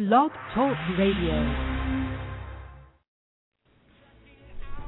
[0.00, 1.36] Blog Talk Radio.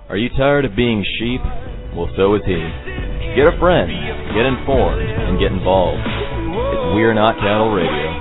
[0.09, 1.43] Are you tired of being sheep?
[1.95, 2.57] Well, so is he.
[3.37, 3.93] Get a friend,
[4.33, 6.01] get informed, and get involved.
[6.01, 8.12] It's We're Not Cattle Radio.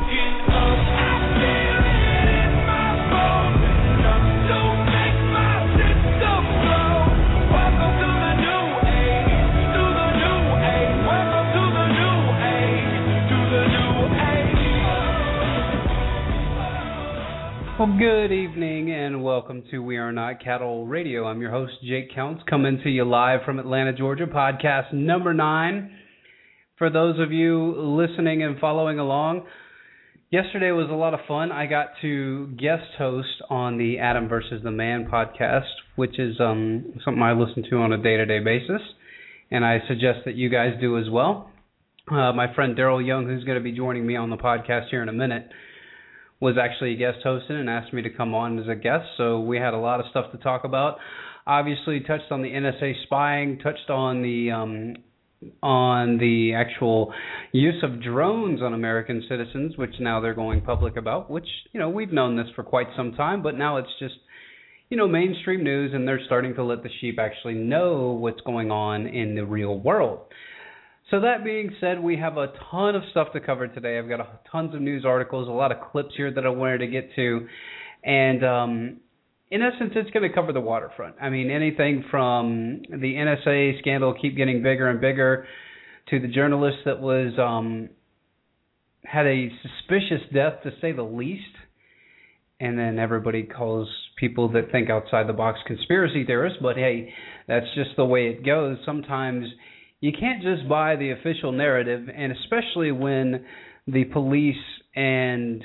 [17.81, 21.25] Well, good evening and welcome to We Are Not Cattle Radio.
[21.25, 25.91] I'm your host, Jake Counts, coming to you live from Atlanta, Georgia, podcast number nine.
[26.77, 29.47] For those of you listening and following along,
[30.29, 31.51] yesterday was a lot of fun.
[31.51, 36.93] I got to guest host on the Adam versus the Man podcast, which is um,
[37.03, 38.81] something I listen to on a day to day basis,
[39.49, 41.49] and I suggest that you guys do as well.
[42.11, 45.01] Uh, my friend Darrell Young, who's going to be joining me on the podcast here
[45.01, 45.49] in a minute,
[46.41, 49.05] was actually a guest hosting and asked me to come on as a guest.
[49.15, 50.97] So we had a lot of stuff to talk about.
[51.45, 54.95] Obviously, touched on the NSA spying, touched on the um,
[55.63, 57.13] on the actual
[57.51, 61.29] use of drones on American citizens, which now they're going public about.
[61.29, 64.15] Which you know we've known this for quite some time, but now it's just
[64.89, 68.71] you know mainstream news, and they're starting to let the sheep actually know what's going
[68.71, 70.19] on in the real world.
[71.11, 73.99] So that being said, we have a ton of stuff to cover today.
[73.99, 76.77] I've got a, tons of news articles, a lot of clips here that I wanted
[76.79, 77.47] to get to,
[78.03, 78.97] and um,
[79.51, 81.15] in essence, it's going to cover the waterfront.
[81.21, 85.45] I mean, anything from the NSA scandal keep getting bigger and bigger,
[86.09, 87.89] to the journalist that was um,
[89.03, 91.43] had a suspicious death to say the least,
[92.61, 96.59] and then everybody calls people that think outside the box conspiracy theorists.
[96.61, 97.13] But hey,
[97.49, 98.77] that's just the way it goes.
[98.85, 99.45] Sometimes
[100.01, 103.45] you can't just buy the official narrative, and especially when
[103.87, 104.55] the police
[104.95, 105.63] and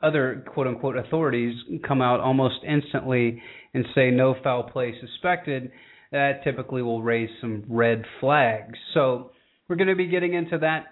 [0.00, 1.54] other quote unquote authorities
[1.86, 3.42] come out almost instantly
[3.74, 5.70] and say no foul play suspected,
[6.12, 8.78] that typically will raise some red flags.
[8.94, 9.32] So
[9.68, 10.86] we're going to be getting into that,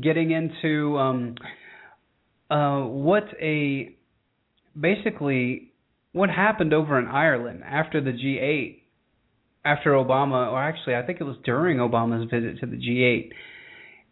[0.00, 1.34] getting into um,
[2.50, 3.94] uh, what a
[4.78, 5.72] basically
[6.12, 8.82] what happened over in Ireland after the G8
[9.66, 13.30] after Obama, or actually, I think it was during Obama's visit to the G8.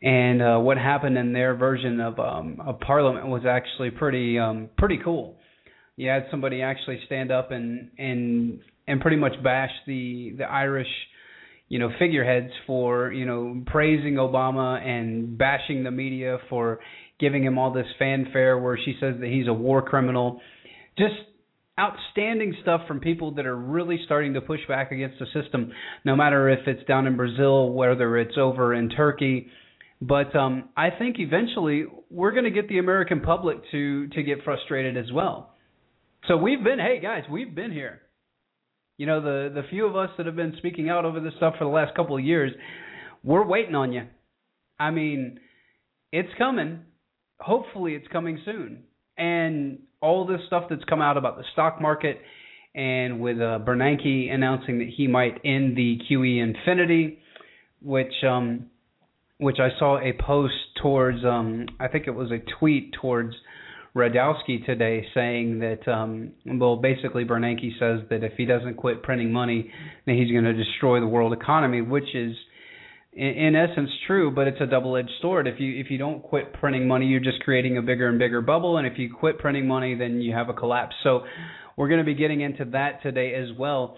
[0.03, 4.69] And uh, what happened in their version of um, of Parliament was actually pretty um,
[4.77, 5.37] pretty cool.
[5.97, 10.89] You had somebody actually stand up and and and pretty much bash the the Irish,
[11.69, 16.81] you know, figureheads for you know praising Obama and bashing the media for
[17.19, 20.41] giving him all this fanfare where she says that he's a war criminal.
[20.99, 21.15] Just
[21.79, 25.73] outstanding stuff from people that are really starting to push back against the system,
[26.05, 29.49] no matter if it's down in Brazil, whether it's over in Turkey.
[30.01, 34.45] But um, I think eventually we're going to get the American public to to get
[34.45, 35.55] frustrated as well.
[36.29, 38.01] So we've been, hey guys, we've been here.
[38.97, 41.55] You know, the the few of us that have been speaking out over this stuff
[41.59, 42.53] for the last couple of years,
[43.23, 44.07] we're waiting on you.
[44.79, 45.41] I mean,
[46.13, 46.81] it's coming.
[47.41, 48.85] Hopefully, it's coming soon.
[49.17, 52.21] And all this stuff that's come out about the stock market
[52.75, 57.19] and with uh, Bernanke announcing that he might end the QE Infinity,
[57.81, 58.67] which um,
[59.39, 63.35] which I saw a post towards um, I think it was a tweet towards
[63.97, 69.33] Radowski today saying that um, well basically Bernanke says that if he doesn't quit printing
[69.33, 69.71] money,
[70.07, 72.37] then he's going to destroy the world economy, which is
[73.17, 75.47] in, essence true, but it's a double-edged sword.
[75.47, 78.41] If you if you don't quit printing money, you're just creating a bigger and bigger
[78.41, 80.95] bubble, and if you quit printing money, then you have a collapse.
[81.03, 81.23] So
[81.77, 83.97] we're going to be getting into that today as well.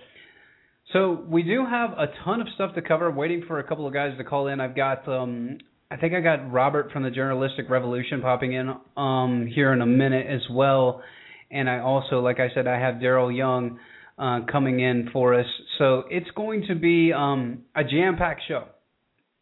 [0.93, 3.11] So we do have a ton of stuff to cover.
[3.11, 4.61] waiting for a couple of guys to call in.
[4.61, 5.59] I've got um
[5.91, 9.87] I think I got Robert from the Journalistic Revolution popping in um here in a
[9.87, 11.03] minute as well.
[11.51, 13.79] And I also, like I said, I have Darrell Young
[14.19, 15.47] uh, coming in for us.
[15.79, 18.65] So it's going to be um, a jam-packed show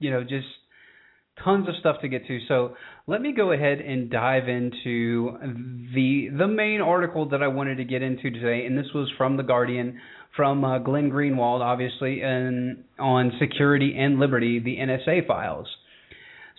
[0.04, 0.46] you know, just
[1.42, 2.38] tons of stuff to get to.
[2.46, 2.76] So
[3.06, 5.32] let me go ahead and dive into
[5.94, 9.38] the the main article that I wanted to get into today, and this was from
[9.38, 9.98] the Guardian,
[10.36, 15.68] from uh, Glenn Greenwald, obviously, and on security and liberty, the NSA files.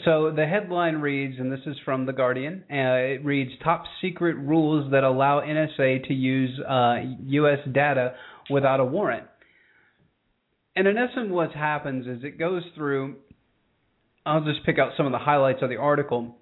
[0.04, 2.64] So the headline reads, and this is from the Guardian.
[2.70, 6.96] Uh, it reads: "Top secret rules that allow NSA to use uh,
[7.28, 7.60] U.S.
[7.72, 8.16] data
[8.50, 9.28] without a warrant."
[10.76, 13.16] And in essence, what happens is it goes through
[14.26, 16.38] I'll just pick out some of the highlights of the article.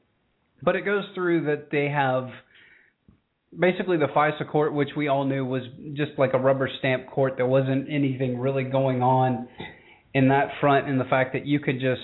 [0.62, 2.30] But it goes through that they have
[3.58, 5.64] basically the FISA court, which we all knew was
[5.94, 7.34] just like a rubber stamp court.
[7.38, 9.48] There wasn't anything really going on
[10.14, 12.02] in that front, and the fact that you could just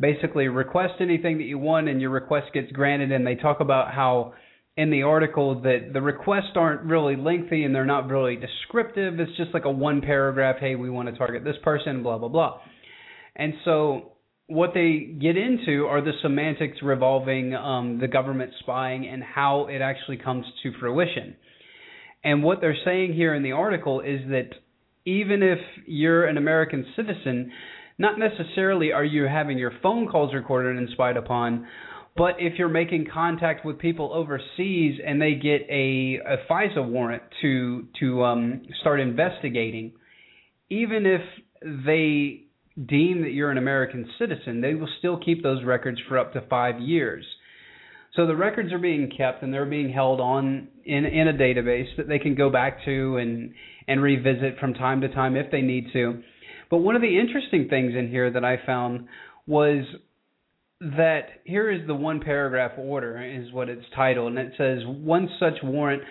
[0.00, 3.12] basically request anything that you want and your request gets granted.
[3.12, 4.34] And they talk about how
[4.76, 9.18] in the article that the requests aren't really lengthy and they're not really descriptive.
[9.18, 12.28] It's just like a one paragraph, hey, we want to target this person, blah, blah,
[12.28, 12.60] blah.
[13.34, 14.12] And so
[14.48, 19.82] what they get into are the semantics revolving um, the government spying and how it
[19.82, 21.36] actually comes to fruition.
[22.24, 24.48] And what they're saying here in the article is that
[25.04, 27.52] even if you're an American citizen,
[27.98, 31.66] not necessarily are you having your phone calls recorded and spied upon,
[32.16, 37.22] but if you're making contact with people overseas and they get a, a FISA warrant
[37.42, 39.92] to to um, start investigating,
[40.70, 41.20] even if
[41.62, 42.47] they
[42.86, 46.40] deem that you're an American citizen, they will still keep those records for up to
[46.48, 47.24] five years.
[48.14, 51.88] So the records are being kept and they're being held on in in a database
[51.96, 53.52] that they can go back to and
[53.86, 56.22] and revisit from time to time if they need to.
[56.70, 59.08] But one of the interesting things in here that I found
[59.46, 59.84] was
[60.80, 65.28] that here is the one paragraph order is what it's titled and it says one
[65.40, 66.02] such warrant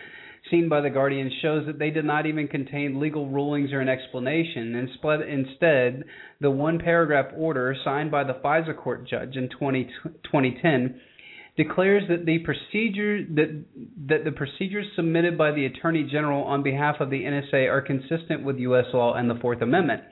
[0.49, 3.89] seen by the guardian shows that they did not even contain legal rulings or an
[3.89, 4.75] explanation.
[4.75, 6.03] Instead
[6.41, 9.89] the one paragraph order signed by the FISA court judge in 20,
[10.23, 10.99] 2010
[11.57, 13.63] declares that the procedure that
[14.07, 18.43] that the procedures submitted by the attorney general on behalf of the NSA are consistent
[18.43, 20.03] with US law and the 4th amendment.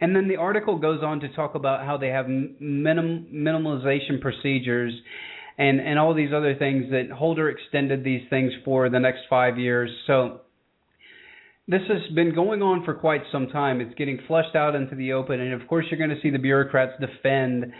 [0.00, 4.94] And then the article goes on to talk about how they have minim, minimalization procedures
[5.60, 9.58] and and all these other things that Holder extended these things for the next 5
[9.58, 9.90] years.
[10.06, 10.40] So
[11.68, 13.80] this has been going on for quite some time.
[13.80, 16.38] It's getting flushed out into the open and of course you're going to see the
[16.38, 17.72] bureaucrats defend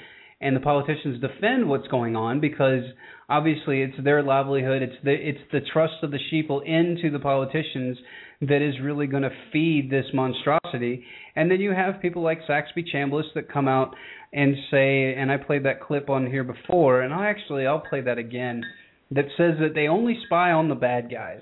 [0.43, 2.83] and the politicians defend what's going on because
[3.29, 7.97] obviously it's their livelihood, it's the it's the trust of the sheeple into the politicians
[8.43, 11.05] that is really going to feed this monstrosity.
[11.37, 13.95] And then you have people like Saxby Chambliss that come out
[14.33, 18.01] and say, and I played that clip on here before, and I actually I'll play
[18.03, 18.65] that again,
[19.11, 21.41] that says that they only spy on the bad guys.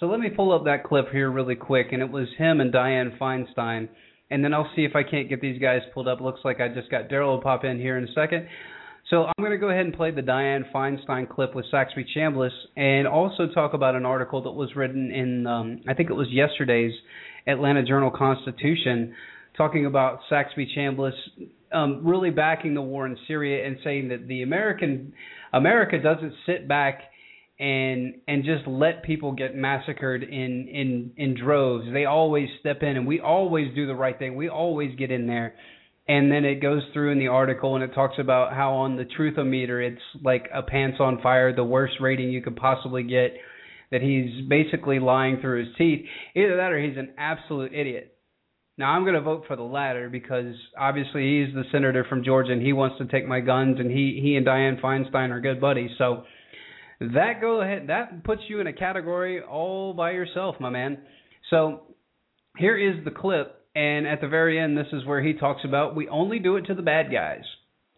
[0.00, 2.72] So let me pull up that clip here really quick, and it was him and
[2.72, 3.88] Dianne Feinstein.
[4.30, 6.20] And then I'll see if I can't get these guys pulled up.
[6.20, 8.48] Looks like I just got Darrell pop in here in a second.
[9.08, 12.50] So I'm going to go ahead and play the Dianne Feinstein clip with Saxby Chambliss,
[12.76, 16.26] and also talk about an article that was written in, um, I think it was
[16.30, 16.92] yesterday's
[17.46, 19.14] Atlanta Journal Constitution,
[19.56, 21.14] talking about Saxby Chambliss
[21.76, 25.12] um, really backing the war in Syria and saying that the American
[25.52, 27.02] America doesn't sit back
[27.58, 31.86] and and just let people get massacred in in in droves.
[31.92, 34.36] They always step in, and we always do the right thing.
[34.36, 35.54] We always get in there
[36.08, 39.04] and then it goes through in the article and it talks about how on the
[39.04, 43.34] truthometer it's like a pants on fire, the worst rating you could possibly get.
[43.92, 46.06] That he's basically lying through his teeth.
[46.34, 48.15] Either that or he's an absolute idiot.
[48.78, 52.52] Now I'm going to vote for the latter because obviously he's the senator from Georgia
[52.52, 55.60] and he wants to take my guns and he he and Dianne Feinstein are good
[55.60, 55.90] buddies.
[55.96, 56.24] So
[57.00, 60.98] that go ahead that puts you in a category all by yourself, my man.
[61.48, 61.94] So
[62.58, 65.96] here is the clip and at the very end, this is where he talks about
[65.96, 67.44] we only do it to the bad guys.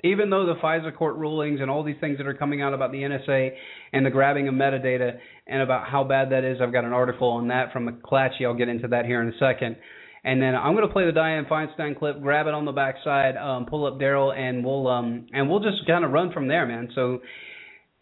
[0.05, 2.93] Even though the FISA court rulings and all these things that are coming out about
[2.93, 3.51] the NSA
[3.93, 7.29] and the grabbing of metadata and about how bad that is, I've got an article
[7.31, 8.45] on that from McClatchy.
[8.45, 9.75] I'll get into that here in a second.
[10.25, 13.67] And then I'm to play the Dianne Feinstein clip, grab it on the backside, um,
[13.67, 16.89] pull up Darrell, and we'll um, and we'll just kind of run from there, man.
[16.95, 17.21] So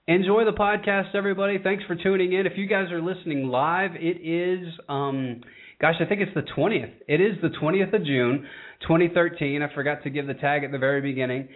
[0.07, 1.59] enjoy the podcast, everybody.
[1.63, 2.47] Thanks for tuning in.
[2.47, 5.43] If you guys are listening live, it is um,
[5.81, 6.93] Gosh, I think it's the 20th.
[7.07, 8.47] It is the 20th of June,
[8.83, 9.61] 2013.
[9.61, 11.49] I forgot to give the tag at the very beginning.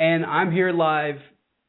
[0.00, 1.16] And I'm here live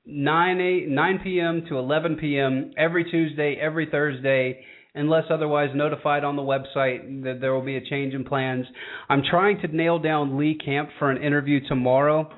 [0.05, 1.63] 9 8, 9 p.m.
[1.69, 2.71] to 11 p.m.
[2.75, 7.81] every Tuesday, every Thursday, unless otherwise notified on the website that there will be a
[7.81, 8.65] change in plans.
[9.09, 12.29] I'm trying to nail down Lee Camp for an interview tomorrow.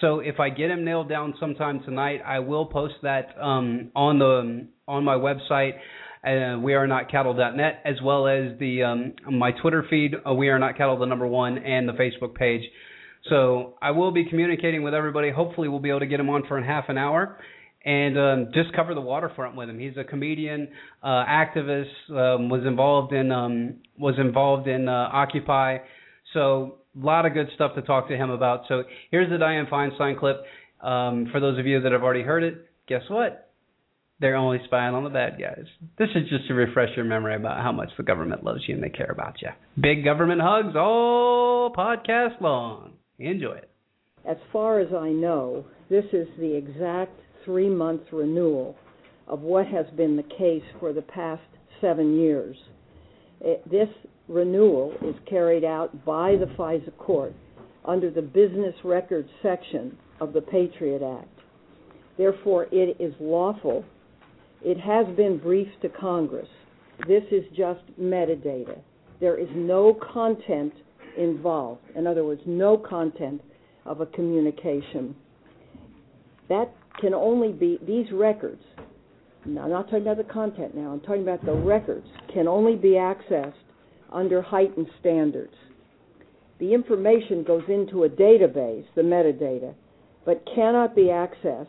[0.00, 4.18] So if I get him nailed down sometime tonight, I will post that um, on
[4.18, 5.74] the on my website
[6.24, 10.48] uh, we are not cattle.net, as well as the um, my Twitter feed, uh, we
[10.48, 12.62] are not cattle the number one, and the Facebook page.
[13.28, 15.30] So I will be communicating with everybody.
[15.30, 17.38] Hopefully, we'll be able to get him on for half an hour
[17.84, 19.78] and um, just cover the waterfront with him.
[19.78, 20.68] He's a comedian,
[21.02, 25.78] uh, activist, um, was involved in um, was involved in uh, Occupy.
[26.34, 28.62] So a lot of good stuff to talk to him about.
[28.68, 30.42] So here's the Dianne Feinstein clip.
[30.80, 33.50] Um, for those of you that have already heard it, guess what?
[34.20, 35.64] they're only spying on the bad guys.
[35.98, 38.84] This is just to refresh your memory about how much the government loves you and
[38.84, 39.48] they care about you.
[39.80, 42.92] Big government hugs all podcast long.
[43.18, 43.70] Enjoy it.
[44.28, 48.76] As far as I know, this is the exact three month renewal
[49.28, 51.42] of what has been the case for the past
[51.80, 52.56] seven years.
[53.40, 53.88] It, this
[54.28, 57.34] renewal is carried out by the FISA court
[57.84, 61.28] under the business records section of the Patriot Act.
[62.18, 63.84] Therefore, it is lawful
[64.62, 66.48] It has been briefed to Congress.
[67.08, 68.78] This is just metadata.
[69.20, 70.72] There is no content
[71.16, 71.80] involved.
[71.96, 73.40] In other words, no content
[73.86, 75.16] of a communication.
[76.48, 78.62] That can only be, these records,
[79.46, 82.76] now I'm not talking about the content now, I'm talking about the records, can only
[82.76, 83.54] be accessed
[84.12, 85.54] under heightened standards.
[86.58, 89.74] The information goes into a database, the metadata,
[90.26, 91.66] but cannot be accessed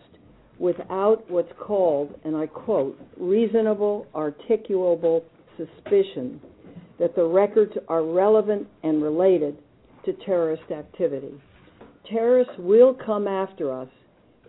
[0.60, 5.24] without what's called, and I quote, reasonable articulable
[5.58, 6.42] suspicion
[7.00, 9.58] that the records are relevant and related
[10.06, 11.34] to terrorist activity.
[12.12, 13.88] Terrorists will come after us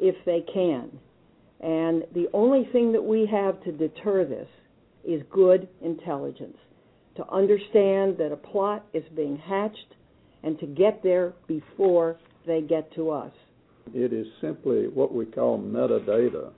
[0.03, 0.91] if they can.
[1.61, 4.49] And the only thing that we have to deter this
[5.05, 6.57] is good intelligence.
[7.17, 9.95] To understand that a plot is being hatched
[10.43, 13.33] and to get there before they get to us.
[13.95, 16.51] It is simply what we call metadata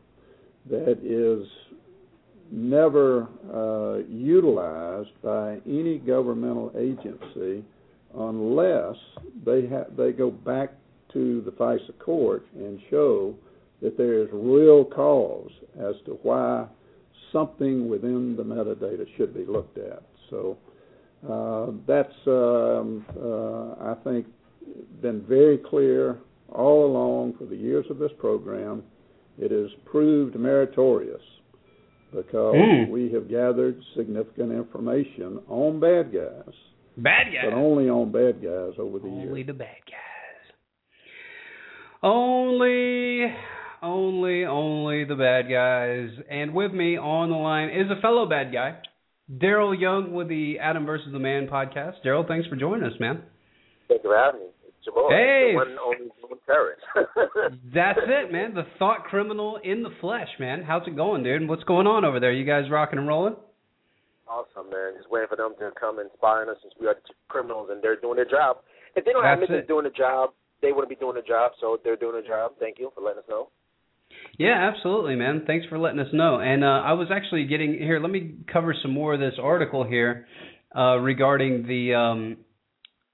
[0.71, 1.47] that is
[2.51, 7.63] never uh, utilized by any governmental agency
[8.17, 8.97] unless
[9.45, 10.75] they ha- they go back
[11.15, 13.35] to the FISA court and show
[13.83, 16.67] that there is real cause as to why
[17.33, 20.03] something within the metadata should be looked at.
[20.31, 20.57] So
[21.29, 24.27] uh, that's um, uh, I think
[25.03, 26.19] been very clear
[26.51, 28.83] all along for the years of this program.
[29.39, 31.21] It has proved meritorious
[32.15, 32.89] because mm.
[32.89, 36.55] we have gathered significant information on bad guys.
[36.97, 37.45] Bad guys.
[37.51, 39.29] But only on bad guys over the only years.
[39.29, 40.14] Only the bad guys.
[42.05, 43.25] Only,
[43.83, 46.11] only, only the bad guys.
[46.31, 48.77] And with me on the line is a fellow bad guy,
[49.41, 51.95] Darrell Young with the Adam versus the Man podcast.
[52.03, 53.23] Darrell, thanks for joining us, man.
[53.89, 54.47] Thank you for having me.
[54.85, 56.11] Jamal, hey, one only
[56.45, 56.83] terrorist.
[57.75, 58.53] That's it, man.
[58.53, 60.63] The thought criminal in the flesh, man.
[60.63, 61.49] How's it going, dude?
[61.49, 62.33] What's going on over there?
[62.33, 63.35] You guys rocking and rolling?
[64.29, 64.93] Awesome, man.
[64.99, 66.97] Just waiting for them to come inspiring us since we are
[67.29, 68.59] criminals and they're doing their job.
[68.95, 69.69] If they don't That's have me it.
[69.69, 70.31] doing the job,
[70.63, 71.53] they wouldn't be doing the job.
[71.61, 72.53] So they're doing the job.
[72.59, 73.49] Thank you for letting us know.
[74.39, 75.45] Yeah, absolutely, man.
[75.47, 76.41] Thanks for letting us know.
[76.41, 78.01] And uh, I was actually getting here.
[78.01, 80.27] Let me cover some more of this article here
[80.77, 82.37] uh, regarding the um,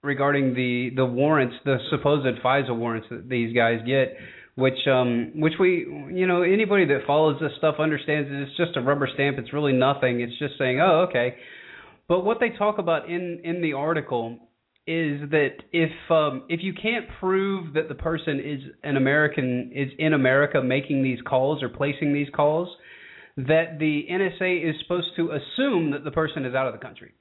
[0.02, 4.16] regarding the the warrants, the supposed FISA warrants that these guys get,
[4.54, 8.76] which um which we you know anybody that follows this stuff understands that it's just
[8.76, 9.38] a rubber stamp.
[9.38, 10.20] It's really nothing.
[10.20, 11.36] It's just saying, oh, okay.
[12.08, 14.38] But what they talk about in in the article
[14.86, 19.90] is that if um if you can't prove that the person is an American is
[19.98, 22.68] in America making these calls or placing these calls,
[23.36, 27.12] that the NSA is supposed to assume that the person is out of the country.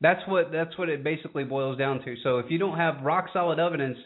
[0.00, 2.16] That's what that's what it basically boils down to.
[2.22, 3.98] So if you don't have rock solid evidence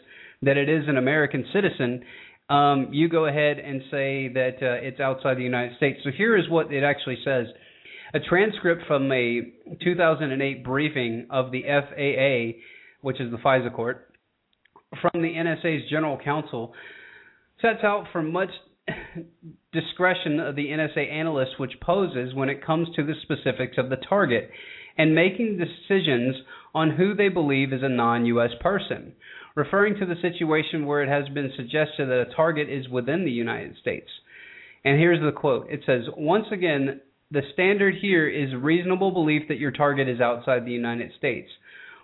[0.43, 2.03] that it is an American citizen,
[2.49, 5.99] um, you go ahead and say that uh, it's outside the United States.
[6.03, 7.47] So here is what it actually says.
[8.17, 9.41] A transcript from a
[9.83, 12.59] 2008 briefing of the FAA,
[13.01, 14.09] which is the FISA court,
[14.99, 16.73] from the NSA's general counsel,
[17.61, 18.49] sets out for much
[19.71, 23.97] discretion of the NSA analyst which poses when it comes to the specifics of the
[24.09, 24.49] target
[24.97, 26.37] and making decisions
[26.73, 28.51] on who they believe is a non U.S.
[28.59, 29.13] person,
[29.55, 33.31] referring to the situation where it has been suggested that a target is within the
[33.31, 34.09] United States.
[34.83, 39.59] And here's the quote it says, Once again, the standard here is reasonable belief that
[39.59, 41.49] your target is outside the United States.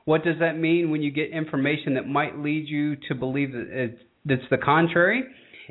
[0.06, 3.96] What does that mean when you get information that might lead you to believe that
[4.26, 5.24] it's the contrary?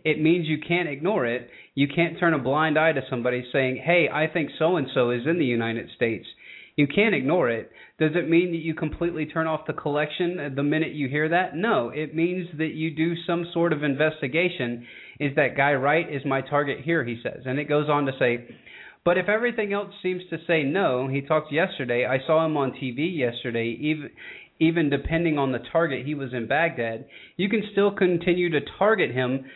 [0.05, 1.51] It means you can't ignore it.
[1.75, 5.11] You can't turn a blind eye to somebody saying, hey, I think so and so
[5.11, 6.27] is in the United States.
[6.77, 7.71] You can't ignore it.
[7.99, 11.55] Does it mean that you completely turn off the collection the minute you hear that?
[11.55, 14.87] No, it means that you do some sort of investigation.
[15.21, 16.11] Is that guy right?
[16.11, 17.05] Is my target here?
[17.05, 17.43] He says.
[17.45, 18.49] And it goes on to say,
[19.05, 22.07] but if everything else seems to say no, he talked yesterday.
[22.07, 24.11] I saw him on TV yesterday, even
[24.61, 27.07] even depending on the target he was in Baghdad,
[27.37, 29.47] you can still continue to target him,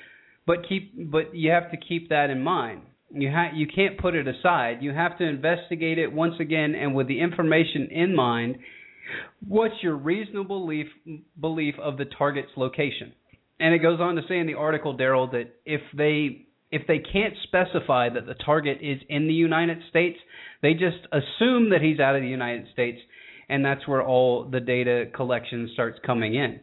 [0.46, 2.82] but keep but you have to keep that in mind.
[3.10, 4.78] You ha- you can't put it aside.
[4.80, 8.56] You have to investigate it once again, and with the information in mind.
[9.46, 10.88] What's your reasonable belief
[11.40, 13.12] belief of the target's location?
[13.60, 16.98] And it goes on to say in the article, Darrell, that if they if they
[16.98, 20.18] can't specify that the target is in the United States,
[20.62, 22.98] they just assume that he's out of the United States,
[23.48, 26.60] and that's where all the data collection starts coming in.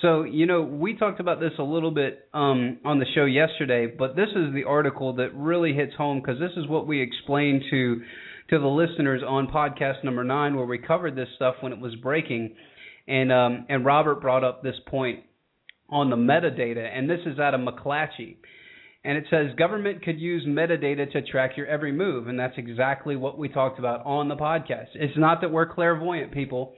[0.00, 3.86] So, you know, we talked about this a little bit um, on the show yesterday,
[3.86, 7.62] but this is the article that really hits home because this is what we explained
[7.70, 8.00] to
[8.50, 11.94] to the listeners on podcast number nine, where we covered this stuff when it was
[11.96, 12.54] breaking,
[13.06, 15.20] and um, and Robert brought up this point
[15.88, 18.36] on the metadata, and this is out of McClatchy.
[19.04, 23.16] And it says government could use metadata to track your every move, and that's exactly
[23.16, 24.88] what we talked about on the podcast.
[24.94, 26.74] It's not that we're clairvoyant people.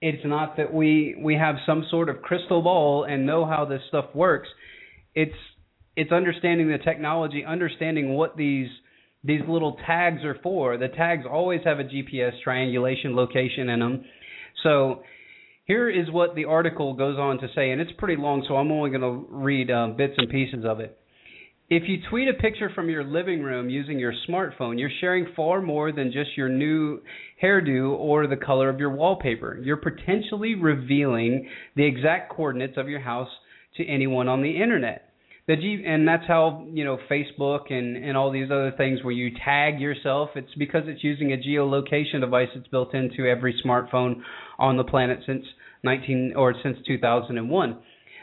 [0.00, 3.82] It's not that we we have some sort of crystal ball and know how this
[3.88, 4.48] stuff works.
[5.14, 5.34] It's
[5.96, 8.68] it's understanding the technology, understanding what these
[9.24, 10.78] these little tags are for.
[10.78, 14.04] The tags always have a GPS triangulation location in them.
[14.62, 15.02] So
[15.64, 18.72] here is what the article goes on to say, and it's pretty long, so I'm
[18.72, 20.98] only going to read uh, bits and pieces of it.
[21.70, 25.60] If you tweet a picture from your living room using your smartphone, you're sharing far
[25.60, 27.00] more than just your new
[27.42, 29.58] hairdo or the color of your wallpaper.
[29.62, 31.46] You're potentially revealing
[31.76, 33.28] the exact coordinates of your house
[33.76, 35.10] to anyone on the internet.
[35.46, 39.12] The G, and that's how you know Facebook and and all these other things where
[39.12, 40.30] you tag yourself.
[40.36, 44.22] It's because it's using a geolocation device that's built into every smartphone
[44.58, 45.44] on the planet since
[45.84, 47.78] 19 or since 2001.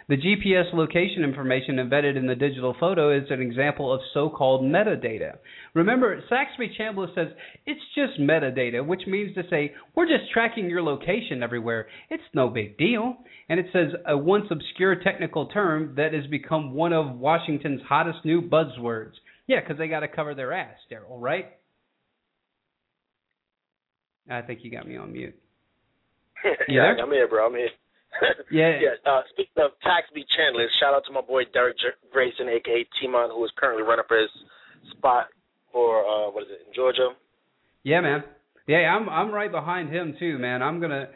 [0.07, 5.38] The GPS location information embedded in the digital photo is an example of so-called metadata.
[5.74, 7.29] Remember, Saxby Chambliss says
[7.65, 11.88] it's just metadata, which means to say we're just tracking your location everywhere.
[12.12, 13.17] It's no big deal.
[13.50, 17.81] And it says uh, a once obscure technical term that has become one of Washington's
[17.88, 19.13] hottest new buzzwords.
[19.47, 21.45] Yeah, because they got to cover their ass, Darrell, right?
[24.29, 25.35] I think you got me on mute.
[26.67, 27.47] yeah, I'm here, bro.
[27.47, 27.69] I'm here.
[28.51, 28.79] Yeah.
[28.81, 28.95] yeah.
[29.05, 31.77] Uh, speaking of tax Saxby Chambliss, shout out to my boy Derrick
[32.12, 34.29] Grayson, aka Timon, who is currently running for his
[34.91, 35.27] spot
[35.72, 37.10] for uh what is it in Georgia?
[37.84, 38.24] Yeah, man.
[38.67, 40.62] Yeah, I'm I'm right behind him too, man.
[40.62, 41.07] I'm gonna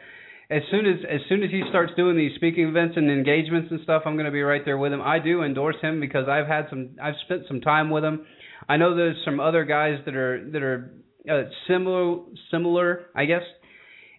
[0.50, 3.80] as soon as as soon as he starts doing these speaking events and engagements and
[3.82, 5.00] stuff, I'm gonna be right there with him.
[5.00, 8.26] I do endorse him because I've had some I've spent some time with him.
[8.68, 10.92] I know there's some other guys that are that are
[11.28, 12.18] uh, similar
[12.50, 13.42] similar, I guess,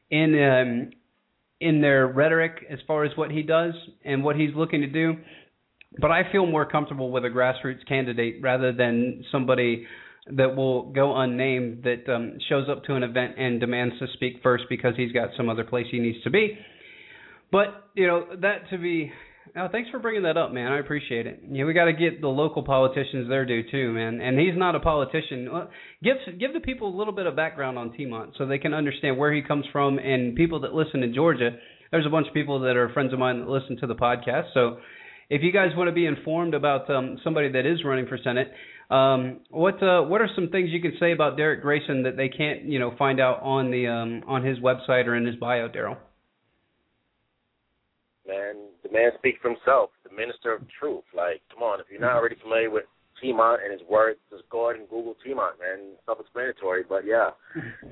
[0.09, 1.00] in um,
[1.61, 5.15] in their rhetoric as far as what he does and what he's looking to do.
[5.99, 9.85] But I feel more comfortable with a grassroots candidate rather than somebody
[10.27, 14.37] that will go unnamed that um, shows up to an event and demands to speak
[14.41, 16.57] first because he's got some other place he needs to be.
[17.51, 19.11] But you know that to be
[19.57, 20.71] Oh, thanks for bringing that up, man.
[20.71, 21.43] I appreciate it.
[21.49, 24.21] Yeah, we got to get the local politicians their due too, man.
[24.21, 25.49] And he's not a politician.
[26.03, 29.17] Give give the people a little bit of background on Timont so they can understand
[29.17, 29.99] where he comes from.
[29.99, 31.51] And people that listen in Georgia,
[31.91, 34.53] there's a bunch of people that are friends of mine that listen to the podcast.
[34.53, 34.77] So
[35.29, 38.51] if you guys want to be informed about um, somebody that is running for Senate,
[38.89, 42.29] um, what uh, what are some things you can say about Derrick Grayson that they
[42.29, 45.67] can't you know find out on the um, on his website or in his bio,
[45.67, 45.97] Darrell?
[48.27, 51.07] Man, the man speaks for himself, the minister of truth.
[51.15, 52.83] Like, come on, if you're not already familiar with
[53.23, 55.95] Timont and his work, just go ahead and Google Timont, man.
[56.05, 57.31] Self-explanatory, but yeah,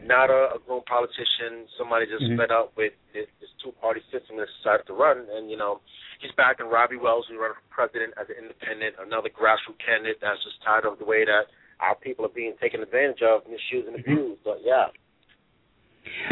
[0.03, 1.69] not a, a grown politician.
[1.77, 2.41] Somebody just mm-hmm.
[2.41, 5.79] fed up with this, this two-party system that decided to run, and you know,
[6.19, 10.41] he's backing Robbie Wells, who's running for president as an independent, another grassroots candidate that's
[10.43, 11.47] just tired of the way that
[11.79, 14.11] our people are being taken advantage of, and misused, and mm-hmm.
[14.11, 14.41] abused.
[14.43, 14.89] But yeah,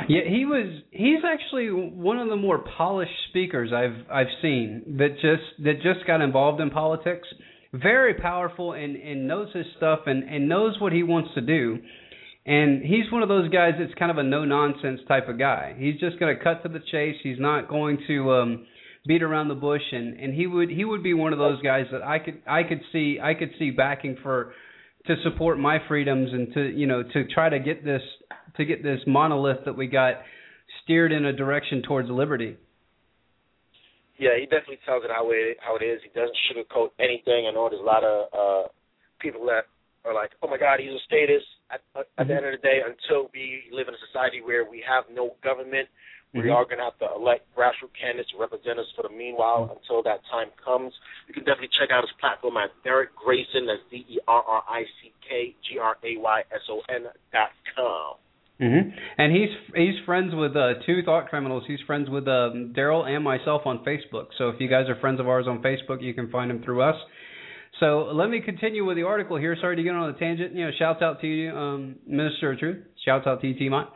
[0.08, 0.82] yeah, he was.
[0.92, 6.06] He's actually one of the more polished speakers I've I've seen that just that just
[6.06, 7.28] got involved in politics.
[7.74, 11.80] Very powerful and and knows his stuff and and knows what he wants to do.
[12.46, 15.76] And he's one of those guys that's kind of a no nonsense type of guy.
[15.78, 17.18] He's just going to cut to the chase.
[17.22, 18.68] He's not going to um
[19.06, 21.86] beat around the bush and and he would he would be one of those guys
[21.92, 24.54] that I could I could see I could see backing for
[25.06, 28.02] to support my freedoms and to you know to try to get this
[28.58, 30.16] to get this monolith that we got
[30.84, 32.58] steered in a direction towards liberty.
[34.18, 36.02] Yeah, he definitely tells it how it how it is.
[36.04, 37.46] He doesn't sugarcoat anything.
[37.48, 38.68] I know there's a lot of uh
[39.22, 39.70] people that
[40.06, 42.28] are like, "Oh my God, he's a statist." At, at mm-hmm.
[42.28, 45.36] the end of the day, until we live in a society where we have no
[45.44, 45.90] government,
[46.34, 46.52] we mm-hmm.
[46.52, 50.04] are going to have to elect grassroots candidates to represent us for the meanwhile until
[50.04, 50.92] that time comes.
[51.28, 53.66] You can definitely check out his platform at Derrick Grayson.
[53.66, 57.08] That's D E R R I C K G R A Y S O N
[57.32, 58.20] dot com.
[58.60, 58.90] Mm-hmm.
[59.18, 61.64] And he's he's friends with uh, two thought criminals.
[61.68, 64.28] He's friends with um, Darrell and myself on Facebook.
[64.38, 66.82] So if you guys are friends of ours on Facebook, you can find him through
[66.82, 66.96] us.
[67.80, 69.56] So let me continue with the article here.
[69.62, 70.56] Sorry to get on a tangent.
[70.56, 72.84] You know, shouts out to you, um, Minister of Truth.
[73.06, 73.88] Shouts out to you, Timont.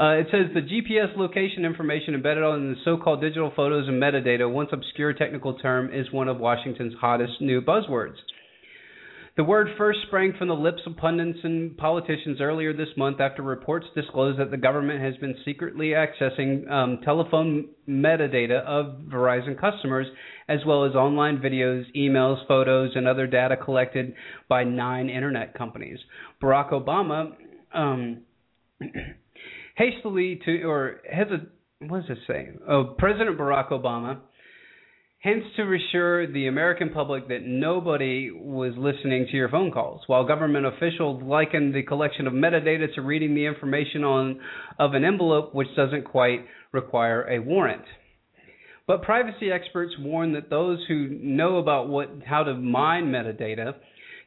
[0.00, 4.50] Uh, it says the GPS location information embedded on the so-called digital photos and metadata,
[4.50, 8.16] once obscure technical term, is one of Washington's hottest new buzzwords.
[9.34, 13.42] The word first sprang from the lips of pundits and politicians earlier this month after
[13.42, 20.06] reports disclosed that the government has been secretly accessing um, telephone metadata of Verizon customers,
[20.48, 24.14] as well as online videos, emails, photos, and other data collected
[24.48, 25.98] by nine internet companies.
[26.42, 27.32] Barack Obama.
[27.72, 28.22] Um,
[29.76, 31.46] hastily to or has a
[31.86, 32.50] what does it say?
[32.68, 34.20] Oh, President Barack Obama
[35.22, 40.26] hence to reassure the American public that nobody was listening to your phone calls, while
[40.26, 44.40] government officials likened the collection of metadata to reading the information on
[44.80, 47.84] of an envelope which doesn't quite require a warrant.
[48.88, 53.74] But privacy experts warn that those who know about what how to mine metadata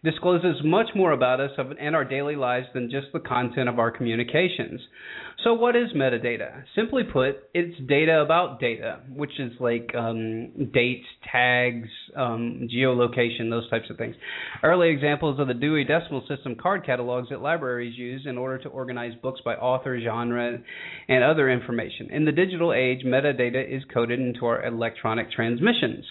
[0.01, 3.91] discloses much more about us and our daily lives than just the content of our
[3.91, 4.79] communications.
[5.45, 6.63] So, what is metadata?
[6.75, 13.69] Simply put, it's data about data, which is like um, dates, tags, um, geolocation, those
[13.69, 14.15] types of things.
[14.63, 18.69] Early examples of the Dewey Decimal System card catalogs that libraries use in order to
[18.69, 20.57] organize books by author, genre,
[21.07, 22.09] and other information.
[22.09, 26.05] In the digital age, metadata is coded into our electronic transmissions.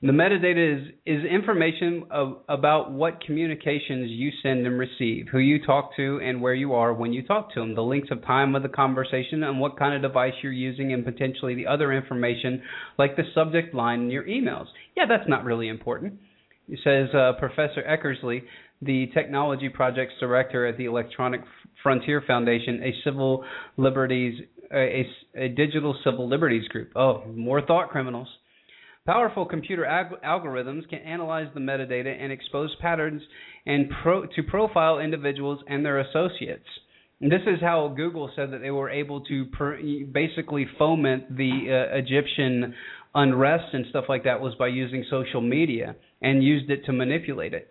[0.00, 5.64] The metadata is, is information of, about what communications you send and receive, who you
[5.66, 8.54] talk to, and where you are when you talk to them, the length of time
[8.54, 12.62] of the conversation, and what kind of device you're using, and potentially the other information
[12.96, 14.66] like the subject line in your emails.
[14.96, 16.14] Yeah, that's not really important.
[16.84, 18.42] Says uh, Professor Eckersley,
[18.80, 21.40] the technology projects director at the Electronic
[21.82, 23.44] Frontier Foundation, a civil
[23.76, 24.40] liberties,
[24.72, 26.92] a, a digital civil liberties group.
[26.94, 28.28] Oh, more thought criminals.
[29.06, 33.22] Powerful computer ag- algorithms can analyze the metadata and expose patterns
[33.64, 36.66] and pro- to profile individuals and their associates.
[37.20, 39.80] And this is how Google said that they were able to per-
[40.12, 42.74] basically foment the uh, Egyptian
[43.14, 47.54] unrest and stuff like that was by using social media and used it to manipulate
[47.54, 47.68] it.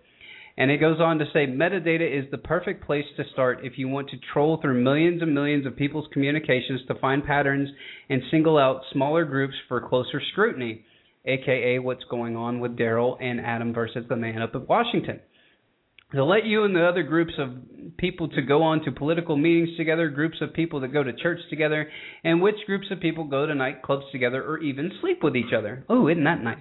[0.57, 3.87] And it goes on to say metadata is the perfect place to start if you
[3.87, 7.69] want to troll through millions and millions of people's communications to find patterns
[8.09, 10.83] and single out smaller groups for closer scrutiny
[11.27, 15.19] aka what's going on with Darrell and Adam versus the man up at Washington.
[16.13, 17.49] To let you and the other groups of
[17.97, 21.39] people to go on to political meetings together, groups of people that go to church
[21.49, 21.89] together,
[22.23, 25.85] and which groups of people go to nightclubs together or even sleep with each other.
[25.89, 26.57] Oh, isn't that nice?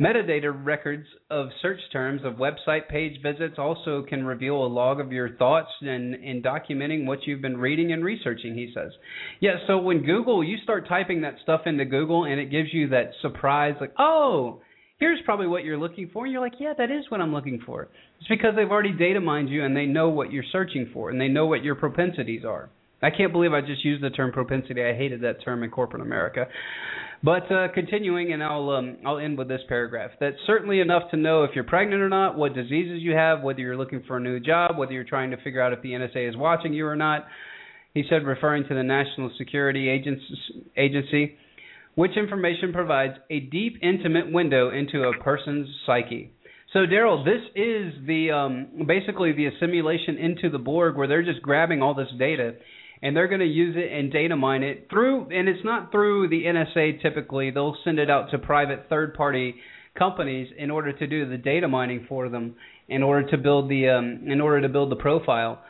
[0.00, 5.10] Metadata records of search terms of website page visits also can reveal a log of
[5.10, 8.92] your thoughts and in documenting what you've been reading and researching, he says.
[9.40, 12.88] Yeah, so when Google, you start typing that stuff into Google and it gives you
[12.90, 14.60] that surprise, like, oh,
[14.98, 16.24] here's probably what you're looking for.
[16.24, 17.88] And you're like, yeah, that is what I'm looking for.
[18.20, 21.20] It's because they've already data mined you and they know what you're searching for and
[21.20, 22.70] they know what your propensities are.
[23.02, 24.82] I can't believe I just used the term propensity.
[24.82, 26.46] I hated that term in corporate America.
[27.22, 30.10] But uh, continuing, and I'll um, I'll end with this paragraph.
[30.20, 33.60] That's certainly enough to know if you're pregnant or not, what diseases you have, whether
[33.60, 36.28] you're looking for a new job, whether you're trying to figure out if the NSA
[36.28, 37.26] is watching you or not.
[37.94, 39.88] He said, referring to the National Security
[40.76, 41.36] Agency,
[41.94, 46.30] which information provides a deep, intimate window into a person's psyche.
[46.74, 51.40] So, Darrell, this is the um, basically the assimilation into the Borg, where they're just
[51.40, 52.56] grabbing all this data
[53.02, 56.28] and they're going to use it and data mine it through and it's not through
[56.28, 57.50] the NSA typically.
[57.50, 59.56] They'll send it out to private third party
[59.98, 62.56] companies in order to do the data mining for them
[62.88, 65.62] in order to build the um, in order to build the profile.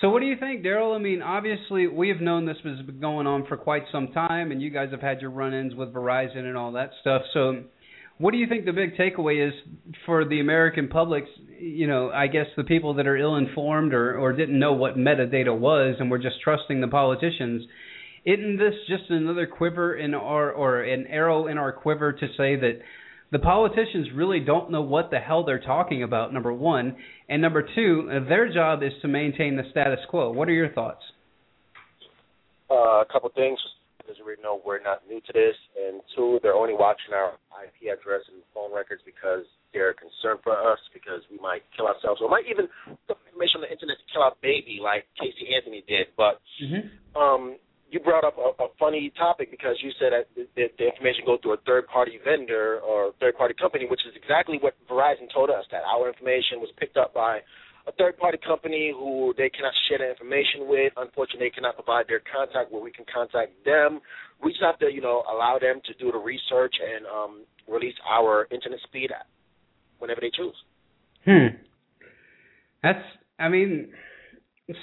[0.00, 0.94] So what do you think Darrell?
[0.94, 4.50] I mean obviously we have known this has been going on for quite some time
[4.50, 7.22] and you guys have had your run-ins with Verizon and all that stuff.
[7.32, 7.62] So
[8.20, 9.54] what do you think the big takeaway is
[10.04, 11.24] for the American public?
[11.58, 15.58] You know, I guess the people that are ill-informed or, or didn't know what metadata
[15.58, 17.66] was and were just trusting the politicians.
[18.26, 22.56] Isn't this just another quiver in our or an arrow in our quiver to say
[22.56, 22.80] that
[23.32, 26.34] the politicians really don't know what the hell they're talking about?
[26.34, 26.96] Number one,
[27.30, 30.30] and number two, their job is to maintain the status quo.
[30.30, 31.00] What are your thoughts?
[32.70, 33.58] Uh, a couple things
[34.10, 37.88] as we know, we're not new to this, and two, they're only watching our IP
[37.88, 42.28] address and phone records because they're concerned for us because we might kill ourselves or
[42.28, 42.66] might even
[43.06, 46.10] put information on the internet to kill our baby like Casey Anthony did.
[46.18, 46.90] But mm-hmm.
[47.14, 47.56] um,
[47.90, 50.46] you brought up a, a funny topic because you said that the,
[50.78, 54.58] the information goes through a third party vendor or third party company, which is exactly
[54.60, 57.42] what Verizon told us that our information was picked up by
[57.86, 60.92] a third party company who they cannot share the information with.
[60.96, 64.00] Unfortunately, they cannot provide their contact where we can contact them.
[64.42, 67.94] We just have to, you know, allow them to do the research and um, release
[68.08, 69.10] our internet speed
[69.98, 70.56] whenever they choose.
[71.24, 71.56] Hmm.
[72.82, 73.04] That's,
[73.38, 73.92] I mean,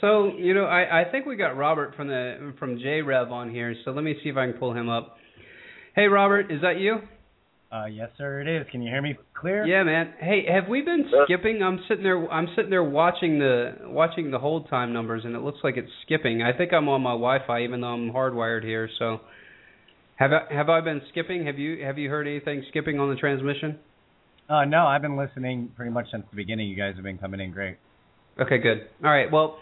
[0.02, 3.50] so you know, I I think we got Robert from the from J Rev on
[3.50, 3.76] here.
[3.86, 5.18] So let me see if I can pull him up.
[5.96, 6.98] Hey, Robert, is that you?
[7.70, 8.66] Uh, yes, sir, it is.
[8.72, 9.66] Can you hear me clear?
[9.66, 10.14] Yeah, man.
[10.20, 11.62] Hey, have we been skipping?
[11.62, 12.32] I'm sitting there.
[12.32, 15.92] I'm sitting there watching the watching the hold time numbers, and it looks like it's
[16.06, 16.42] skipping.
[16.42, 18.90] I think I'm on my Wi-Fi, even though I'm hardwired here.
[18.98, 19.20] So,
[20.16, 21.46] have I have I been skipping?
[21.46, 23.80] Have you have you heard anything skipping on the transmission?
[24.50, 26.70] Uh, no, I've been listening pretty much since the beginning.
[26.70, 27.76] You guys have been coming in great.
[28.40, 28.88] Okay, good.
[29.04, 29.30] All right.
[29.30, 29.58] Well,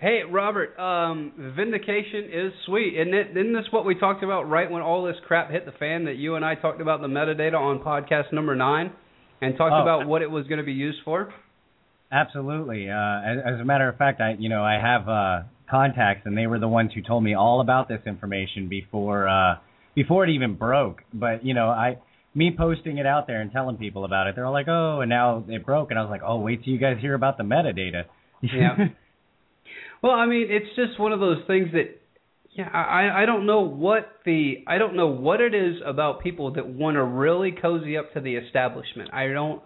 [0.00, 3.30] Hey, Robert, um, vindication is sweet, isn't it?
[3.30, 6.04] Isn't this what we talked about right when all this crap hit the fan?
[6.04, 8.92] That you and I talked about the metadata on podcast number nine,
[9.40, 9.82] and talked Oh.
[9.82, 11.32] about what it was going to be used for.
[12.12, 12.90] Absolutely.
[12.90, 16.36] Uh, as, as a matter of fact, I you know I have uh, contacts, and
[16.36, 19.54] they were the ones who told me all about this information before uh,
[19.94, 21.02] before it even broke.
[21.14, 21.98] But you know, I
[22.34, 25.08] me posting it out there and telling people about it, they're all like, "Oh," and
[25.08, 27.44] now it broke, and I was like, "Oh, wait till you guys hear about the
[27.44, 28.04] metadata."
[28.42, 28.88] Yeah.
[30.04, 31.98] Well, I mean, it's just one of those things that,
[32.50, 36.52] yeah, I I don't know what the I don't know what it is about people
[36.52, 39.14] that want to really cozy up to the establishment.
[39.14, 39.62] I don't.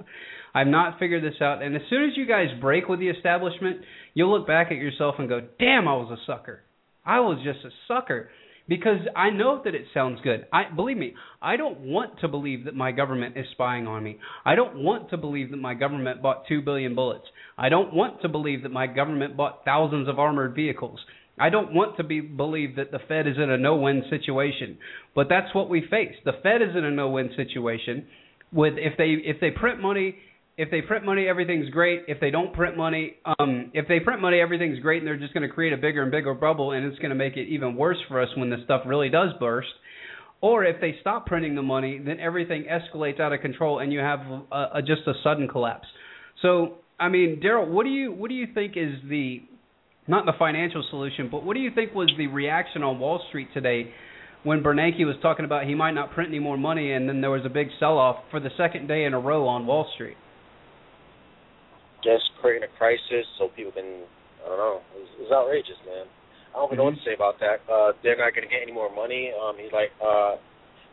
[0.54, 1.60] I've not figured this out.
[1.60, 3.78] And as soon as you guys break with the establishment,
[4.14, 6.62] you'll look back at yourself and go, "Damn, I was a sucker.
[7.04, 8.30] I was just a sucker."
[8.68, 10.46] Because I know that it sounds good.
[10.52, 14.18] I believe me, I don't want to believe that my government is spying on me.
[14.44, 17.24] I don't want to believe that my government bought 2 billion bullets.
[17.56, 21.00] I don't want to believe that my government bought thousands of armored vehicles.
[21.40, 24.76] I don't want to be believe that the Fed is in a no-win situation.
[25.14, 26.14] But that's what we face.
[26.24, 28.06] The Fed is in a no-win situation
[28.52, 30.16] with if they if they print money
[30.58, 32.02] if they print money, everything's great.
[32.08, 35.32] If they don't print money, um, if they print money, everything's great, and they're just
[35.32, 37.76] going to create a bigger and bigger bubble, and it's going to make it even
[37.76, 39.68] worse for us when the stuff really does burst.
[40.40, 44.00] Or if they stop printing the money, then everything escalates out of control, and you
[44.00, 45.86] have a, a, just a sudden collapse.
[46.42, 49.40] So, I mean, Darrell, what do you what do you think is the
[50.08, 53.48] not the financial solution, but what do you think was the reaction on Wall Street
[53.54, 53.92] today
[54.42, 57.30] when Bernanke was talking about he might not print any more money, and then there
[57.30, 60.16] was a big sell-off for the second day in a row on Wall Street?
[62.04, 64.06] Just creating a crisis so people can.
[64.44, 64.80] I don't know.
[64.96, 66.06] It's, it's outrageous, man.
[66.54, 67.60] I don't even know what to say about that.
[67.66, 69.32] Uh, they're not going to get any more money.
[69.34, 70.38] Um, he's like, uh,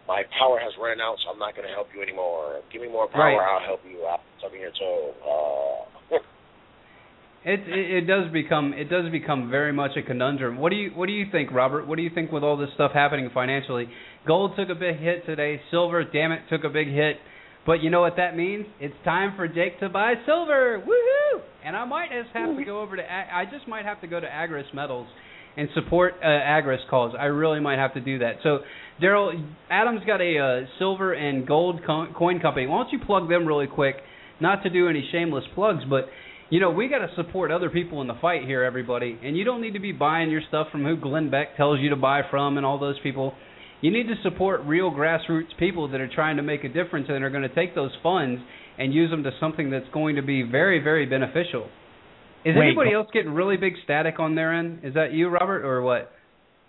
[0.07, 2.61] my power has run out, so I'm not going to help you anymore.
[2.73, 3.39] Give me more power, Right.
[3.39, 4.19] I'll help you out.
[4.41, 4.89] Something here, so.
[5.23, 6.17] Uh,
[7.47, 10.57] It, it it does become it does become very much a conundrum.
[10.57, 11.87] What do you what do you think, Robert?
[11.87, 13.87] What do you think with all this stuff happening financially?
[14.25, 15.61] Gold took a big hit today.
[15.69, 17.17] Silver, damn it, took a big hit.
[17.65, 18.65] But you know what that means?
[18.79, 20.83] It's time for Jake to buy silver.
[20.85, 21.41] Woohoo!
[21.65, 24.19] And I might just have to go over to I just might have to go
[24.19, 25.07] to Agris Metals
[25.57, 27.15] and support uh, Agris calls.
[27.19, 28.35] I really might have to do that.
[28.43, 28.59] So,
[28.99, 29.31] Darrell,
[29.69, 32.67] Adam's got a uh, silver and gold co- coin company.
[32.67, 33.95] Why don't you plug them really quick?
[34.39, 36.05] Not to do any shameless plugs, but
[36.49, 39.17] you know we got to support other people in the fight here, everybody.
[39.23, 41.89] And you don't need to be buying your stuff from who Glenn Beck tells you
[41.89, 43.33] to buy from and all those people.
[43.81, 47.23] You need to support real grassroots people that are trying to make a difference and
[47.23, 48.41] are going to take those funds
[48.77, 51.67] and use them to something that's going to be very, very beneficial.
[52.45, 54.81] Is Wait, anybody else getting really big static on their end?
[54.83, 56.11] Is that you, Robert, or what?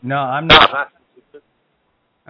[0.02, 0.70] No, I'm not.
[0.72, 0.92] not.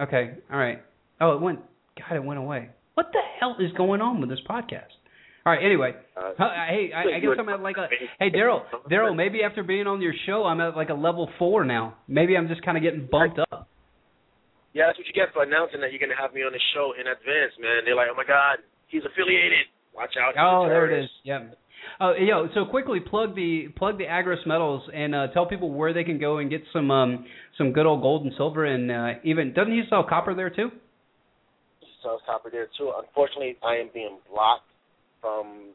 [0.07, 0.83] Okay, all right.
[1.21, 1.59] Oh, it went.
[1.97, 2.69] God, it went away.
[2.93, 4.91] What the hell is going on with this podcast?
[5.45, 5.63] All right.
[5.63, 6.31] Anyway, Uh,
[6.67, 7.87] hey, I, I guess I'm at like a.
[8.19, 11.63] Hey, Darrell, Darrell, maybe after being on your show, I'm at like a level four
[11.63, 11.95] now.
[12.07, 13.69] Maybe I'm just kind of getting bumped up.
[14.77, 16.61] Yeah, that's what you get for announcing that you're going to have me on the
[16.77, 17.81] show in advance, man.
[17.81, 18.61] They're like, oh my God,
[18.93, 19.65] he's affiliated.
[19.89, 20.37] Watch out.
[20.37, 21.09] Oh, there it is.
[21.25, 21.57] Yep.
[21.99, 25.93] Oh, yo, so quickly plug the plug the Agris Metals and uh, tell people where
[25.93, 27.25] they can go and get some um
[27.57, 30.69] some good old gold and silver and uh, even doesn't he sell copper there too?
[31.79, 32.93] He sells copper there too.
[32.95, 34.69] Unfortunately, I am being blocked
[35.21, 35.73] from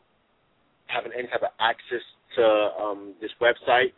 [0.86, 2.44] having any type of access to
[2.80, 3.90] um, this website.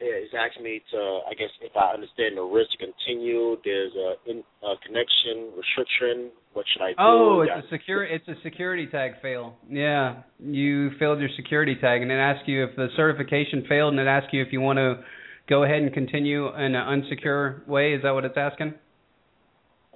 [0.00, 3.56] It's asking me to, I guess, if I understand the risk to continue.
[3.64, 6.30] There's a, in, a connection restriction.
[6.52, 6.96] What should I do?
[6.98, 7.62] Oh, it's Yeah.
[7.62, 9.56] a secure it's a security tag fail.
[9.68, 14.00] Yeah, you failed your security tag, and it asks you if the certification failed, and
[14.00, 15.02] it asks you if you want to
[15.48, 17.94] go ahead and continue in an unsecure way.
[17.94, 18.74] Is that what it's asking?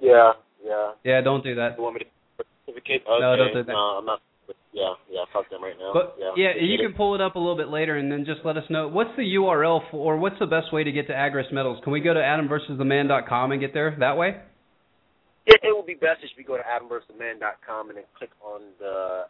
[0.01, 0.31] yeah,
[0.63, 0.91] yeah.
[1.03, 1.75] Yeah, don't do that.
[1.77, 3.03] You want me to certificate?
[3.07, 3.19] Okay.
[3.19, 3.71] No, don't do that.
[3.71, 4.21] No, I'm not.
[4.73, 5.25] Yeah, yeah.
[5.33, 5.91] Fuck them right now.
[5.93, 6.87] But yeah, yeah, appreciate you it.
[6.89, 9.09] can pull it up a little bit later, and then just let us know what's
[9.17, 11.79] the URL for, or what's the best way to get to Agris Metals.
[11.83, 14.37] Can we go to AdamVersusTheMan.com and get there that way?
[15.45, 19.23] It, it would be best if you go to adamversustheman.com and then click on the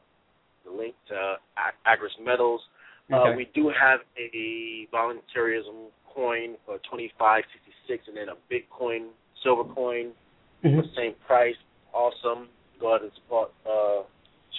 [0.66, 2.62] the link to Ag- Agris Metals.
[3.12, 8.54] Uh, we do have a voluntarism coin for twenty five sixty six, and then a
[8.54, 9.08] Bitcoin
[9.44, 10.12] silver coin
[10.62, 10.76] Mm-hmm.
[10.76, 11.56] for the same price.
[11.94, 12.50] Awesome.
[12.82, 14.04] Go ahead and support uh,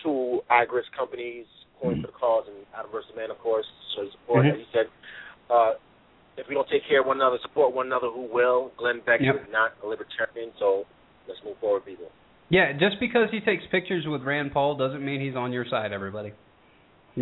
[0.03, 1.47] two Agris companies,
[1.81, 3.67] coin for the cause, and Adam versus Man, of course.
[3.97, 4.53] So support, Mhm.
[4.53, 4.87] as you said.
[5.49, 5.75] Uh,
[6.37, 8.73] if we don't take care of one another, support one another, who will?
[8.77, 9.35] Glenn Beck Yep.
[9.35, 10.87] is not a libertarian, so
[11.27, 12.11] let's move forward, people.
[12.49, 15.93] Yeah, just because he takes pictures with Rand Paul doesn't mean he's on your side,
[15.93, 16.33] everybody.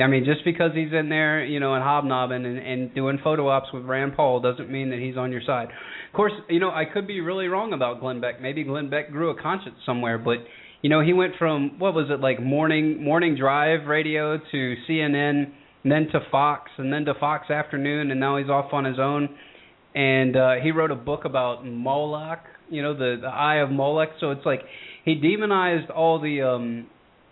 [0.01, 3.49] I mean, just because he's in there, you know, and hobnobbing and, and doing photo
[3.49, 5.69] ops with Rand Paul doesn't mean that he's on your side.
[5.69, 8.41] Of course, you know, I could be really wrong about Glenn Beck.
[8.41, 10.39] Maybe Glenn Beck grew a conscience somewhere, but
[10.83, 15.51] you know, he went from what was it like morning morning drive radio to CNN
[15.83, 18.99] and then to Fox, and then to Fox Afternoon, and now he's off on his
[18.99, 19.29] own.
[19.95, 24.11] And uh, he wrote a book about Moloch, you know, the the Eye of Moloch.
[24.21, 24.61] So it's like
[25.05, 26.87] he demonized all the um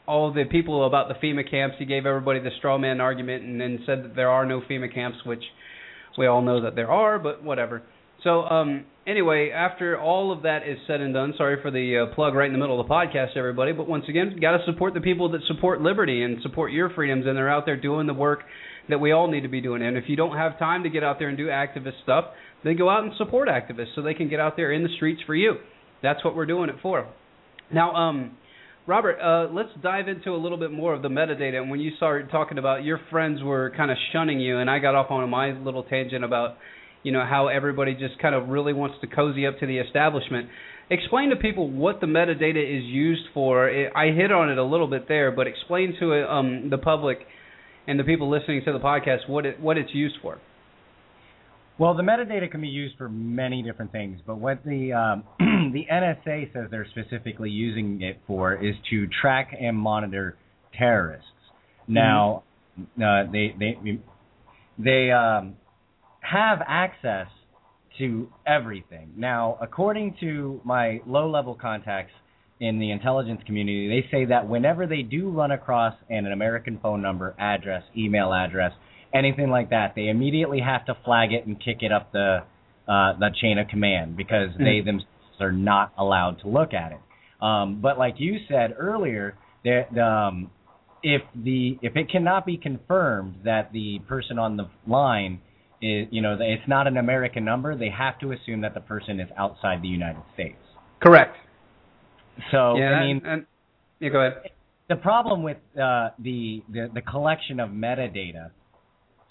[0.09, 1.77] all the people about the FEMA camps.
[1.79, 4.93] He gave everybody the straw man argument, and then said that there are no FEMA
[4.93, 5.43] camps, which
[6.17, 7.83] we all know that there are, but whatever.
[8.23, 12.15] So um anyway, after all of that is said and done, sorry for the uh,
[12.15, 13.73] plug right in the middle of the podcast, everybody.
[13.73, 17.27] But once again, got to support the people that support liberty and support your freedoms,
[17.27, 18.41] and they're out there doing the work
[18.89, 19.83] that we all need to be doing.
[19.83, 22.27] And if you don't have time to get out there and do activist stuff,
[22.65, 25.21] then go out and support activists so they can get out there in the streets
[25.27, 25.55] for you.
[26.03, 27.09] That's what we're doing it for.
[27.73, 28.37] Now, um,
[28.87, 31.57] Robert, uh, let's dive into a little bit more of the metadata.
[31.57, 34.79] And when you started talking about your friends were kind of shunning you, and I
[34.79, 36.57] got off on my little tangent about
[37.07, 40.49] you know how everybody just kind of really wants to cozy up to the establishment.
[40.91, 43.71] Explain to people what the metadata is used for.
[43.97, 47.19] I hit on it a little bit there, but explain to um, the public
[47.87, 50.41] and the people listening to the podcast what it what it's used for.
[51.79, 55.23] Well, the metadata can be used for many different things, but what the um,
[55.73, 60.37] the NSA says they're specifically using it for is to track and monitor
[60.77, 61.29] terrorists.
[61.87, 62.43] Now,
[62.77, 63.01] mm-hmm.
[63.01, 64.01] uh, they they
[64.77, 65.55] they um,
[66.31, 67.29] have access
[67.99, 69.13] to everything.
[69.17, 72.13] Now, according to my low level contacts
[72.61, 77.01] in the intelligence community, they say that whenever they do run across an American phone
[77.01, 78.73] number, address, email address,
[79.15, 82.39] anything like that, they immediately have to flag it and kick it up the
[82.89, 84.65] uh, the chain of command because mm-hmm.
[84.65, 85.11] they themselves
[85.41, 87.01] are not allowed to look at it.
[87.43, 90.51] Um, but like you said earlier, that um,
[91.03, 95.41] if the if it cannot be confirmed that the person on the line
[95.83, 99.21] is, you know, it's not an American number, they have to assume that the person
[99.21, 100.57] is outside the United States.
[101.03, 101.37] Correct.
[102.51, 103.47] So yeah, I mean, and,
[104.01, 104.51] yeah, go ahead.
[104.89, 108.51] The problem with uh, the, the the collection of metadata,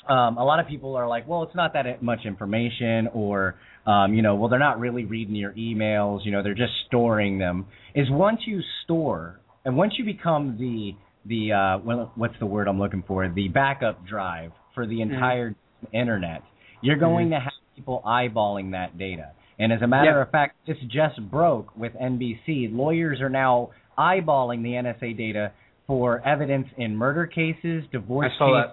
[0.09, 3.55] um, a lot of people are like, well, it's not that much information, or
[3.85, 7.37] um, you know, well, they're not really reading your emails, you know, they're just storing
[7.37, 7.67] them.
[7.93, 10.91] Is once you store and once you become the
[11.25, 13.27] the uh, well, what's the word I'm looking for?
[13.27, 15.13] The backup drive for the mm-hmm.
[15.13, 15.55] entire mm
[15.93, 16.41] internet,
[16.81, 17.35] you're going mm-hmm.
[17.35, 19.31] to have people eyeballing that data.
[19.57, 20.27] And as a matter yep.
[20.27, 22.73] of fact, this just broke with NBC.
[22.75, 25.53] Lawyers are now eyeballing the NSA data
[25.87, 28.71] for evidence in murder cases, divorce cases,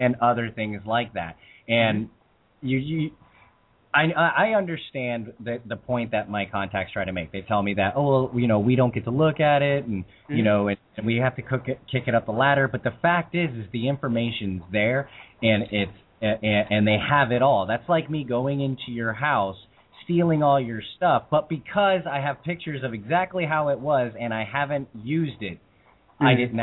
[0.00, 1.36] and other things like that.
[1.68, 2.66] And mm-hmm.
[2.66, 3.10] you, you
[3.94, 7.30] I I understand the the point that my contacts try to make.
[7.30, 9.84] They tell me that oh well, you know we don't get to look at it
[9.84, 10.34] and mm-hmm.
[10.34, 12.66] you know and we have to cook it, kick it up the ladder.
[12.66, 15.08] But the fact is is the information's there
[15.42, 15.92] and it's
[16.24, 17.66] and, and they have it all.
[17.66, 19.56] That's like me going into your house,
[20.04, 24.32] stealing all your stuff, but because I have pictures of exactly how it was and
[24.32, 26.26] I haven't used it, mm-hmm.
[26.26, 26.60] I didn't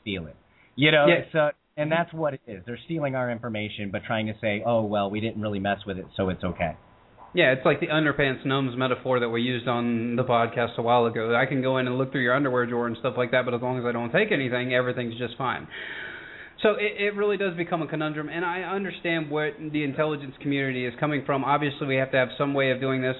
[0.00, 0.36] steal it.
[0.76, 1.24] You know, yeah.
[1.32, 2.62] so and that's what it is.
[2.66, 5.98] They're stealing our information, but trying to say, "Oh well, we didn't really mess with
[5.98, 6.76] it, so it's okay."
[7.34, 11.06] Yeah, it's like the underpants gnomes metaphor that we used on the podcast a while
[11.06, 11.34] ago.
[11.34, 13.54] I can go in and look through your underwear drawer and stuff like that, but
[13.54, 15.66] as long as I don't take anything, everything's just fine.
[16.64, 20.86] So it, it really does become a conundrum, and I understand where the intelligence community
[20.86, 21.44] is coming from.
[21.44, 23.16] Obviously, we have to have some way of doing this,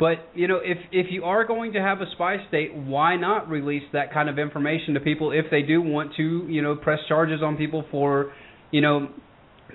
[0.00, 3.48] but you know, if if you are going to have a spy state, why not
[3.48, 6.98] release that kind of information to people if they do want to, you know, press
[7.06, 8.32] charges on people for,
[8.72, 9.08] you know,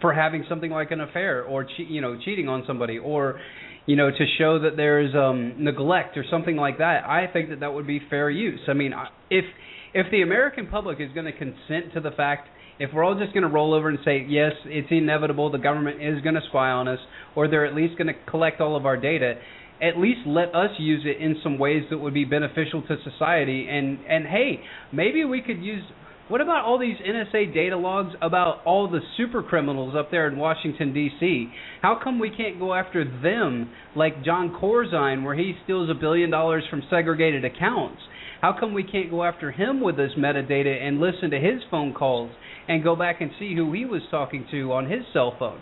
[0.01, 3.39] for having something like an affair or che- you know cheating on somebody or
[3.86, 7.59] you know to show that there's um neglect or something like that i think that
[7.59, 8.91] that would be fair use i mean
[9.29, 9.45] if
[9.93, 13.33] if the american public is going to consent to the fact if we're all just
[13.33, 16.69] going to roll over and say, yes, it's inevitable, the government is going to spy
[16.69, 16.99] on us,
[17.36, 19.36] or they're at least going to collect all of our data,
[19.81, 23.67] at least let us use it in some ways that would be beneficial to society.
[23.69, 25.83] And and hey, maybe we could use.
[26.29, 30.38] What about all these NSA data logs about all the super criminals up there in
[30.38, 31.49] Washington D.C.?
[31.81, 36.31] How come we can't go after them like Jon Corzine, where he steals a billion
[36.31, 38.01] dollars from segregated accounts?
[38.41, 41.93] How come we can't go after him with this metadata and listen to his phone
[41.93, 42.31] calls
[42.67, 45.60] and go back and see who he was talking to on his cell phone.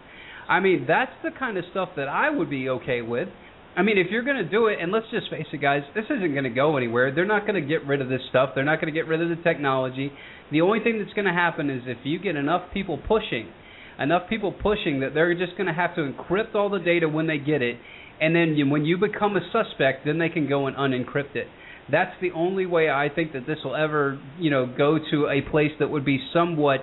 [0.48, 3.30] I mean, that's the kind of stuff that I would be okay with.
[3.76, 6.04] I mean, if you're going to do it, and let's just face it, guys, this
[6.06, 7.14] isn't going to go anywhere.
[7.16, 8.50] They're not going to get rid of this stuff.
[8.54, 10.12] They're not going to get rid of the technology.
[10.52, 13.50] The only thing that's going to happen is if you get enough people pushing,
[13.98, 17.28] enough people pushing that they're just going to have to encrypt all the data when
[17.28, 17.78] they get it,
[18.20, 21.48] and then when you become a suspect, then they can go and unencrypt it.
[21.92, 25.42] That's the only way I think that this will ever, you know, go to a
[25.50, 26.82] place that would be somewhat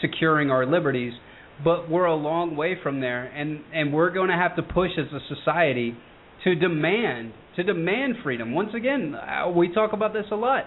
[0.00, 1.12] securing our liberties.
[1.62, 4.90] But we're a long way from there, and and we're going to have to push
[4.98, 5.96] as a society
[6.44, 8.52] to demand to demand freedom.
[8.54, 10.64] Once again, uh, we talk about this a lot.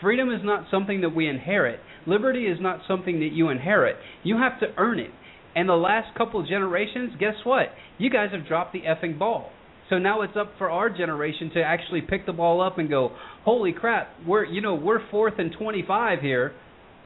[0.00, 1.80] Freedom is not something that we inherit.
[2.06, 3.96] Liberty is not something that you inherit.
[4.22, 5.10] You have to earn it.
[5.54, 7.68] And the last couple generations, guess what?
[7.98, 9.50] You guys have dropped the effing ball.
[9.90, 13.10] So now it's up for our generation to actually pick the ball up and go,
[13.44, 16.52] "Holy crap, we're you know, we're fourth and 25 here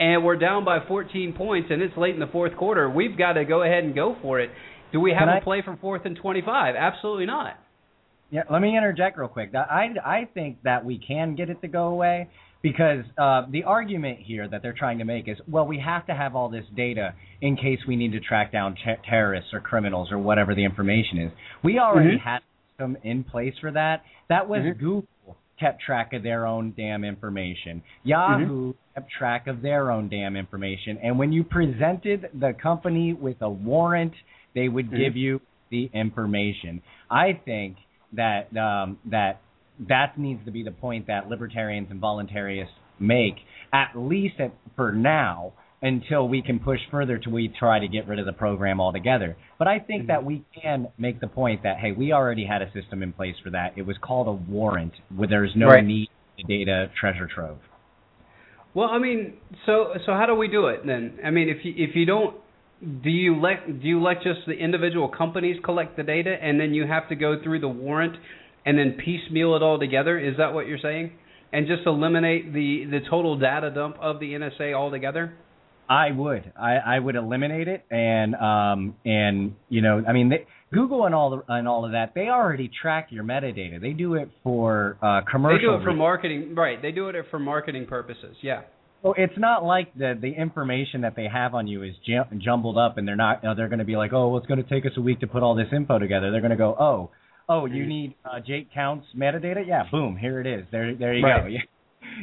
[0.00, 2.90] and we're down by 14 points and it's late in the fourth quarter.
[2.90, 4.50] We've got to go ahead and go for it."
[4.92, 6.76] Do we have Can a I- play from fourth and 25?
[6.76, 7.58] Absolutely not.
[8.30, 9.52] Yeah, let me interject real quick.
[9.54, 12.28] I I think that we can get it to go away
[12.62, 16.14] because uh, the argument here that they're trying to make is, well, we have to
[16.14, 20.10] have all this data in case we need to track down ter- terrorists or criminals
[20.10, 21.32] or whatever the information is.
[21.62, 22.20] We already Mhm.
[22.20, 22.38] had
[22.78, 24.02] some in place for that.
[24.28, 24.78] That was Mhm.
[24.78, 25.06] Google
[25.58, 27.82] kept track of their own damn information.
[28.02, 30.98] Yahoo kept track of their own damn information.
[31.02, 34.12] And when you presented the company with a warrant,
[34.54, 34.96] they would Mhm.
[34.96, 35.40] give you
[35.70, 36.82] the information.
[37.10, 37.76] I think
[38.12, 39.40] that um, that
[39.88, 42.68] that needs to be the point that libertarians and voluntarists
[43.00, 43.34] make,
[43.72, 45.52] at least at, for now,
[45.82, 49.36] until we can push further to we try to get rid of the program altogether.
[49.58, 50.08] But I think mm-hmm.
[50.08, 53.34] that we can make the point that hey, we already had a system in place
[53.42, 53.74] for that.
[53.76, 55.84] It was called a warrant, where there's no Right.
[55.84, 56.08] need
[56.40, 57.58] for data treasure trove.
[58.74, 59.34] Well, I mean,
[59.66, 61.18] so so how do we do it then?
[61.24, 62.36] I mean, if you if you don't
[63.02, 66.74] do you let do you let just the individual companies collect the data and then
[66.74, 68.16] you have to go through the warrant
[68.66, 70.18] and then piecemeal it all together?
[70.18, 71.12] Is that what you're saying?
[71.52, 75.34] And just eliminate the the total data dump of the NSA altogether?
[75.88, 76.52] I would.
[76.58, 81.14] I, I would eliminate it, and um, and you know, I mean, they, Google and
[81.14, 82.12] all the, and all of that.
[82.14, 83.80] They already track your metadata.
[83.80, 85.58] They do it for uh, commercial.
[85.58, 85.98] They do it for reasons.
[85.98, 86.80] marketing, right?
[86.80, 88.36] They do it for marketing purposes.
[88.42, 88.62] Yeah.
[89.02, 92.78] So it's not like the the information that they have on you is jum- jumbled
[92.78, 93.42] up, and they're not.
[93.42, 95.00] You know, they're going to be like, oh, well, it's going to take us a
[95.02, 96.30] week to put all this info together.
[96.30, 97.10] They're going to go, oh,
[97.48, 97.88] oh, you Mhm.
[97.88, 99.66] need uh, Jake Counts metadata?
[99.66, 100.64] Yeah, boom, here it is.
[100.72, 101.42] There, there you Right.
[101.52, 101.58] go.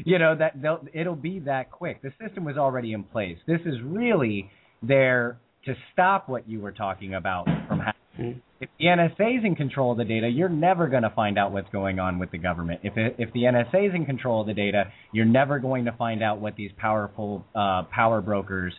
[0.05, 2.01] you know that they'll, it'll be that quick.
[2.01, 3.38] The system was already in place.
[3.47, 4.49] This is really
[4.82, 7.95] there to stop what you were talking about from happening.
[8.19, 8.41] Mhm.
[8.59, 11.51] If the NSA is in control of the data, you're never going to find out
[11.51, 12.82] what's going on with the government.
[12.84, 15.91] If it, if the NSA is in control of the data, you're never going to
[15.93, 18.73] find out what these powerful uh, power brokers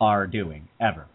[0.00, 1.06] are doing ever.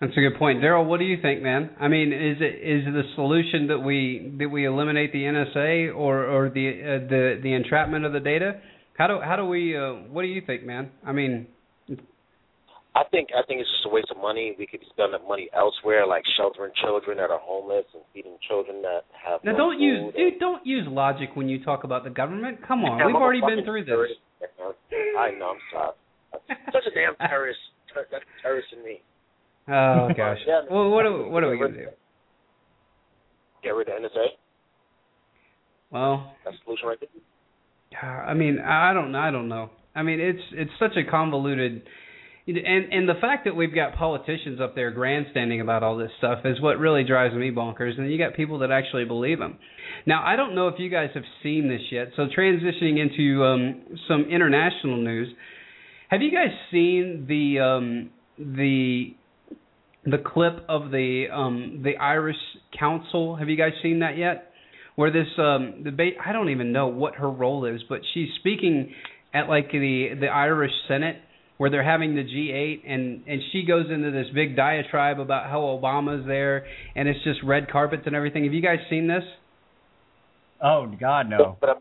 [0.00, 0.84] That's a good point, Darrell.
[0.84, 1.70] What do you think, man?
[1.80, 6.24] I mean, is it is the solution that we that we eliminate the NSA or
[6.26, 8.60] or the uh, the the entrapment of the data?
[8.98, 9.76] How do how do we?
[9.76, 10.90] Uh, what do you think, man?
[11.04, 11.46] I mean,
[12.96, 14.56] I think I think it's just a waste of money.
[14.58, 18.80] We could spend that money elsewhere, like sheltering children that are homeless and feeding children
[18.82, 19.44] that have.
[19.44, 22.58] now no don't use dude, don't use logic when you talk about the government.
[22.66, 24.16] Come on, Yeah, we've I'm already been through this.
[25.20, 25.56] I know.
[25.56, 25.92] I'm sorry.
[26.72, 27.60] Such a damn terrorist.
[27.94, 29.00] That's terrorist in me.
[29.68, 30.38] Oh gosh.
[30.46, 30.62] Yeah.
[30.70, 31.86] Well, what are, what are we gonna do?
[33.62, 34.26] Get rid of NSA.
[35.90, 38.24] Well, That's the solution right there.
[38.24, 39.70] I mean, I don't I don't know.
[39.94, 41.82] I mean, it's it's such a convoluted
[42.46, 46.40] and and the fact that we've got politicians up there grandstanding about all this stuff
[46.44, 47.98] is what really drives me bonkers.
[47.98, 49.58] And you got people that actually believe them.
[50.06, 52.08] Now, I don't know if you guys have seen this yet.
[52.14, 55.28] So transitioning into um, some international news,
[56.08, 59.16] have you guys seen the um, the
[60.06, 62.36] the clip of the um, the Irish
[62.78, 63.36] Council?
[63.36, 64.52] Have you guys seen that yet?
[64.94, 68.94] Where this um, debate, I don't even know what her role is, but she's speaking
[69.34, 71.16] at like the the Irish Senate
[71.58, 75.60] where they're having the G8 and and she goes into this big diatribe about how
[75.60, 78.44] Obama's there and it's just red carpets and everything.
[78.44, 79.24] Have you guys seen this?
[80.62, 81.56] Oh God, no.
[81.60, 81.72] But I,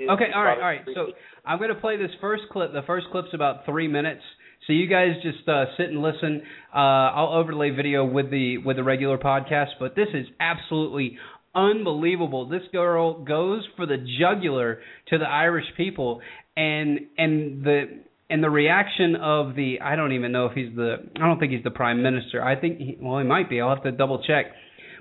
[0.00, 0.80] Okay, all right, all right.
[0.94, 1.08] So
[1.44, 2.72] I'm going to play this first clip.
[2.72, 4.22] The first clip's about three minutes.
[4.66, 6.42] So you guys just uh, sit and listen.
[6.72, 11.18] Uh, I'll overlay video with the with the regular podcast, but this is absolutely
[11.54, 12.48] unbelievable.
[12.48, 16.20] This girl goes for the jugular to the Irish people,
[16.56, 20.96] and and the and the reaction of the I don't even know if he's the
[21.16, 22.42] I don't think he's the prime minister.
[22.42, 23.60] I think he, well he might be.
[23.60, 24.46] I'll have to double check.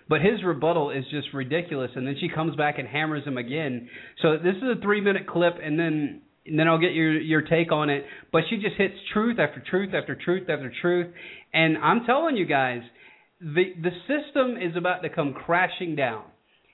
[0.10, 3.88] But his rebuttal is just ridiculous, and then she comes back and hammers him again.
[4.22, 7.42] So this is a three minute clip, and then and then I'll get your your
[7.42, 8.06] take on it.
[8.32, 11.14] But she just hits truth after truth after truth after truth,
[11.54, 12.82] and I'm telling you guys,
[13.40, 16.24] the the system is about to come crashing down.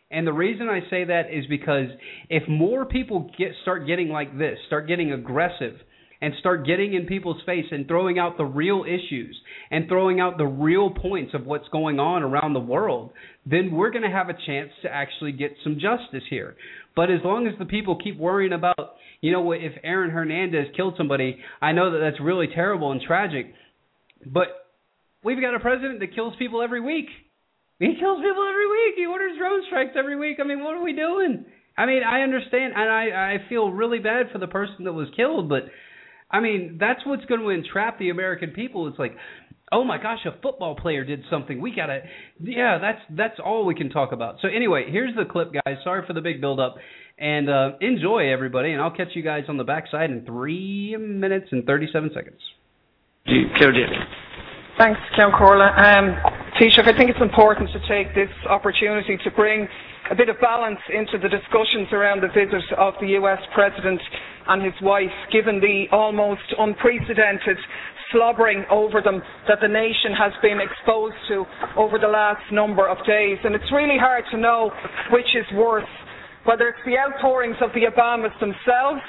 [0.09, 1.87] And the reason I say that is because
[2.29, 5.75] if more people get start getting like this, start getting aggressive,
[6.21, 9.39] and start getting in people's face and throwing out the real issues
[9.69, 13.11] and throwing out the real points of what's going on around the world,
[13.45, 16.55] then we're going to have a chance to actually get some justice here.
[16.95, 20.95] But as long as the people keep worrying about, you know, if Aaron Hernandez killed
[20.97, 23.53] somebody, I know that that's really terrible and tragic,
[24.25, 24.47] but
[25.23, 27.07] we've got a president that kills people every week.
[27.79, 28.95] He kills people every week.
[28.97, 30.37] He orders drone strikes every week.
[30.41, 31.45] I mean, what are we doing?
[31.77, 35.07] I mean, I understand, and I I feel really bad for the person that was
[35.15, 35.63] killed, but
[36.31, 38.87] I mean, that's what's going to entrap the American people.
[38.87, 39.15] It's like
[39.71, 41.59] oh my gosh, a football player did something.
[41.61, 42.01] We gotta,
[42.41, 44.37] yeah, that's that's all we can talk about.
[44.41, 45.77] So anyway, here's the clip, guys.
[45.83, 46.75] Sorry for the big build up,
[47.17, 48.71] and uh, enjoy everybody.
[48.71, 52.39] And I'll catch you guys on the backside in three minutes and thirty seven seconds.
[53.57, 53.97] Claire Daly.
[54.77, 55.73] Thanks, Ceann Comhairle.
[55.73, 56.15] Um,
[56.59, 59.67] Taoiseach, I think it's important to take this opportunity to bring
[60.11, 63.99] a bit of balance into the discussions around the visit of the US President
[64.47, 67.57] and his wife, given the almost unprecedented
[68.11, 71.43] slobbering over them that the nation has been exposed to
[71.75, 73.37] over the last number of days.
[73.43, 74.71] And it's really hard to know
[75.11, 75.89] which is worse,
[76.47, 79.03] whether it's the outpourings of the Obamas themselves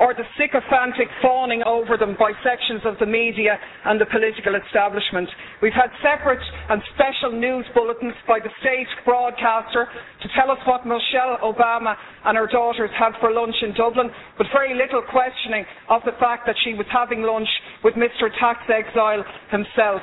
[0.00, 5.28] or the sycophantic fawning over them by sections of the media and the political establishment.
[5.60, 6.40] We've had separate
[6.72, 12.32] and special news bulletins by the state broadcaster to tell us what Michelle Obama and
[12.40, 14.08] her daughters had for lunch in Dublin,
[14.40, 17.48] but very little questioning of the fact that she was having lunch
[17.84, 18.32] with Mr.
[18.40, 19.20] Tax Exile
[19.52, 20.00] himself.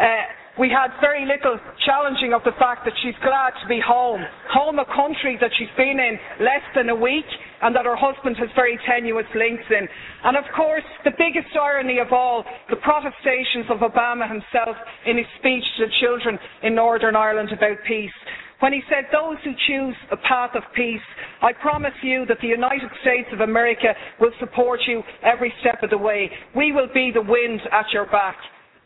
[0.00, 0.24] Uh,
[0.58, 4.22] we had very little challenging of the fact that she's glad to be home.
[4.54, 7.26] Home, a country that she's been in less than a week
[7.62, 9.88] and that her husband has very tenuous links in.
[10.22, 14.76] And of course, the biggest irony of all, the protestations of Obama himself
[15.06, 18.14] in his speech to the children in Northern Ireland about peace.
[18.60, 21.02] When he said, Those who choose a path of peace,
[21.42, 23.90] I promise you that the United States of America
[24.20, 26.30] will support you every step of the way.
[26.54, 28.36] We will be the wind at your back.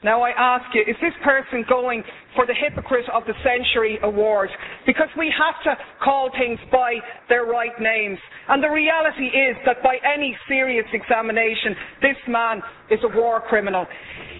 [0.05, 2.05] Now I ask you, is this person going
[2.37, 4.49] for the Hypocrite of the Century award?
[4.87, 8.19] Because we have to call things by their right names.
[8.47, 12.63] And the reality is that by any serious examination, this man
[12.95, 13.87] is a war criminal.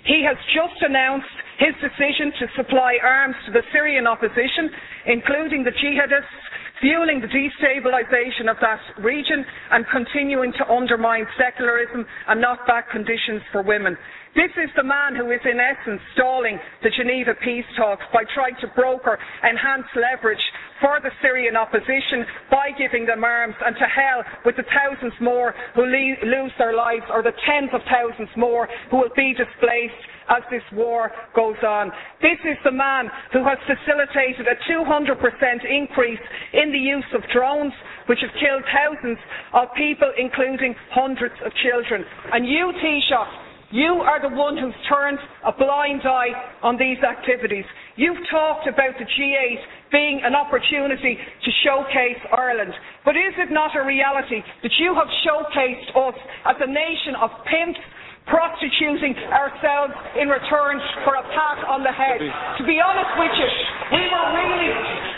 [0.07, 1.27] He has just announced
[1.59, 4.71] his decision to supply arms to the Syrian opposition,
[5.11, 6.39] including the jihadists,
[6.81, 13.43] fueling the destabilisation of that region and continuing to undermine secularism and not back conditions
[13.51, 13.99] for women.
[14.37, 18.57] This is the man who is in essence stalling the Geneva peace talks by trying
[18.61, 20.43] to broker enhanced leverage
[20.81, 25.55] for the Syrian opposition by giving them arms and to hell with the thousands more
[25.75, 30.45] who lose their lives or the tens of thousands more who will be displaced as
[30.53, 31.91] this war goes on.
[32.21, 35.17] This is the man who has facilitated a 200%
[35.65, 36.21] increase
[36.53, 37.73] in the use of drones,
[38.07, 39.19] which have killed thousands
[39.55, 42.05] of people, including hundreds of children.
[42.33, 47.65] And you, Taoiseach, you are the one who's turned a blind eye on these activities.
[47.97, 49.61] You've talked about the G8
[49.93, 52.73] being an opportunity to showcase Ireland.
[53.05, 56.17] But is it not a reality that you have showcased us
[56.47, 57.81] as a nation of pimps
[58.29, 62.21] prostituting ourselves in return for a pat on the head.
[62.61, 63.49] To be honest with you,
[63.97, 64.71] we were really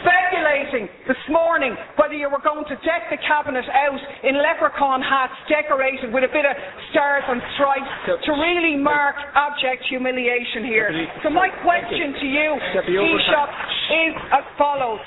[0.03, 5.35] speculating this morning whether you were going to deck the cabinet out in leprechaun hats
[5.51, 6.55] decorated with a bit of
[6.95, 10.91] stars and stripes to really mark abject humiliation here.
[11.23, 12.49] So my question to you,
[12.79, 13.53] Taoiseach,
[13.91, 15.03] is as follows.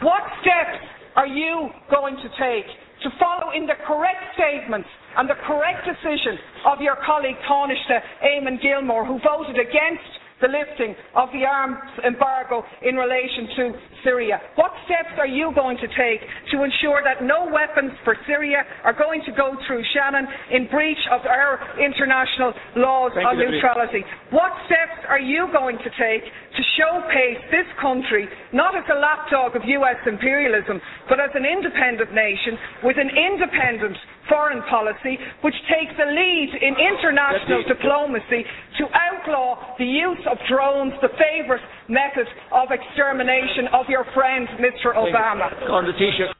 [0.00, 0.80] What steps
[1.16, 2.66] are you going to take
[3.02, 8.60] to follow in the correct statements and the correct decision of your colleague Taoiseach Eamon
[8.62, 10.06] Gilmore, who voted against
[10.40, 13.62] the lifting of the arms embargo in relation to
[14.04, 14.40] Syria.
[14.54, 16.20] What steps are you going to take
[16.52, 21.00] to ensure that no weapons for Syria are going to go through Shannon in breach
[21.10, 24.04] of our international laws Thank on you, neutrality?
[24.30, 29.56] What steps are you going to take to showcase this country not as a lapdog
[29.56, 33.96] of US imperialism, but as an independent nation with an independent
[34.28, 38.46] foreign policy which takes the lead in international diplomacy
[38.78, 44.96] to outlaw the use of drones, the favourite method of extermination of your friend Mr.
[44.96, 45.52] Obama.
[45.68, 46.32] On the T-shirt.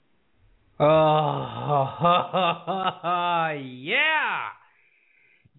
[0.81, 1.85] Oh,
[3.61, 4.49] yeah.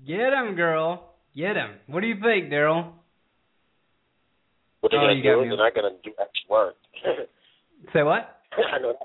[0.05, 1.13] Get him, girl.
[1.37, 1.77] Get him.
[1.87, 2.93] What do you think, Darrell?
[4.81, 6.75] What they're Oh, gonna do is they're not gonna do extra work.
[7.93, 8.41] Say what?
[8.57, 8.97] I know.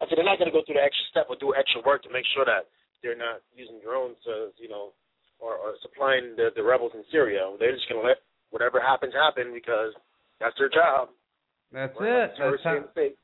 [0.00, 2.10] I said they're not gonna go through the extra step or do extra work to
[2.14, 2.70] make sure that
[3.02, 4.92] they're not using drones to, you know,
[5.40, 7.44] or, or supplying the, the rebels in Syria.
[7.60, 9.92] They're just gonna let whatever happens happen because
[10.40, 11.10] that's their job.
[11.76, 12.30] That's We're it.
[12.38, 13.16] That's how, in the States.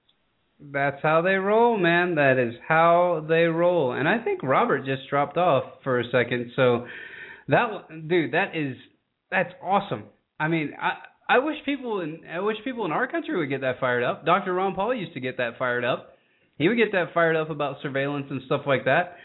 [0.61, 2.17] that's how they roll, man.
[2.17, 3.93] That is how they roll.
[3.93, 6.53] And I think Robert just dropped off for a second.
[6.55, 6.87] So
[7.49, 8.77] that dude, that is
[9.31, 10.05] that's awesome.
[10.39, 13.63] I mean, I I wish people in I wish people in our country would get
[13.63, 14.27] that fired up.
[14.27, 14.53] Dr.
[14.53, 16.11] Ron Paul used to get that fired up.
[16.59, 19.17] He would get that fired up about surveillance and stuff like that.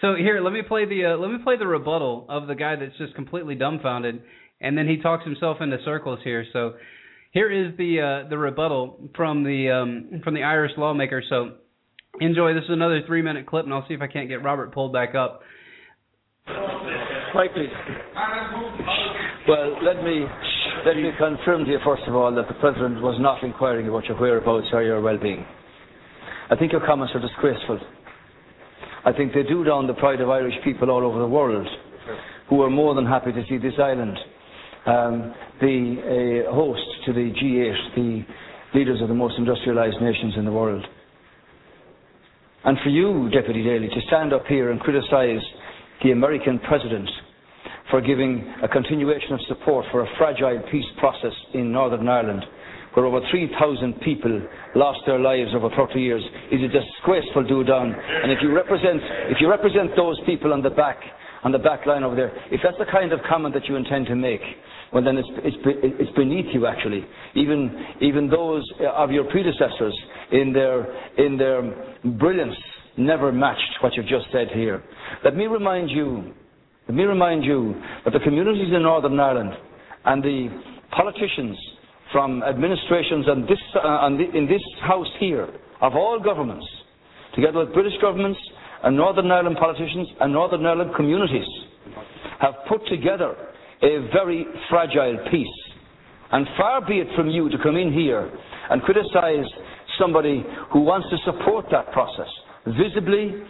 [0.00, 2.76] So here, let me play the uh, let me play the rebuttal of the guy
[2.76, 4.22] that's just completely dumbfounded,
[4.60, 6.46] and then he talks himself into circles here.
[6.52, 6.74] So
[7.36, 11.22] here is the uh, the rebuttal from the um, from the Irish lawmaker.
[11.28, 11.56] So
[12.18, 12.54] enjoy.
[12.54, 14.94] This is another three minute clip, and I'll see if I can't get Robert pulled
[14.94, 15.42] back up.
[17.34, 17.68] Mike, please.
[19.46, 20.24] Well, let me
[20.86, 24.06] let me confirm to you, first of all, that the President was not inquiring about
[24.06, 25.44] your whereabouts or your well-being.
[26.50, 27.78] I think your comments are disgraceful.
[29.04, 31.66] I think they do down the pride of Irish people all over the world
[32.48, 34.16] who are more than happy to see this island
[34.86, 40.52] um, a host to the G8, the leaders of the most industrialised nations in the
[40.52, 40.84] world.
[42.64, 45.42] And for you, Deputy Daly, to stand up here and criticise
[46.02, 47.08] the American President
[47.90, 52.44] for giving a continuation of support for a fragile peace process in Northern Ireland,
[52.94, 54.42] where over 3,000 people
[54.74, 57.94] lost their lives over 30 years, is a disgraceful do down.
[57.94, 60.98] And if you represent, if you represent those people on the back,
[61.46, 64.06] on the back line over there, if that's the kind of comment that you intend
[64.06, 64.40] to make,
[64.92, 65.56] well then it's, it's,
[66.00, 67.06] it's beneath you actually.
[67.36, 69.96] Even, even those of your predecessors
[70.32, 70.90] in their,
[71.24, 71.62] in their
[72.18, 72.56] brilliance
[72.96, 74.82] never matched what you've just said here.
[75.22, 76.34] Let me remind you
[76.88, 79.52] let me remind you that the communities in Northern Ireland
[80.04, 80.48] and the
[80.90, 81.56] politicians
[82.10, 85.48] from administrations on this, uh, on the, in this House here,
[85.80, 86.66] of all governments,
[87.36, 88.38] together with British governments
[88.84, 91.46] and Northern Ireland politicians and Northern Ireland communities,
[92.40, 93.34] have put together
[93.82, 95.56] a very fragile peace.
[96.32, 98.30] And far be it from you to come in here
[98.70, 99.46] and criticise
[99.98, 102.28] somebody who wants to support that process,
[102.66, 103.42] visibly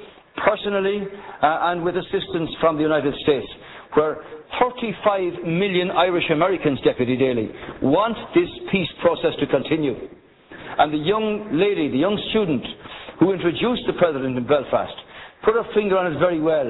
[0.45, 1.03] personally
[1.43, 3.47] uh, and with assistance from the United States,
[3.95, 4.18] where
[4.61, 7.51] 35 million Irish Americans, Deputy Daly,
[7.83, 9.95] want this peace process to continue.
[10.79, 12.62] And the young lady, the young student
[13.18, 14.93] who introduced the President in Belfast,
[15.47, 16.66] put her finger on it very well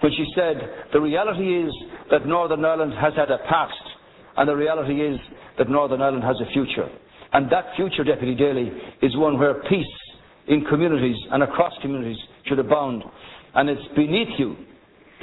[0.00, 0.56] when she said,
[0.92, 1.72] the reality is
[2.10, 3.82] that Northern Ireland has had a past,
[4.36, 5.18] and the reality is
[5.58, 6.88] that Northern Ireland has a future.
[7.32, 8.70] And that future, Deputy Daly,
[9.00, 9.94] is one where peace
[10.48, 13.04] in communities and across communities should abound.
[13.54, 14.56] And it's beneath you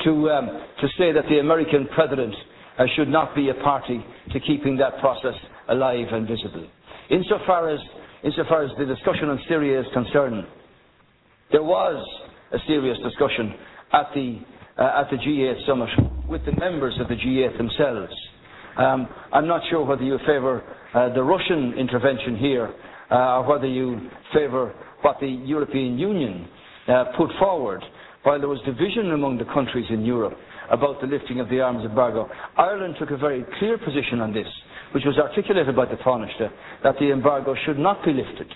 [0.05, 0.47] to, um,
[0.81, 2.33] to say that the American president
[2.77, 5.35] uh, should not be a party to keeping that process
[5.67, 6.67] alive and visible.
[7.09, 7.79] Insofar as,
[8.23, 10.45] insofar as the discussion on Syria is concerned,
[11.51, 12.05] there was
[12.51, 13.53] a serious discussion
[13.93, 14.39] at the,
[14.77, 15.89] uh, at the G8 summit
[16.27, 18.13] with the members of the G8 themselves.
[18.77, 22.73] Um, I'm not sure whether you favour uh, the Russian intervention here
[23.11, 26.47] uh, or whether you favour what the European Union
[26.87, 27.83] uh, put forward
[28.23, 30.37] while there was division among the countries in Europe
[30.71, 32.29] about the lifting of the arms embargo.
[32.57, 34.47] Ireland took a very clear position on this,
[34.93, 36.49] which was articulated by the Taoiseach,
[36.83, 38.47] that the embargo should not be lifted.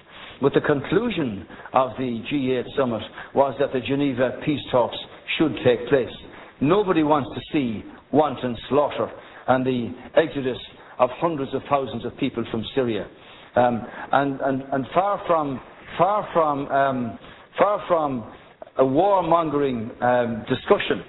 [0.43, 3.01] But the conclusion of the G8 summit
[3.33, 4.97] was that the Geneva peace talks
[5.37, 6.13] should take place.
[6.59, 9.09] Nobody wants to see wanton slaughter
[9.47, 10.57] and the exodus
[10.99, 13.07] of hundreds of thousands of people from Syria.
[13.55, 15.61] Um, and, and, and far from
[15.97, 17.19] far from, um,
[17.57, 18.33] far from
[18.77, 21.03] a warmongering um, discussion,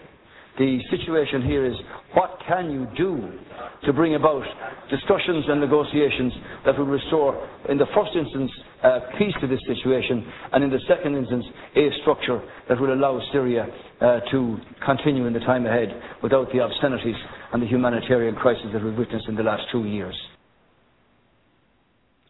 [0.59, 1.74] the situation here is
[2.12, 3.32] what can you do
[3.85, 4.45] to bring about
[4.91, 6.32] discussions and negotiations
[6.64, 8.51] that will restore, in the first instance,
[8.85, 11.45] uh, peace to this situation, and in the second instance,
[11.76, 13.66] a structure that will allow Syria
[14.01, 15.89] uh, to continue in the time ahead
[16.22, 17.16] without the obscenities
[17.53, 20.14] and the humanitarian crisis that we've witnessed in the last two years.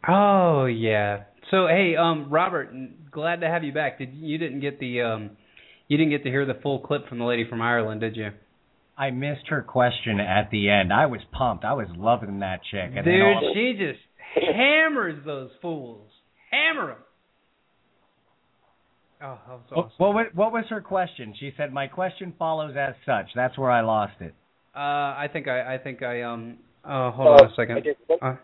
[0.09, 2.73] Oh yeah, so hey, um, Robert,
[3.11, 3.99] glad to have you back.
[3.99, 5.31] Did you didn't get the um,
[5.89, 8.31] you didn't get to hear the full clip from the lady from Ireland, did you?
[8.97, 10.93] I missed her question at the end.
[10.93, 11.65] I was pumped.
[11.65, 12.93] I was loving that chick.
[12.95, 13.53] And Dude, all...
[13.55, 13.99] she just
[14.35, 16.09] hammers those fools.
[16.55, 16.97] Hammer them.
[19.23, 19.91] Oh, that was awesome.
[19.99, 21.35] What, what, what was her question?
[21.39, 24.35] She said, "My question follows as such." That's where I lost it.
[24.75, 24.79] Uh,
[25.17, 26.59] I think I, I think I um.
[26.85, 27.79] Uh, hold uh, on a second.
[28.23, 28.37] Uh,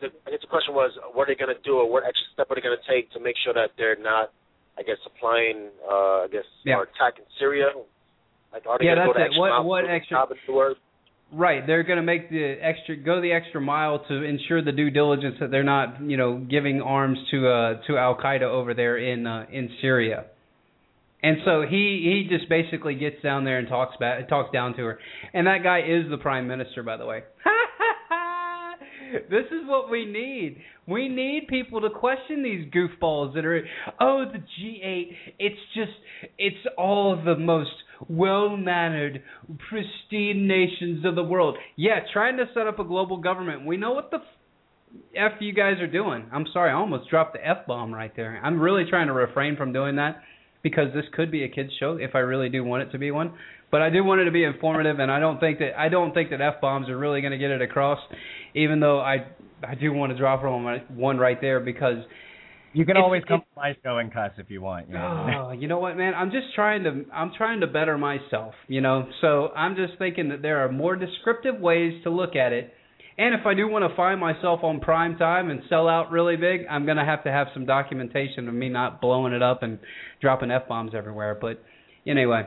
[0.00, 2.24] the, I guess the question was, what are they going to do, or what extra
[2.32, 4.32] step are they going to take to make sure that they're not,
[4.78, 6.76] I guess, supplying, uh, I guess, yeah.
[6.76, 7.68] or attacking Syria?
[8.52, 10.24] Like, are they yeah, going to go the extra what, mile what extra?
[11.36, 14.88] Right, they're going to make the extra go the extra mile to ensure the due
[14.88, 18.96] diligence that they're not, you know, giving arms to uh to Al Qaeda over there
[18.96, 20.24] in uh, in Syria.
[21.22, 24.82] And so he he just basically gets down there and talks about talks down to
[24.84, 24.98] her.
[25.34, 27.22] And that guy is the prime minister, by the way.
[29.28, 30.56] this is what we need.
[30.86, 33.66] We need people to question these goofballs that are,
[34.00, 35.92] oh, the G8, it's just,
[36.38, 37.70] it's all the most
[38.08, 39.22] well mannered,
[39.68, 41.56] pristine nations of the world.
[41.76, 43.66] Yeah, trying to set up a global government.
[43.66, 44.18] We know what the
[45.14, 46.26] F you guys are doing.
[46.32, 48.40] I'm sorry, I almost dropped the F bomb right there.
[48.42, 50.22] I'm really trying to refrain from doing that
[50.62, 53.10] because this could be a kids show if I really do want it to be
[53.10, 53.32] one.
[53.70, 56.14] But I do want it to be informative, and I don't think that I don't
[56.14, 57.98] think that f bombs are really going to get it across.
[58.54, 59.26] Even though I
[59.66, 61.98] I do want to drop one one right there because
[62.76, 64.88] you can always come to my show and cuss if you want.
[64.88, 65.46] You know?
[65.48, 66.12] Oh, you know what, man?
[66.14, 68.52] I'm just trying to I'm trying to better myself.
[68.68, 72.52] You know, so I'm just thinking that there are more descriptive ways to look at
[72.52, 72.74] it,
[73.16, 76.36] And if I do want to find myself on prime time and sell out really
[76.36, 79.62] big, I'm going to have to have some documentation of me not blowing it up
[79.62, 79.78] and
[80.20, 81.34] dropping f bombs everywhere.
[81.40, 81.62] But
[82.06, 82.42] anyway,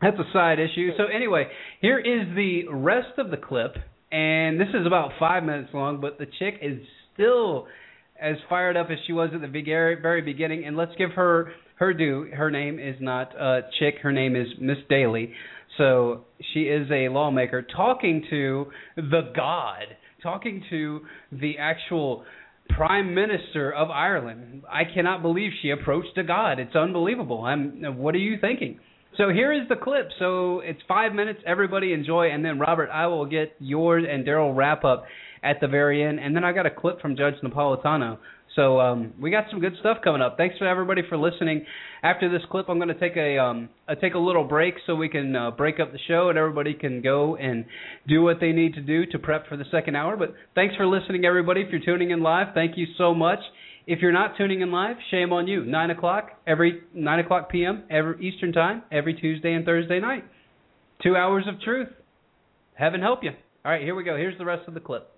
[0.00, 0.92] that's a side issue.
[0.96, 1.48] So anyway,
[1.82, 3.76] here is the rest of the clip,
[4.10, 6.80] and this is about five minutes long, but the chick is
[7.12, 7.66] still
[8.20, 10.64] as fired up as she was at the very very beginning.
[10.64, 12.30] And let's give her her due.
[12.34, 13.96] Her name is not uh, Chick.
[14.02, 15.32] Her name is Miss Daly.
[15.76, 18.66] So she is a lawmaker talking to
[18.96, 19.84] the God,
[20.22, 21.00] talking to
[21.30, 22.24] the actual
[22.70, 24.62] prime minister of Ireland.
[24.70, 26.58] I cannot believe she approached a God.
[26.58, 27.42] It's unbelievable.
[27.42, 27.82] I'm.
[27.96, 28.80] What are you thinking?
[29.16, 30.08] So here is the clip.
[30.18, 31.40] So it's five minutes.
[31.46, 35.04] Everybody enjoy, and then Robert, I will get yours and Darrell wrap up
[35.42, 38.18] at the very end, and then I got a clip from Judge Napolitano.
[38.58, 40.36] So um, we got some good stuff coming up.
[40.36, 41.64] Thanks for everybody for listening.
[42.02, 43.68] After this clip, I'm going to take a um,
[44.00, 47.00] take a little break so we can uh, break up the show and everybody can
[47.00, 47.64] go and
[48.08, 50.16] do what they need to do to prep for the second hour.
[50.16, 51.60] But thanks for listening, everybody.
[51.60, 53.38] If you're tuning in live, thank you so much.
[53.86, 55.64] If you're not tuning in live, shame on you.
[55.64, 57.84] Nine o'clock every nine o'clock p.m.
[57.90, 60.24] every Eastern time every Tuesday and Thursday night.
[61.02, 61.88] Two hours of truth.
[62.74, 63.30] Heaven help you.
[63.64, 64.16] All right, here we go.
[64.16, 65.12] Here's the rest of the clip.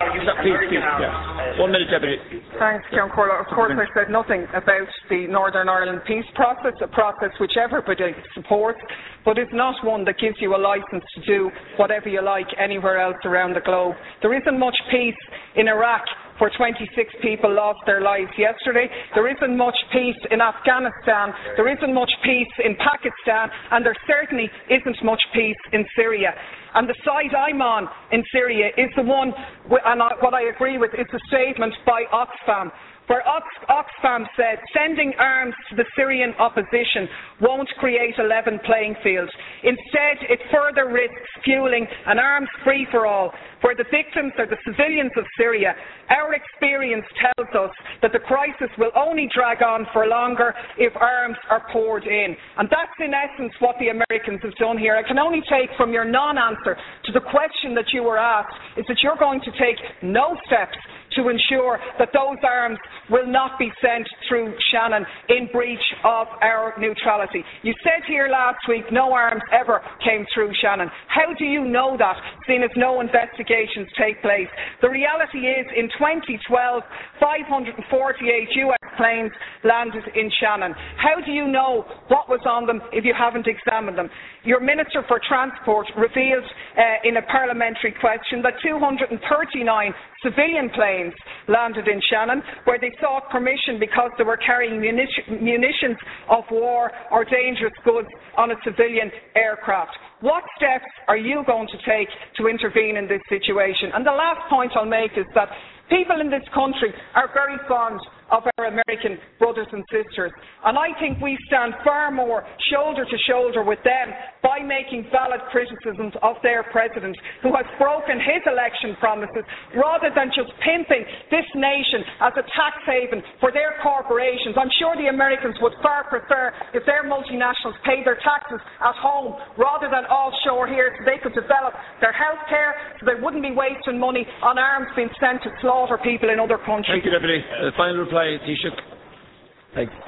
[0.00, 1.60] Please, please, yeah.
[1.60, 2.16] One minute, Deputy.
[2.58, 3.44] Thanks, Ceann Comhairle.
[3.44, 8.16] Of course, I said nothing about the Northern Ireland peace process, a process which everybody
[8.34, 8.80] supports,
[9.26, 12.98] but it's not one that gives you a licence to do whatever you like anywhere
[12.98, 13.94] else around the globe.
[14.22, 15.20] There isn't much peace
[15.56, 16.00] in Iraq
[16.40, 16.88] where 26
[17.22, 18.88] people lost their lives yesterday.
[19.14, 21.36] There isn't much peace in Afghanistan.
[21.56, 23.52] There isn't much peace in Pakistan.
[23.70, 26.32] And there certainly isn't much peace in Syria.
[26.74, 29.32] And the side I'm on in Syria is the one,
[29.68, 32.70] and what I agree with is the statement by Oxfam,
[33.10, 39.28] where Oxfam said sending arms to the Syrian opposition won't create a level playing field.
[39.64, 44.62] Instead, it further risks fueling an arms free for all, where the victims are the
[44.62, 45.74] civilians of Syria.
[46.08, 51.36] Our experience tells us that the crisis will only drag on for longer if arms
[51.50, 52.36] are poured in.
[52.58, 54.94] And that's in essence what the Americans have done here.
[54.94, 58.54] I can only take from your non answer to the question that you were asked
[58.78, 60.78] is that you're going to take no steps
[61.16, 62.78] to ensure that those arms
[63.10, 67.44] will not be sent through Shannon in breach of our neutrality.
[67.62, 70.90] You said here last week no arms ever came through Shannon.
[71.08, 74.48] How do you know that, seeing as no investigations take place?
[74.82, 76.82] The reality is, in 2012,
[77.20, 79.32] 548 US planes
[79.64, 80.74] landed in Shannon.
[80.96, 84.10] How do you know what was on them if you haven't examined them?
[84.44, 86.44] Your Minister for Transport revealed
[86.76, 91.14] uh, in a parliamentary question that 239 civilian planes
[91.48, 95.96] landed in Shannon, where they sought permission because they were carrying munitions
[96.28, 99.92] of war or dangerous goods on a civilian aircraft.
[100.20, 103.90] What steps are you going to take to intervene in this situation?
[103.94, 105.48] And the last point I'll make is that
[105.88, 107.98] people in this country are very fond
[108.30, 110.32] of our American brothers and sisters.
[110.64, 114.12] And I think we stand far more shoulder to shoulder with them
[114.42, 119.44] by making valid criticisms of their president, who has broken his election promises,
[119.76, 124.56] rather than just pimping this nation as a tax haven for their corporations.
[124.56, 129.36] I'm sure the Americans would far prefer if their multinationals paid their taxes at home
[129.58, 133.52] rather than offshore here so they could develop their health care, so they wouldn't be
[133.52, 137.00] wasting money on arms being sent to slaughter people in other countries.
[137.00, 137.40] Thank you, Deputy.
[137.40, 138.19] Uh, final reply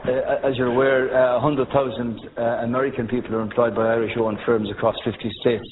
[0.04, 4.96] uh, as you're aware, uh, 100,000 uh, American people are employed by Irish-owned firms across
[5.04, 5.64] 50 states,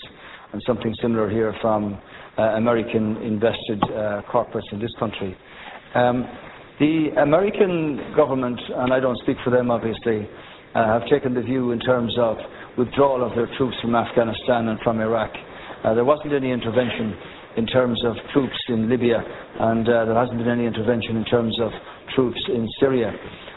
[0.53, 2.01] and something similar here from
[2.38, 5.36] American invested uh, corporates in this country.
[5.95, 6.24] Um,
[6.78, 10.26] the American government, and I don't speak for them obviously,
[10.72, 12.38] have taken the view in terms of
[12.78, 15.32] withdrawal of their troops from Afghanistan and from Iraq.
[15.82, 17.12] there wasn't any intervention
[17.59, 19.18] in terms of troops in Libya,
[19.61, 21.70] and there hasn't been any intervention in terms of
[22.14, 23.12] troops in Syria.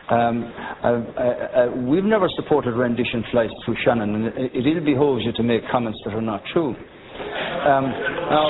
[0.09, 0.43] Um,
[0.83, 5.23] uh, uh, uh, we've never supported rendition flights through Shannon, and it, it ill behoves
[5.23, 6.69] you to make comments that are not true.
[6.69, 7.85] Um,
[8.29, 8.45] now,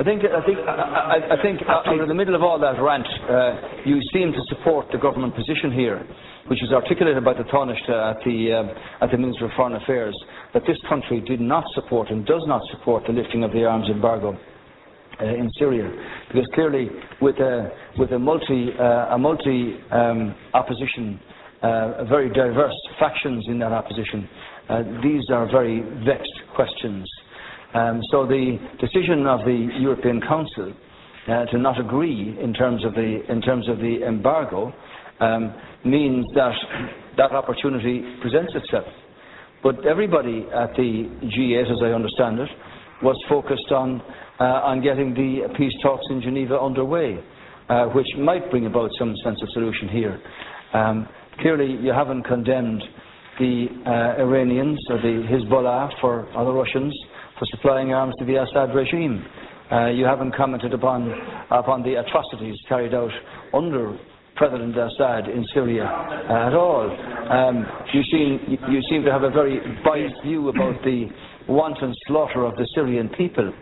[0.00, 3.84] I think, I think, I, I think under the middle of all that rant, uh,
[3.84, 6.02] you seem to support the government position here,
[6.48, 10.16] which was articulated by the Taoiseach at the, uh, at the Minister of Foreign Affairs,
[10.54, 13.88] that this country did not support and does not support the lifting of the arms
[13.90, 14.36] embargo
[15.20, 15.90] uh, in Syria,
[16.28, 16.88] because clearly
[17.20, 21.20] with a with a multi uh, a multi um, opposition,
[21.62, 24.28] uh, very diverse factions in that opposition,
[24.68, 27.08] uh, these are very vexed questions.
[27.74, 30.72] Um, so the decision of the European Council
[31.28, 34.72] uh, to not agree in terms of the in terms of the embargo
[35.20, 35.54] um,
[35.84, 36.54] means that
[37.16, 38.86] that opportunity presents itself.
[39.62, 42.50] But everybody at the G8, as I understand it,
[43.02, 44.02] was focused on,
[44.42, 47.18] on getting the peace talks in Geneva underway,
[47.68, 50.20] uh, which might bring about some sense of solution here.
[50.72, 51.08] Um,
[51.40, 52.82] clearly, you haven't condemned
[53.38, 56.94] the uh, Iranians or the Hezbollah for, or the Russians
[57.38, 59.24] for supplying arms to the Assad regime.
[59.72, 61.10] Uh, you haven't commented upon,
[61.50, 63.10] upon the atrocities carried out
[63.52, 63.98] under
[64.36, 66.90] President Assad in Syria uh, at all.
[67.30, 71.06] Um, you, seem, you seem to have a very biased view about the
[71.48, 73.52] wanton slaughter of the Syrian people.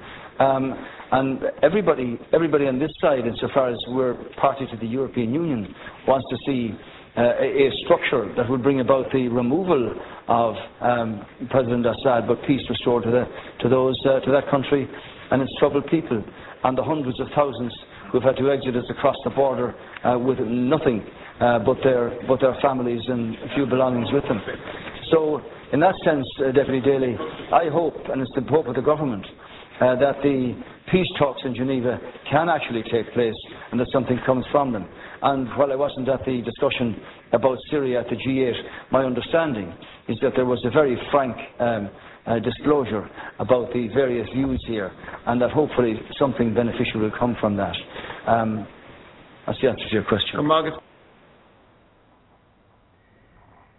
[0.42, 0.74] Um,
[1.12, 5.72] and everybody, everybody on this side, insofar as we're party to the European Union,
[6.08, 6.74] wants to see
[7.16, 9.94] uh, a, structure that would bring about the removal
[10.26, 13.24] of um, President Assad, but peace restored to, the,
[13.60, 14.88] to those uh, to that country
[15.30, 16.24] and its troubled people,
[16.64, 17.72] and the hundreds of thousands
[18.10, 19.74] who've had to exit us across the border
[20.04, 21.06] uh, with nothing
[21.40, 24.40] uh, but their but their families and a few belongings with them.
[25.12, 25.40] So,
[25.72, 27.14] in that sense, uh, Deputy Daly,
[27.52, 29.26] I hope, and it's the hope of the government,
[29.80, 30.54] uh, that the
[30.90, 31.98] peace talks in Geneva
[32.30, 33.34] can actually take place
[33.70, 34.86] and that something comes from them.
[35.22, 36.96] And while I wasn't at the discussion
[37.32, 38.54] about Syria at the G8,
[38.90, 39.72] my understanding
[40.08, 41.90] is that there was a very frank um,
[42.26, 43.08] uh, disclosure
[43.38, 44.92] about the various views here,
[45.26, 47.74] and that hopefully something beneficial will come from that.
[48.26, 48.66] Um,
[49.46, 50.38] that's the answer to your question.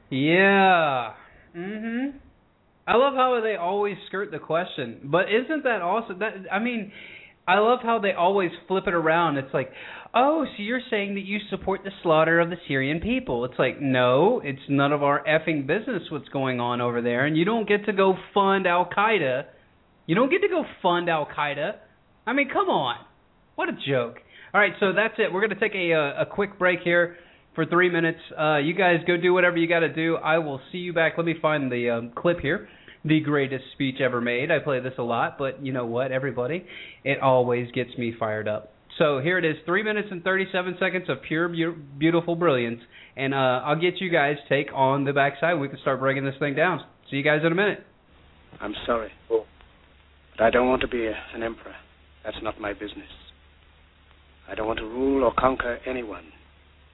[0.09, 1.13] Yeah.
[1.55, 2.13] Mhm.
[2.85, 6.33] I love how they always skirt the question, but isn't that also that?
[6.51, 6.91] I mean,
[7.47, 9.37] I love how they always flip it around.
[9.37, 9.71] It's like,
[10.13, 13.45] oh, so you're saying that you support the slaughter of the Syrian people?
[13.45, 17.37] It's like, no, it's none of our effing business what's going on over there, and
[17.37, 19.45] you don't get to go fund Al Qaeda.
[20.05, 21.75] You don't get to go fund Al Qaeda.
[22.27, 22.97] I mean, come on,
[23.55, 24.17] what a joke.
[24.53, 25.33] All right, so that's it.
[25.33, 27.15] We're going to take a, a, a quick break here
[27.55, 28.19] for three minutes.
[28.37, 30.15] Uh, you guys go do whatever you got to do.
[30.17, 31.13] I will see you back.
[31.17, 32.67] Let me find the um, clip here.
[33.05, 34.49] The greatest speech ever made.
[34.49, 36.65] I play this a lot, but you know what, everybody?
[37.03, 38.73] It always gets me fired up.
[38.97, 42.79] So here it is, three minutes and 37 seconds of pure, be- beautiful brilliance.
[43.17, 45.59] And uh, I'll get you guys take on the backside.
[45.59, 46.81] We can start breaking this thing down.
[47.09, 47.83] See you guys in a minute.
[48.61, 49.45] I'm sorry, but
[50.39, 51.75] I don't want to be an emperor.
[52.23, 53.09] That's not my business.
[54.47, 56.25] I don't want to rule or conquer anyone.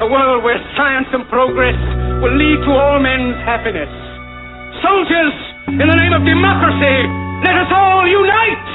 [0.00, 1.78] a world where science and progress
[2.18, 3.86] will lead to all men's happiness.
[4.82, 5.34] Soldiers,
[5.68, 6.98] in the name of democracy,
[7.46, 8.74] let us all unite!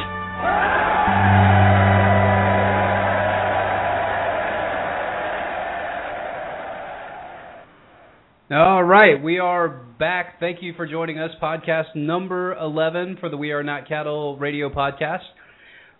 [8.51, 9.67] All right, we are
[9.99, 10.39] back.
[10.39, 11.31] Thank you for joining us.
[11.43, 15.27] Podcast number 11 for the We Are Not Cattle radio podcast.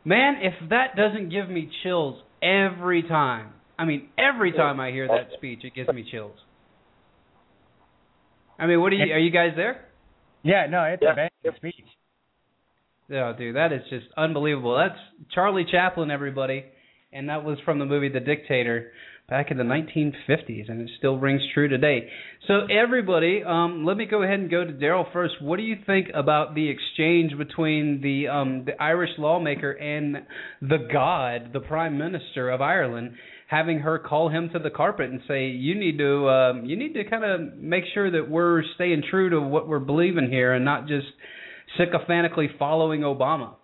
[0.06, 5.08] Man, if that doesn't give me chills every time, I mean, every time I hear
[5.08, 6.36] that speech, it gives me chills.
[8.60, 9.86] I mean, what are you, are you guys there?
[10.44, 11.86] Yeah, no, it's a banging speech.
[13.10, 14.76] Oh, dude, that is just unbelievable.
[14.78, 15.00] That's
[15.34, 16.66] Charlie Chaplin, everybody,
[17.14, 18.92] and that was from the movie The Dictator
[19.30, 22.10] back in the 1950s, and it still rings true today.
[22.48, 25.36] So, everybody, um, let me go ahead and go to Darrell first.
[25.42, 30.18] What do you think about the exchange between the um, the Irish lawmaker and
[30.62, 33.14] the God, the Prime Minister of Ireland,
[33.50, 36.94] having her call him to the carpet and say, "You need to um, you need
[36.94, 40.64] to kind of make sure that we're staying true to what we're believing here, and
[40.64, 41.08] not just
[41.78, 43.56] sycophantically following Obama."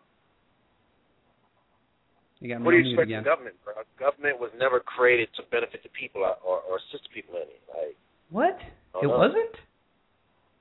[2.40, 3.74] You got What do you expect from government, bro?
[4.00, 7.62] Government was never created to benefit the people or, or assist people in it.
[7.70, 7.96] Like,
[8.30, 8.58] What?
[9.02, 9.18] It no.
[9.18, 9.56] wasn't?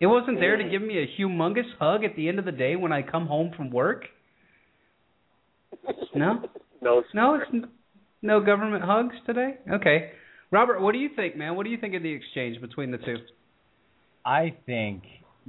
[0.00, 2.76] It wasn't there to give me a humongous hug at the end of the day
[2.76, 4.04] when I come home from work?
[6.14, 6.42] No?
[6.82, 7.66] no, No, it's
[8.24, 9.58] no government hugs today?
[9.70, 10.10] Okay.
[10.50, 11.56] Robert, what do you think, man?
[11.56, 13.16] What do you think of the exchange between the two?
[14.24, 15.02] I think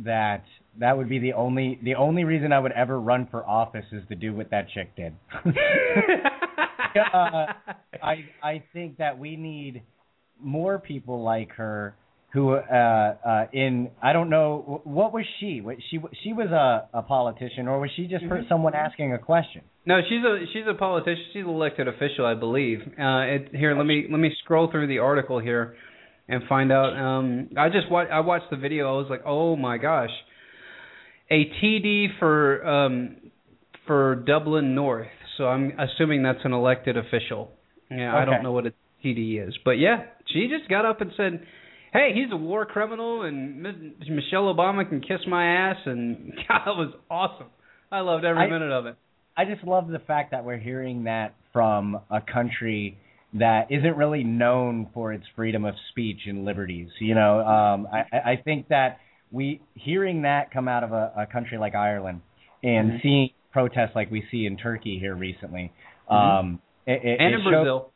[0.03, 0.43] that
[0.80, 4.03] that would be the only the only reason I would ever run for office is
[4.09, 5.15] to do what that chick did.
[7.13, 7.45] uh,
[8.03, 9.82] I I think that we need
[10.39, 11.95] more people like her
[12.36, 16.88] who uh uh in I don't know what was she What- she she was a
[16.93, 18.47] a politician or was she just Mhm.
[18.49, 19.61] someone asking a question
[19.91, 21.23] No, she's a she's a politician.
[21.33, 22.79] She's an elected official, I believe.
[23.07, 25.63] Uh, it, here, let me let me scroll through the article here
[26.27, 26.91] and find out.
[27.07, 28.81] Um, I just wa- I watched the video.
[28.93, 30.09] I was like, oh my gosh,
[31.29, 32.95] a TD for um,
[33.88, 35.07] for Dublin North.
[35.38, 37.51] So I'm assuming that's an elected official.
[37.91, 38.73] Yeah, I don't know what a
[39.03, 39.97] TD is, but yeah,
[40.31, 41.33] she just got up and said.
[41.95, 46.59] Hey, he's a war criminal, and Ms- Michelle Obama can kiss my ass, and God,
[46.65, 47.47] that was awesome.
[47.89, 48.97] I loved every I- minute of it.
[49.37, 52.97] I just love the fact that we're hearing that from a country
[53.33, 56.87] that isn't really known for its freedom of speech and liberties.
[56.99, 58.99] You know, um, I, I think that
[59.31, 62.21] we hearing that come out of a, a country like Ireland
[62.63, 63.01] and Mhm.
[63.01, 65.71] seeing protests like we see in Turkey here recently,
[66.09, 66.13] Mhm.
[66.39, 67.91] um, it, it, and it in shows- Brazil.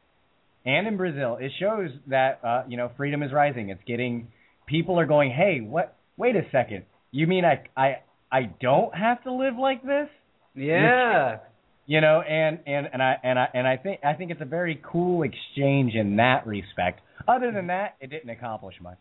[0.65, 3.69] And in Brazil, it shows that uh, you know freedom is rising.
[3.69, 4.27] It's getting
[4.67, 5.95] people are going, hey, what?
[6.17, 7.97] Wait a second, you mean I I
[8.31, 10.09] I don't have to live like this?
[10.55, 11.37] Yeah.
[11.85, 14.45] you know and and and i and i and i think i think it's a
[14.45, 18.99] very cool exchange in that respect other than that it didn't accomplish much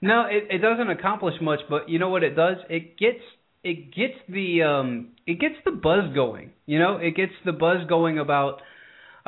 [0.00, 2.56] No, it, it doesn't accomplish much, but you know what it does?
[2.68, 3.22] It gets
[3.62, 6.52] it gets the um it gets the buzz going.
[6.66, 8.62] You know, it gets the buzz going about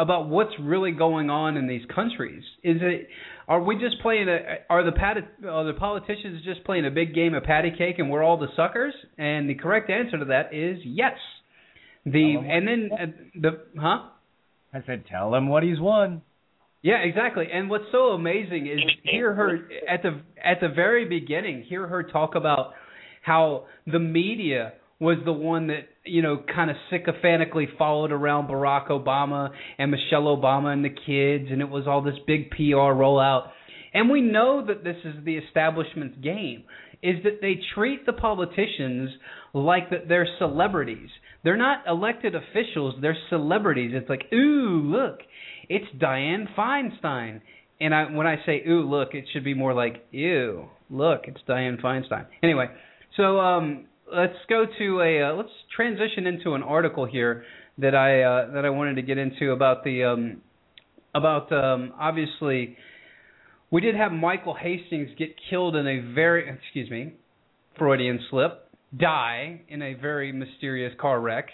[0.02, 2.42] about what's really going on in these countries.
[2.62, 3.08] Is it
[3.46, 4.38] are we just playing a
[4.68, 8.10] are the pat are the politicians just playing a big game of patty cake and
[8.10, 8.94] we're all the suckers?
[9.16, 11.16] And the correct answer to that is yes.
[12.04, 13.06] The and then uh,
[13.40, 13.50] the
[13.80, 14.08] huh?
[14.74, 16.22] i said tell him what he's won
[16.82, 17.46] Yeah, exactly.
[17.52, 22.02] And what's so amazing is hear her at the at the very beginning, hear her
[22.02, 22.72] talk about
[23.22, 24.72] how the media
[25.02, 30.24] was the one that you know kind of sycophantically followed around Barack Obama and Michelle
[30.24, 33.48] Obama and the kids, and it was all this big PR rollout.
[33.92, 36.62] And we know that this is the establishment's game,
[37.02, 39.10] is that they treat the politicians
[39.52, 41.10] like that they're celebrities.
[41.42, 43.90] They're not elected officials, they're celebrities.
[43.94, 45.18] It's like, ooh, look,
[45.68, 47.40] it's Dianne Feinstein.
[47.80, 51.40] And I when I say ooh, look, it should be more like ew, look, it's
[51.48, 52.26] Dianne Feinstein.
[52.40, 52.66] Anyway,
[53.16, 57.44] so um let's go to a uh, let's transition into an article here
[57.78, 60.42] that I uh, that I wanted to get into about the um
[61.14, 62.76] about um obviously
[63.70, 67.14] we did have Michael Hastings get killed in a very excuse me
[67.78, 71.46] Freudian slip die in a very mysterious car wreck.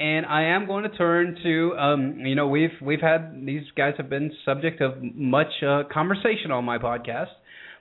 [0.00, 3.94] And I am going to turn to um, you know we've we've had these guys
[3.98, 7.30] have been subject of much uh, conversation on my podcast,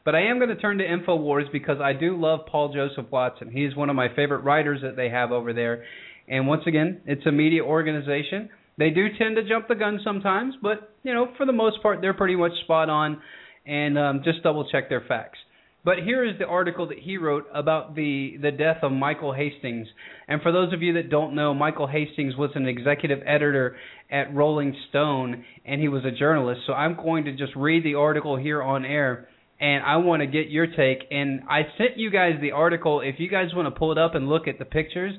[0.05, 3.51] but I am going to turn to Infowars because I do love Paul Joseph Watson.
[3.51, 5.83] He's one of my favorite writers that they have over there,
[6.27, 8.49] and once again, it's a media organization.
[8.77, 12.01] They do tend to jump the gun sometimes, but you know for the most part
[12.01, 13.21] they're pretty much spot on,
[13.65, 15.39] and um, just double check their facts.
[15.85, 19.85] But here is the article that he wrote about the, the death of Michael Hastings.
[20.29, 23.75] And for those of you that don't know, Michael Hastings was an executive editor
[24.09, 26.61] at Rolling Stone, and he was a journalist.
[26.67, 29.27] So I'm going to just read the article here on air,
[29.63, 31.07] and I want to get your take.
[31.09, 33.01] And I sent you guys the article.
[33.01, 35.13] If you guys want to pull it up and look at the pictures,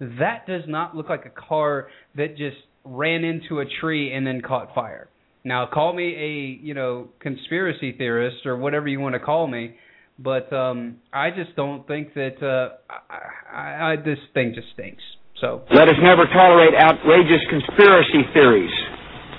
[0.00, 4.42] that does not look like a car that just ran into a tree and then
[4.42, 5.08] caught fire.
[5.44, 9.76] Now, call me a you know conspiracy theorist or whatever you want to call me
[10.18, 15.02] but um, I just don't think that uh, I, I, I, this thing just stinks.
[15.40, 18.70] So let us never tolerate outrageous conspiracy theories.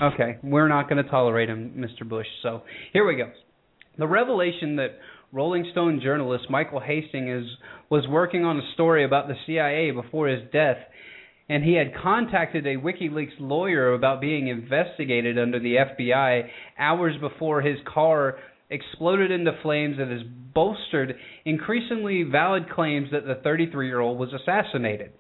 [0.02, 2.08] Okay, we're not going to tolerate them, Mr.
[2.08, 2.28] Bush.
[2.44, 3.32] So here we go.
[3.98, 4.98] The revelation that
[5.32, 7.46] Rolling Stone journalist Michael Hastings
[7.90, 10.78] was working on a story about the CIA before his death,
[11.48, 17.62] and he had contacted a WikiLeaks lawyer about being investigated under the FBI hours before
[17.62, 18.38] his car
[18.70, 20.22] exploded into flames and has
[20.54, 21.16] bolstered
[21.46, 25.12] increasingly valid claims that the 33 year old was assassinated.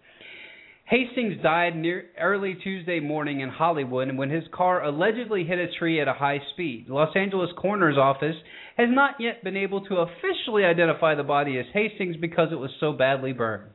[0.87, 5.99] Hastings died near early Tuesday morning in Hollywood when his car allegedly hit a tree
[5.99, 6.85] at a high speed.
[6.87, 8.35] The Los Angeles coroner's office
[8.77, 12.69] has not yet been able to officially identify the body as Hastings because it was
[12.79, 13.71] so badly burned.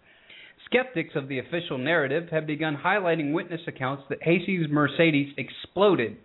[0.66, 6.16] Skeptics of the official narrative have begun highlighting witness accounts that Hastings' Mercedes exploded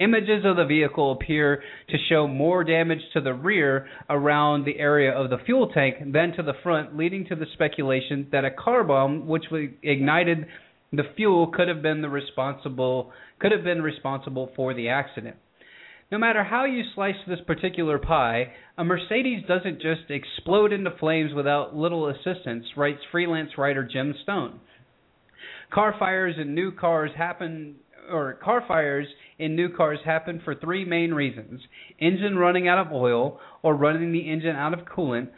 [0.00, 5.12] Images of the vehicle appear to show more damage to the rear around the area
[5.12, 8.82] of the fuel tank than to the front, leading to the speculation that a car
[8.82, 9.44] bomb which
[9.82, 10.46] ignited
[10.92, 15.36] the fuel could have been the responsible could have been responsible for the accident.
[16.10, 21.32] No matter how you slice this particular pie, a Mercedes doesn't just explode into flames
[21.34, 24.60] without little assistance, writes freelance writer Jim Stone.
[25.72, 27.76] Car fires in new cars happen
[28.10, 29.06] or car fires
[29.38, 31.60] in new cars happen for three main reasons
[31.98, 35.28] engine running out of oil, or running the engine out of coolant,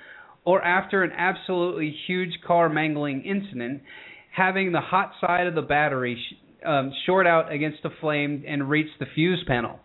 [0.45, 3.83] or after an absolutely huge car mangling incident,
[4.35, 6.21] having the hot side of the battery
[6.65, 9.79] um, short out against a flame and reach the fuse panel.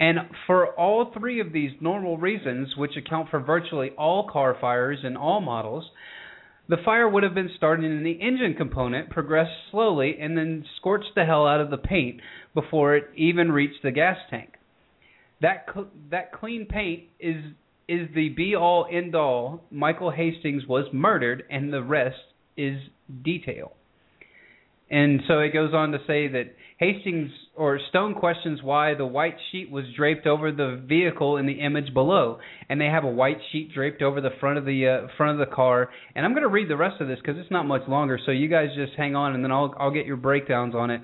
[0.00, 4.98] And for all three of these normal reasons, which account for virtually all car fires
[5.04, 5.84] in all models,
[6.68, 11.14] the fire would have been started in the engine component, progressed slowly, and then scorched
[11.14, 12.20] the hell out of the paint
[12.54, 14.54] before it even reached the gas tank.
[15.40, 17.44] That cl- that clean paint is
[17.88, 19.64] is the be all end all.
[19.70, 22.16] Michael Hastings was murdered, and the rest
[22.56, 22.78] is
[23.24, 23.72] detail.
[24.92, 29.36] And so it goes on to say that Hastings or Stone questions why the white
[29.50, 32.38] sheet was draped over the vehicle in the image below,
[32.68, 35.48] and they have a white sheet draped over the front of the uh, front of
[35.48, 35.88] the car.
[36.14, 38.32] And I'm going to read the rest of this because it's not much longer, so
[38.32, 41.00] you guys just hang on, and then I'll I'll get your breakdowns on it.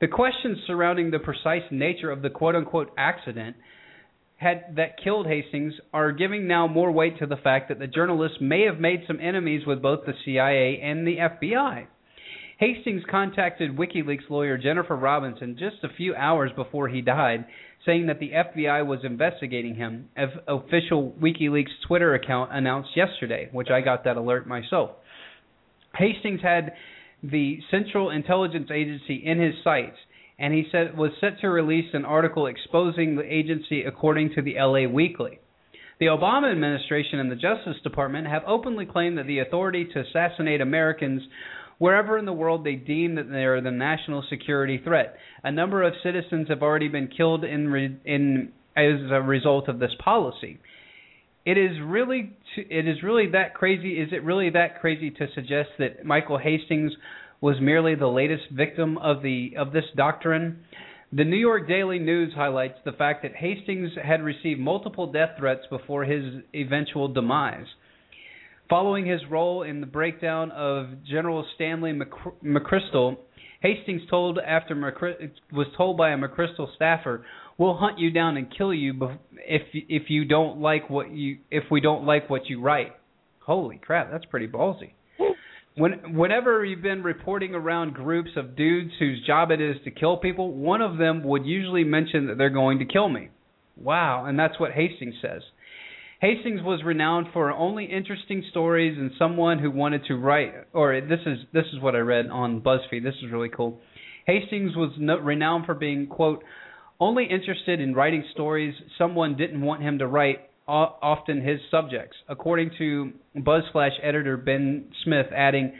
[0.00, 3.56] The questions surrounding the precise nature of the quote unquote accident
[4.36, 8.40] had that killed Hastings are giving now more weight to the fact that the journalist
[8.40, 11.88] may have made some enemies with both the CIA and the FBI.
[12.58, 17.44] Hastings contacted WikiLeaks lawyer Jennifer Robinson just a few hours before he died,
[17.84, 23.68] saying that the FBI was investigating him, as official WikiLeaks Twitter account announced yesterday, which
[23.70, 24.90] I got that alert myself.
[25.96, 26.72] Hastings had
[27.22, 29.96] the Central Intelligence Agency in his sights,
[30.38, 34.54] and he said was set to release an article exposing the agency according to the
[34.58, 35.38] LA Weekly.
[36.00, 40.60] The Obama administration and the Justice Department have openly claimed that the authority to assassinate
[40.60, 41.22] Americans
[41.82, 45.16] wherever in the world they deem that they are the national security threat.
[45.42, 49.80] A number of citizens have already been killed in re- in as a result of
[49.80, 50.60] this policy.
[51.44, 53.94] It is really it is really that crazy.
[53.94, 56.92] Is it really that crazy to suggest that Michael Hastings
[57.40, 60.60] was merely the latest victim of the of this doctrine?
[61.12, 65.62] The New York Daily News highlights the fact that Hastings had received multiple death threats
[65.68, 67.66] before his eventual demise.
[68.72, 71.92] Following his role in the breakdown of General Stanley
[72.42, 73.18] McChrystal,
[73.60, 74.74] Hastings told after
[75.52, 77.22] was told by a McChrystal staffer,
[77.58, 81.64] "We'll hunt you down and kill you if if you don't like what you if
[81.70, 82.94] we don't like what you write."
[83.40, 84.92] Holy crap, that's pretty ballsy.
[85.74, 90.16] When, whenever you've been reporting around groups of dudes whose job it is to kill
[90.16, 93.28] people, one of them would usually mention that they're going to kill me.
[93.76, 95.42] Wow, and that's what Hastings says.
[96.22, 100.52] Hastings was renowned for only interesting stories and someone who wanted to write.
[100.72, 103.02] Or this is this is what I read on BuzzFeed.
[103.02, 103.80] This is really cool.
[104.24, 106.44] Hastings was no, renowned for being quote
[107.00, 110.48] only interested in writing stories someone didn't want him to write.
[110.68, 115.72] Often his subjects, according to BuzzFlash editor Ben Smith, adding,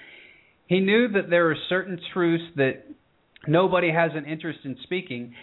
[0.66, 2.85] he knew that there are certain truths that
[3.47, 5.35] nobody has an interest in speaking,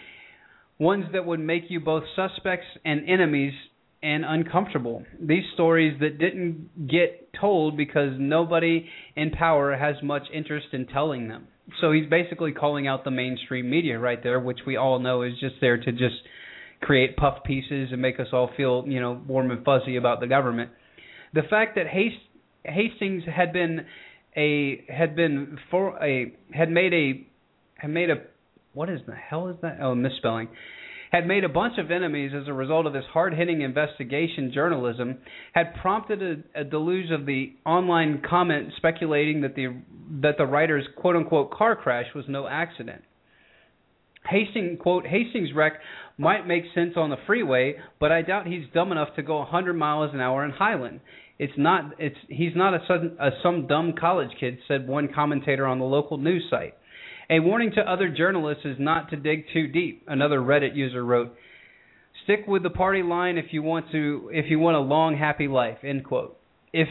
[0.78, 3.54] ones that would make you both suspects and enemies
[4.02, 5.04] and uncomfortable.
[5.20, 11.28] These stories that didn't get told because nobody in power has much interest in telling
[11.28, 11.48] them.
[11.80, 15.34] So he's basically calling out the mainstream media right there, which we all know is
[15.38, 16.16] just there to just
[16.80, 20.26] create puff pieces and make us all feel, you know, warm and fuzzy about the
[20.26, 20.70] government.
[21.34, 21.86] The fact that
[22.64, 23.86] Hastings had been
[24.36, 27.26] a had been for a had made a
[27.76, 28.16] had made a
[28.72, 29.78] what is the hell is that?
[29.80, 30.48] Oh, misspelling
[31.10, 35.18] had made a bunch of enemies as a result of this hard-hitting investigation journalism,
[35.52, 39.74] had prompted a, a deluge of the online comment speculating that the
[40.22, 43.02] that the writer's quote-unquote car crash was no accident.
[44.28, 45.74] Hastings quote Hastings wreck
[46.18, 49.74] might make sense on the freeway, but I doubt he's dumb enough to go 100
[49.74, 51.00] miles an hour in Highland.
[51.38, 55.66] It's not it's he's not a, sudden, a some dumb college kid said one commentator
[55.66, 56.74] on the local news site.
[57.30, 60.02] A warning to other journalists is not to dig too deep.
[60.08, 61.32] Another Reddit user wrote,
[62.24, 65.46] "Stick with the party line if you want to if you want a long happy
[65.46, 66.36] life." End quote.
[66.72, 66.88] If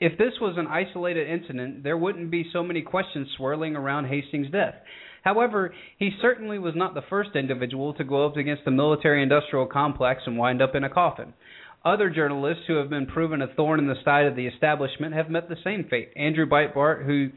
[0.00, 4.50] if this was an isolated incident, there wouldn't be so many questions swirling around Hastings'
[4.50, 4.74] death.
[5.22, 9.64] However, he certainly was not the first individual to go up against the military industrial
[9.64, 11.32] complex and wind up in a coffin.
[11.82, 15.30] Other journalists who have been proven a thorn in the side of the establishment have
[15.30, 16.10] met the same fate.
[16.16, 17.30] Andrew Breitbart, who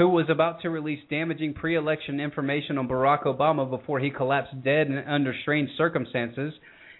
[0.00, 4.64] who was about to release damaging pre election information on Barack Obama before he collapsed
[4.64, 6.54] dead under strange circumstances,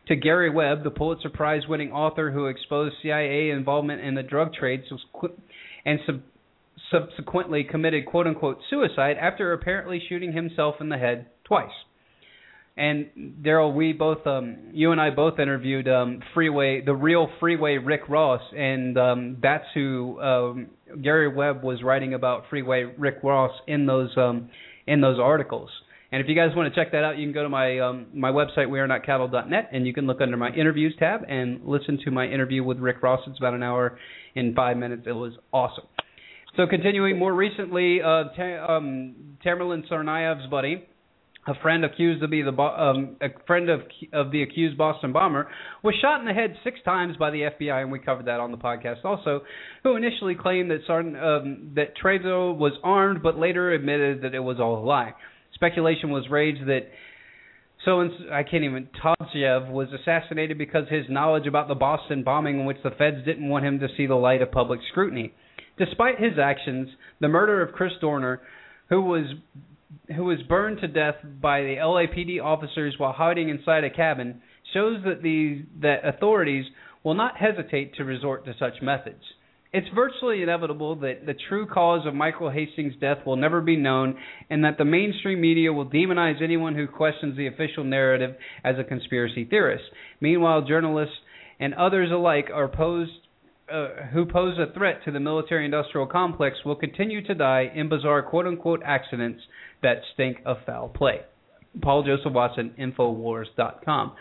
[0.08, 4.52] to Gary Webb, the Pulitzer Prize winning author who exposed CIA involvement in the drug
[4.52, 4.82] trade
[5.86, 6.20] and sub-
[6.90, 11.70] subsequently committed quote unquote suicide after apparently shooting himself in the head twice.
[12.76, 17.78] And Darrell, we both, um, you and I both interviewed um, Freeway, the real Freeway
[17.78, 20.66] Rick Ross, and um, that's who um,
[21.02, 24.50] Gary Webb was writing about Freeway Rick Ross in those um,
[24.86, 25.70] in those articles.
[26.12, 28.06] And if you guys want to check that out, you can go to my um,
[28.12, 32.26] my website wearenotcattle.net, and you can look under my interviews tab and listen to my
[32.26, 33.20] interview with Rick Ross.
[33.26, 33.98] It's about an hour
[34.34, 35.02] and five minutes.
[35.06, 35.84] It was awesome.
[36.56, 39.14] So continuing more recently, uh, Ta- um,
[39.44, 40.84] Tamerlan Tsarnaev's buddy
[41.46, 43.80] a friend accused to be the um, a friend of
[44.12, 45.48] of the accused Boston bomber,
[45.82, 48.50] was shot in the head six times by the FBI, and we covered that on
[48.50, 49.42] the podcast also.
[49.82, 54.40] Who initially claimed that Sarn, um, that Trezo was armed, but later admitted that it
[54.40, 55.14] was all a lie.
[55.54, 56.88] Speculation was raised that
[57.84, 62.66] so I can't even Todchev was assassinated because his knowledge about the Boston bombing, in
[62.66, 65.32] which the feds didn't want him to see the light of public scrutiny.
[65.78, 66.90] Despite his actions,
[67.20, 68.42] the murder of Chris Dorner,
[68.90, 69.24] who was
[70.14, 74.40] who was burned to death by the LAPD officers while hiding inside a cabin
[74.72, 76.64] shows that the that authorities
[77.02, 79.22] will not hesitate to resort to such methods.
[79.72, 84.18] It's virtually inevitable that the true cause of Michael Hastings' death will never be known,
[84.50, 88.34] and that the mainstream media will demonize anyone who questions the official narrative
[88.64, 89.84] as a conspiracy theorist.
[90.20, 91.14] Meanwhile, journalists
[91.60, 93.12] and others alike are posed
[93.72, 97.88] uh, who pose a threat to the military industrial complex will continue to die in
[97.88, 99.40] bizarre quote unquote accidents
[99.82, 101.20] that stink of foul play.
[101.82, 104.12] Paul Joseph Watson, Infowars.com.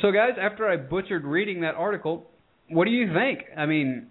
[0.00, 2.26] So, guys, after I butchered reading that article,
[2.68, 3.40] what do you think?
[3.56, 4.08] I mean,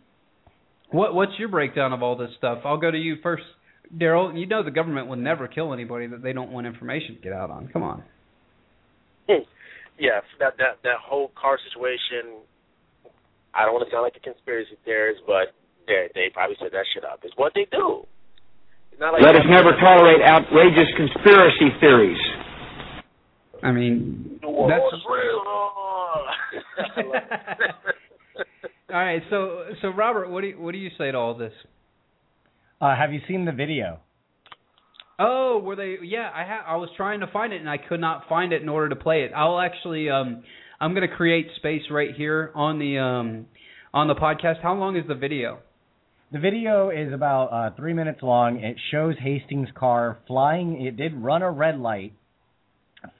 [0.91, 2.59] what what's your breakdown of all this stuff?
[2.63, 3.43] I'll go to you first,
[3.97, 4.37] Darrell.
[4.37, 7.33] You know the government will never kill anybody that they don't want information to get
[7.33, 7.67] out on.
[7.73, 8.03] Come on.
[9.99, 12.41] Yeah, that that that whole car situation.
[13.53, 15.53] I don't want to sound like a conspiracy theorist, but
[15.85, 17.19] they they probably set that shit up.
[17.23, 18.05] It's what they do.
[18.99, 22.17] Like Let us never tolerate outrageous conspiracy theories.
[23.61, 24.51] I mean, that's
[25.09, 25.41] real.
[28.89, 31.53] all right, so so Robert, what do you, what do you say to all this?
[32.81, 33.99] Uh, have you seen the video?
[35.19, 35.97] Oh, were they?
[36.03, 38.61] Yeah, I ha- I was trying to find it and I could not find it
[38.61, 39.31] in order to play it.
[39.35, 40.43] I'll actually um
[40.81, 43.45] I'm going to create space right here on the um
[43.93, 44.61] on the podcast.
[44.61, 45.59] How long is the video?
[46.33, 48.57] The video is about uh, three minutes long.
[48.57, 50.83] It shows Hastings' car flying.
[50.83, 52.13] It did run a red light,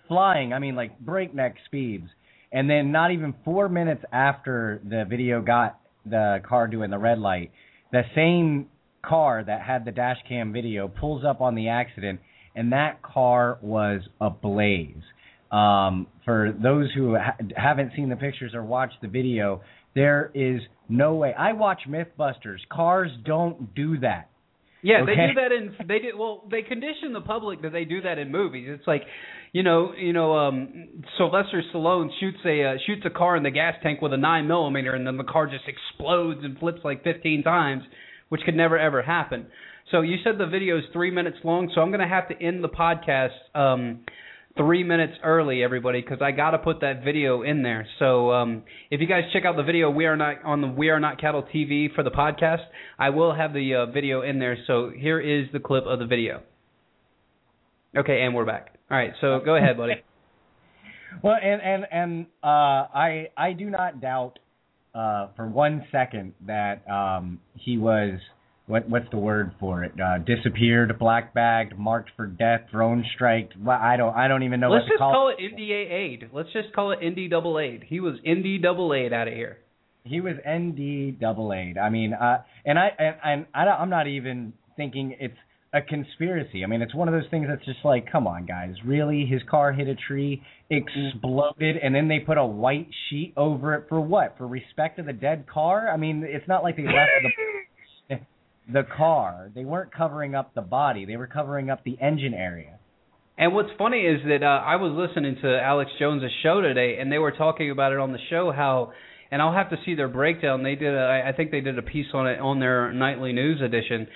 [0.08, 0.52] flying.
[0.52, 2.08] I mean, like breakneck speeds.
[2.52, 7.20] And then not even four minutes after the video got the car doing the red
[7.20, 7.52] light,
[7.92, 8.68] the same
[9.06, 12.20] car that had the dash cam video pulls up on the accident,
[12.56, 15.04] and that car was ablaze.
[15.52, 19.62] Um, for those who ha- haven't seen the pictures or watched the video,
[19.94, 21.34] there is no way.
[21.34, 22.60] I watch MythBusters.
[22.72, 24.30] Cars don't do that.
[24.82, 25.16] Yeah, Okay.
[25.16, 26.44] they do that in they do well.
[26.52, 28.68] They condition the public that they do that in movies.
[28.70, 29.04] It's like,
[29.54, 33.52] you know, you know, um Sylvester Stallone shoots a uh, shoots a car in the
[33.52, 37.02] gas tank with a nine millimeter, and then the car just explodes and flips like
[37.02, 37.84] fifteen times,
[38.28, 39.48] which could never ever happen.
[39.90, 42.42] So you said the video is three minutes long, so I'm going to have to
[42.42, 44.02] end the podcast um
[44.56, 47.88] three minutes early, everybody, because I got to put that video in there.
[48.00, 50.90] So um, if you guys check out the video, we are not on the We
[50.90, 52.64] Are Not Cattle TV for the podcast.
[53.00, 54.58] I will have the uh, video in there.
[54.68, 56.44] So here is the clip of the video.
[57.96, 58.76] Okay, and we're back.
[58.90, 59.94] All right, so go ahead, buddy.
[61.22, 64.40] Well, and and and uh, I I do not doubt
[64.96, 68.20] uh, for one second that um, he was
[68.66, 69.92] what what's the word for it?
[70.00, 73.54] Uh, disappeared, black bagged, marked for death, drone striked.
[73.60, 75.92] Well, I don't I don't even know Let's what to just call, call it NDA
[75.92, 76.30] aid.
[76.32, 77.84] Let's just call it ND double aid.
[77.88, 79.58] He was ND double aid out of here.
[80.06, 81.78] He was ND double aid.
[81.78, 85.38] I mean, uh, and I and, and I don't- I'm not even thinking it's
[85.74, 86.64] a conspiracy.
[86.64, 89.26] I mean, it's one of those things that's just like, come on, guys, really?
[89.26, 93.86] His car hit a tree, exploded, and then they put a white sheet over it
[93.90, 94.36] for what?
[94.38, 95.90] For respect of the dead car?
[95.90, 97.30] I mean, it's not like they left the
[98.72, 99.52] the car.
[99.54, 101.06] They weren't covering up the body.
[101.06, 102.80] They were covering up the engine area.
[103.38, 107.12] And what's funny is that uh, I was listening to Alex Jones' show today, and
[107.12, 108.94] they were talking about it on the show how,
[109.32, 110.62] and I'll have to see their breakdown.
[110.62, 113.34] They did, a, I I think they did a piece on it on their nightly
[113.34, 114.08] news edition,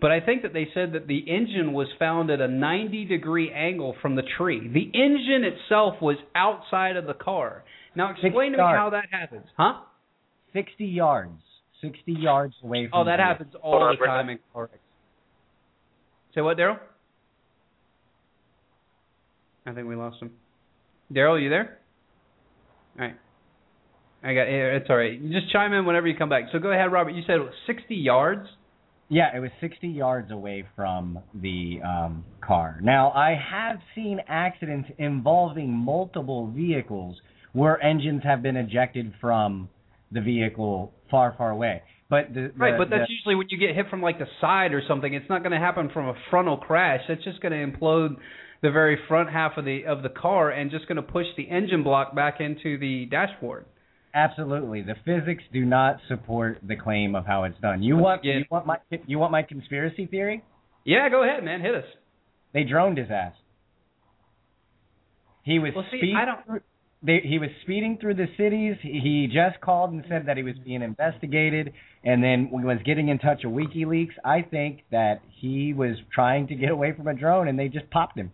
[0.00, 3.52] but I think that they said that the engine was found at a 90 degree
[3.52, 4.68] angle from the tree.
[4.68, 7.62] The engine itself was outside of the car.
[7.94, 9.82] Now explain to me how that happens, huh?
[10.52, 11.40] 60 yards.
[11.80, 14.70] 60 yards away from Oh, that happens all the time in cars.
[16.34, 16.78] Say what, Darrell?
[19.66, 20.32] I think we lost him.
[21.12, 21.78] Darrell, you there?
[22.98, 23.16] All right.
[24.22, 25.18] I got it's all right.
[25.18, 26.44] You just chime in whenever you come back.
[26.52, 27.10] So go ahead, Robert.
[27.10, 28.48] You said it was 60 yards.
[29.10, 32.78] Yeah, it was 60 yards away from the um, car.
[32.82, 37.16] Now, I have seen accidents involving multiple vehicles
[37.52, 39.70] where engines have been ejected from
[40.12, 41.82] the vehicle far, far away.
[42.10, 44.72] But the, Right, but that's the- usually when you get hit from like the side
[44.72, 45.12] or something.
[45.12, 47.02] It's not going to happen from a frontal crash.
[47.08, 48.16] It's just going to implode
[48.62, 51.44] the very front half of the of the car and just going to push the
[51.48, 53.66] engine block back into the dashboard.
[54.14, 57.82] absolutely the physics do not support the claim of how it's done.
[57.82, 58.38] You want Yeah.
[58.38, 60.42] you want my you want my conspiracy theory?
[60.84, 61.60] Yeah, go ahead, man.
[61.60, 61.84] Hit us.
[62.54, 63.34] They droned his ass.
[65.42, 66.62] He was Well, see, speed- I don't.
[67.02, 68.76] They, he was speeding through the cities.
[68.82, 71.72] He just called and said that he was being investigated,
[72.04, 74.14] and then was getting in touch with WikiLeaks.
[74.24, 77.88] I think that he was trying to get away from a drone, and they just
[77.90, 78.32] popped him.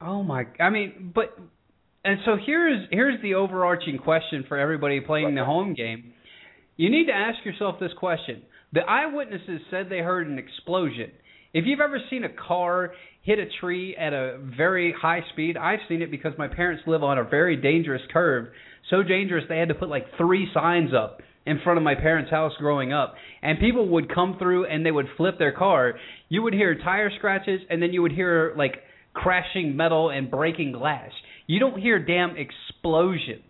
[0.00, 0.46] Oh my!
[0.60, 1.38] I mean, but
[2.04, 6.12] and so here's here's the overarching question for everybody playing the home game.
[6.76, 8.42] You need to ask yourself this question.
[8.72, 11.12] The eyewitnesses said they heard an explosion.
[11.54, 15.78] If you've ever seen a car hit a tree at a very high speed, I've
[15.88, 18.48] seen it because my parents live on a very dangerous curve.
[18.90, 22.32] So dangerous they had to put like three signs up in front of my parents'
[22.32, 23.14] house growing up.
[23.40, 25.94] And people would come through and they would flip their car.
[26.28, 28.78] You would hear tire scratches and then you would hear like
[29.12, 31.10] crashing metal and breaking glass.
[31.46, 33.42] You don't hear damn explosions.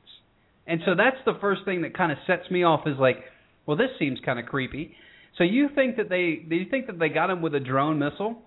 [0.66, 3.16] And so that's the first thing that kind of sets me off is like,
[3.64, 4.94] well, this seems kind of creepy.
[5.38, 7.98] So you think that they do you think that they got him with a drone
[7.98, 8.42] missile?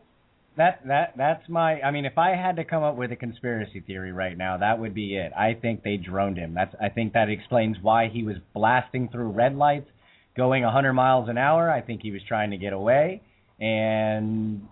[0.57, 1.79] That that that's my.
[1.81, 4.79] I mean, if I had to come up with a conspiracy theory right now, that
[4.79, 5.31] would be it.
[5.37, 6.55] I think they droned him.
[6.55, 6.73] That's.
[6.81, 9.87] I think that explains why he was blasting through red lights,
[10.35, 11.69] going 100 miles an hour.
[11.69, 13.21] I think he was trying to get away,
[13.59, 14.67] and.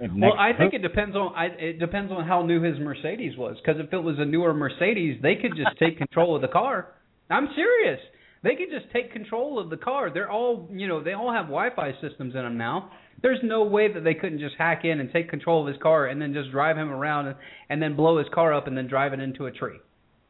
[0.00, 3.56] Well, I think it depends on I, it depends on how new his Mercedes was.
[3.62, 6.88] Because if it was a newer Mercedes, they could just take control of the car.
[7.30, 8.00] I'm serious.
[8.44, 10.12] They could just take control of the car.
[10.12, 11.02] They're all you know.
[11.02, 12.90] They all have Wi-Fi systems in them now.
[13.22, 16.06] There's no way that they couldn't just hack in and take control of his car
[16.06, 17.36] and then just drive him around and,
[17.70, 19.78] and then blow his car up and then drive it into a tree.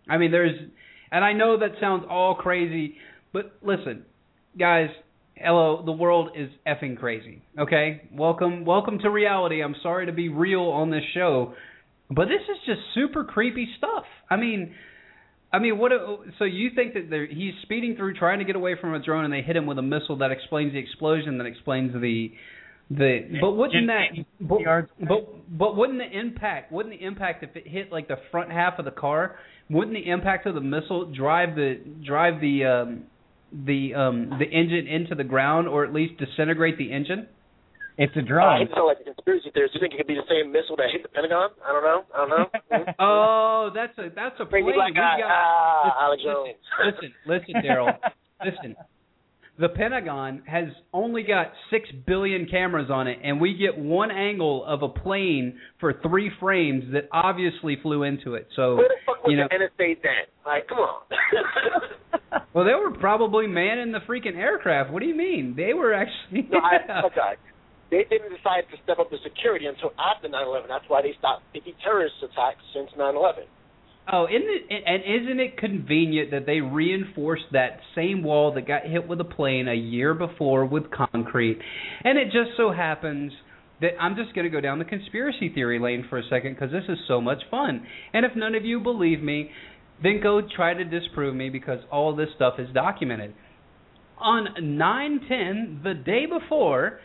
[0.08, 0.56] I mean, there's,
[1.10, 2.94] and I know that sounds all crazy,
[3.32, 4.04] but listen,
[4.56, 4.90] guys,
[5.34, 7.42] hello, the world is effing crazy.
[7.58, 9.60] Okay, welcome, welcome to reality.
[9.60, 11.54] I'm sorry to be real on this show,
[12.10, 14.04] but this is just super creepy stuff.
[14.30, 14.72] I mean,
[15.54, 15.92] I mean, what?
[16.40, 19.32] So you think that he's speeding through, trying to get away from a drone, and
[19.32, 22.32] they hit him with a missile that explains the explosion, that explains the
[22.90, 23.38] the.
[23.40, 24.24] But wouldn't that?
[24.40, 24.58] But,
[24.98, 26.72] but but wouldn't the impact?
[26.72, 29.36] Wouldn't the impact if it hit like the front half of the car?
[29.70, 33.04] Wouldn't the impact of the missile drive the drive the um,
[33.52, 37.28] the um, the engine into the ground, or at least disintegrate the engine?
[37.96, 38.58] It's a I drone.
[38.58, 39.74] hate to sound like a conspiracy theorist.
[39.74, 41.50] You think it could be the same missile that hit the Pentagon?
[41.64, 42.00] I don't know.
[42.12, 42.46] I don't know.
[42.98, 44.74] Oh, that's a that's a Crazy plane.
[44.74, 45.18] black We guy.
[45.20, 46.56] got- Ah, Alex listen, Jones.
[46.84, 47.14] listen,
[47.54, 47.90] listen, Darrell.
[48.44, 48.76] listen.
[49.56, 54.64] The Pentagon has only got six billion cameras on it, and we get one angle
[54.64, 58.48] of a plane for three frames that obviously flew into it.
[58.56, 59.54] So, Where the fuck was you know, the
[59.84, 60.26] NSA then?
[60.44, 61.02] Like, come on.
[62.52, 64.90] well, they were probably manning the freaking aircraft.
[64.90, 65.54] What do you mean?
[65.56, 66.48] They were actually.
[66.50, 67.40] no, I, okay.
[67.94, 70.66] They didn't decide to step up the security until after 9/11.
[70.66, 73.44] That's why they stopped 50 terrorist attacks since 9/11.
[74.12, 74.82] Oh, isn't it?
[74.84, 79.24] And isn't it convenient that they reinforced that same wall that got hit with a
[79.24, 81.60] plane a year before with concrete?
[82.02, 83.32] And it just so happens
[83.80, 86.72] that I'm just going to go down the conspiracy theory lane for a second because
[86.72, 87.86] this is so much fun.
[88.12, 89.52] And if none of you believe me,
[90.02, 93.34] then go try to disprove me because all this stuff is documented.
[94.18, 97.00] On 9/10, the day before,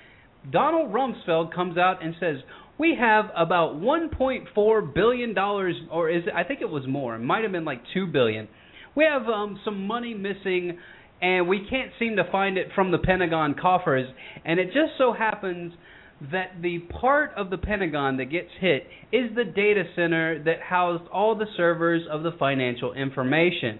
[0.51, 2.37] Donald Rumsfeld comes out and says,
[2.77, 7.15] "We have about 1.4 billion dollars, or is it, I think it was more.
[7.15, 8.47] It might have been like 2 billion.
[8.95, 10.77] We have um, some money missing,
[11.21, 14.07] and we can't seem to find it from the Pentagon coffers.
[14.45, 15.73] And it just so happens."
[16.33, 21.07] That the part of the Pentagon that gets hit is the data center that housed
[21.13, 23.79] all the servers of the financial information.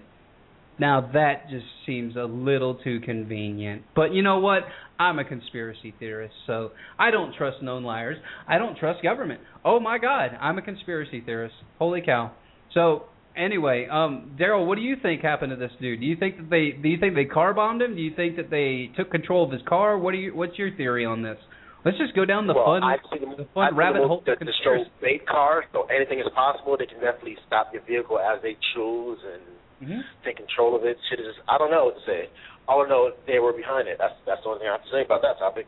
[0.80, 3.82] Now that just seems a little too convenient.
[3.94, 4.62] But you know what?
[4.98, 8.16] I'm a conspiracy theorist, so I don't trust known liars.
[8.48, 9.40] I don't trust government.
[9.62, 11.54] Oh my god, I'm a conspiracy theorist.
[11.78, 12.32] Holy cow.
[12.72, 13.04] So
[13.36, 16.00] anyway, um Darrell, what do you think happened to this dude?
[16.00, 17.94] Do you think that they do you think they car bombed him?
[17.94, 19.98] Do you think that they took control of his car?
[19.98, 21.36] What do you what's your theory on this?
[21.84, 24.24] Let's just go down the well, fun I've seen the fun I've rabbit hole of
[24.24, 24.90] that show conspiracy.
[25.02, 26.76] bait cars, so anything is possible.
[26.78, 30.04] They can definitely stop your vehicle as they choose and Mhm.
[30.24, 30.98] take control of it.
[31.08, 32.28] Shit is I don't know what to say.
[32.68, 33.98] All I know they were behind it.
[33.98, 35.66] That's that's the only thing I have to say about that topic.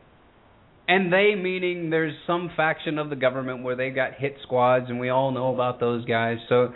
[0.89, 4.99] And they meaning there's some faction of the government where they got hit squads, and
[4.99, 6.39] we all know about those guys.
[6.49, 6.75] So,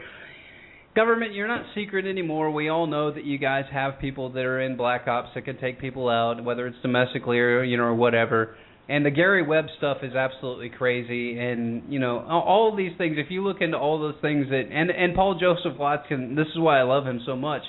[0.95, 2.51] government, you're not secret anymore.
[2.51, 5.59] We all know that you guys have people that are in black ops that can
[5.59, 8.57] take people out, whether it's domestically or you know or whatever.
[8.89, 13.17] And the Gary Webb stuff is absolutely crazy, and you know all, of these things.
[13.19, 16.59] If you look into all those things that and and Paul Joseph Watson, this is
[16.59, 17.63] why I love him so much.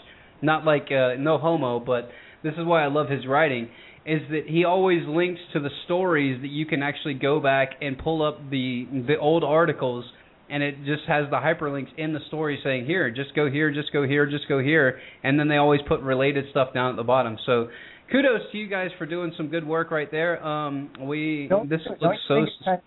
[0.44, 2.10] Not like uh, no homo, but
[2.44, 3.69] this is why I love his writing
[4.07, 7.98] is that he always links to the stories that you can actually go back and
[7.98, 10.06] pull up the the old articles
[10.49, 13.91] and it just has the hyperlinks in the story saying here just go here just
[13.91, 17.03] go here just go here and then they always put related stuff down at the
[17.03, 17.68] bottom so
[18.12, 21.82] kudos to you guys for doing some good work right there um we Don't, this
[21.86, 22.82] don't looks you so think it's kind-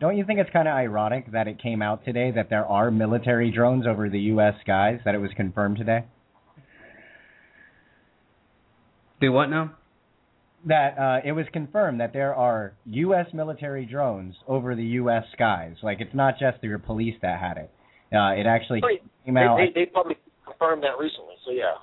[0.00, 2.90] don't you think it's kind of ironic that it came out today that there are
[2.90, 4.54] military drones over the U.S.
[4.60, 5.00] skies?
[5.04, 6.04] That it was confirmed today.
[9.20, 9.72] do what now
[10.66, 13.26] That uh, it was confirmed that there are U.S.
[13.34, 15.24] military drones over the U.S.
[15.32, 15.74] skies.
[15.82, 17.70] Like it's not just your police that had it.
[18.14, 18.80] Uh, it actually
[19.26, 19.56] came they, out.
[19.58, 20.16] they they probably
[20.46, 21.34] confirmed that recently.
[21.44, 21.74] So yeah,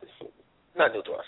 [0.00, 0.32] it's
[0.74, 1.24] not new to us.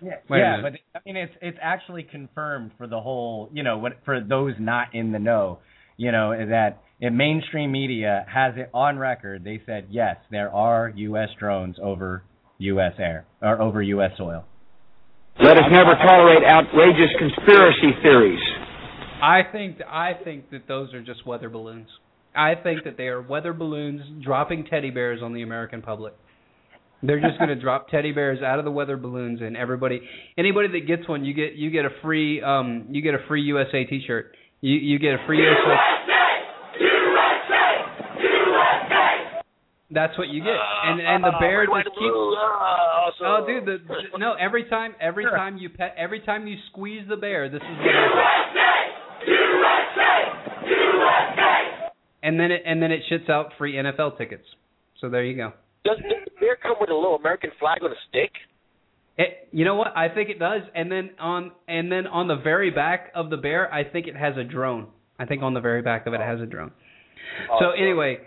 [0.00, 3.78] Yeah, Wait yeah, but I mean, it's it's actually confirmed for the whole, you know,
[3.78, 5.58] what for those not in the know,
[5.96, 9.44] you know, that in mainstream media has it on record.
[9.44, 11.28] They said yes, there are U.S.
[11.38, 12.22] drones over
[12.58, 12.92] U.S.
[12.98, 14.12] air or over U.S.
[14.16, 14.44] soil.
[15.40, 18.40] Let us never tolerate outrageous conspiracy theories.
[19.22, 21.88] I think I think that those are just weather balloons.
[22.34, 26.14] I think that they are weather balloons dropping teddy bears on the American public.
[27.02, 30.00] They're just going to drop teddy bears out of the weather balloons, and everybody,
[30.36, 33.42] anybody that gets one, you get you get a free um you get a free
[33.42, 34.34] USA T-shirt.
[34.60, 35.76] You you get a free USA.
[36.80, 38.18] USA.
[38.20, 39.40] USA.
[39.90, 40.52] That's what you get,
[40.84, 42.10] and and the bear Red, white, just keeps.
[42.12, 42.34] blue.
[42.36, 42.84] Ah,
[43.20, 43.78] Oh, dude, the,
[44.12, 44.34] the- no.
[44.34, 47.94] Every time, every time you pet, every time you squeeze the bear, this is what
[47.94, 48.58] happens.
[52.22, 54.44] And then it and then it shits out free NFL tickets.
[55.00, 55.52] So there you go.
[55.84, 55.96] Does
[56.62, 58.30] bear come with a little American flag on a stick?
[59.16, 59.96] It, you know what?
[59.96, 60.62] I think it does.
[60.74, 64.16] And then on and then on the very back of the bear, I think it
[64.16, 64.88] has a drone.
[65.18, 66.70] I think on the very back of it, it has a drone.
[67.58, 68.18] So anyway,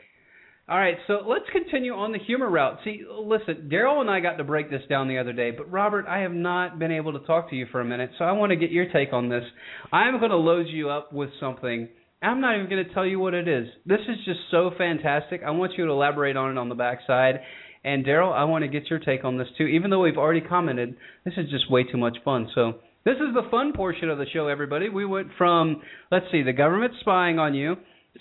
[0.68, 0.96] all right.
[1.08, 2.80] So let's continue on the humor route.
[2.84, 6.06] See, listen, Darrell and I got to break this down the other day, but Robert,
[6.08, 8.52] I have not been able to talk to you for a minute, so I want
[8.52, 9.44] to get your take on this.
[9.92, 11.88] I'm going to load you up with something.
[12.22, 13.68] I'm not even going to tell you what it is.
[13.86, 15.42] This is just so fantastic.
[15.46, 17.40] I want you to elaborate on it on the backside.
[17.84, 19.66] And Darrell, I want to get your take on this too.
[19.66, 20.96] Even though we've already commented,
[21.26, 22.50] this is just way too much fun.
[22.54, 22.76] So
[23.06, 24.90] this is the fun portion of the show, everybody.
[24.90, 25.82] We went from
[26.12, 27.76] let's see, the government spying on you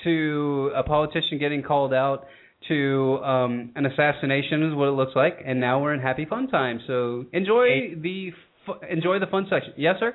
[0.04, 2.26] to a politician getting called out
[2.68, 6.48] to um, an assassination is what it looks like, and now we're in happy fun
[6.48, 6.80] time.
[6.86, 8.30] So enjoy the
[8.66, 9.74] fu- enjoy the fun section.
[9.76, 10.14] Yes, sir.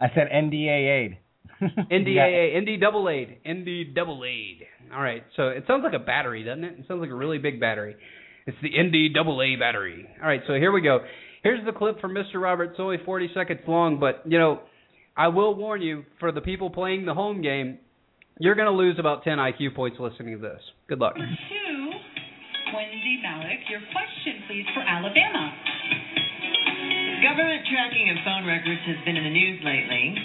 [0.00, 1.18] I said NDA aid.
[1.60, 4.62] NDAA, ND double aid, ND double aid.
[4.94, 6.78] All right, so it sounds like a battery, doesn't it?
[6.78, 7.96] It sounds like a really big battery.
[8.50, 10.10] It's the ND double A battery.
[10.20, 11.06] All right, so here we go.
[11.42, 12.42] Here's the clip from Mr.
[12.42, 12.72] Roberts.
[12.74, 14.60] It's only 40 seconds long, but you know,
[15.16, 17.78] I will warn you for the people playing the home game,
[18.40, 20.60] you're going to lose about 10 IQ points listening to this.
[20.88, 21.14] Good luck.
[21.14, 21.22] Two,
[22.74, 25.54] Wendie Malick, your question, please, for Alabama.
[27.22, 30.16] Government tracking of phone records has been in the news lately.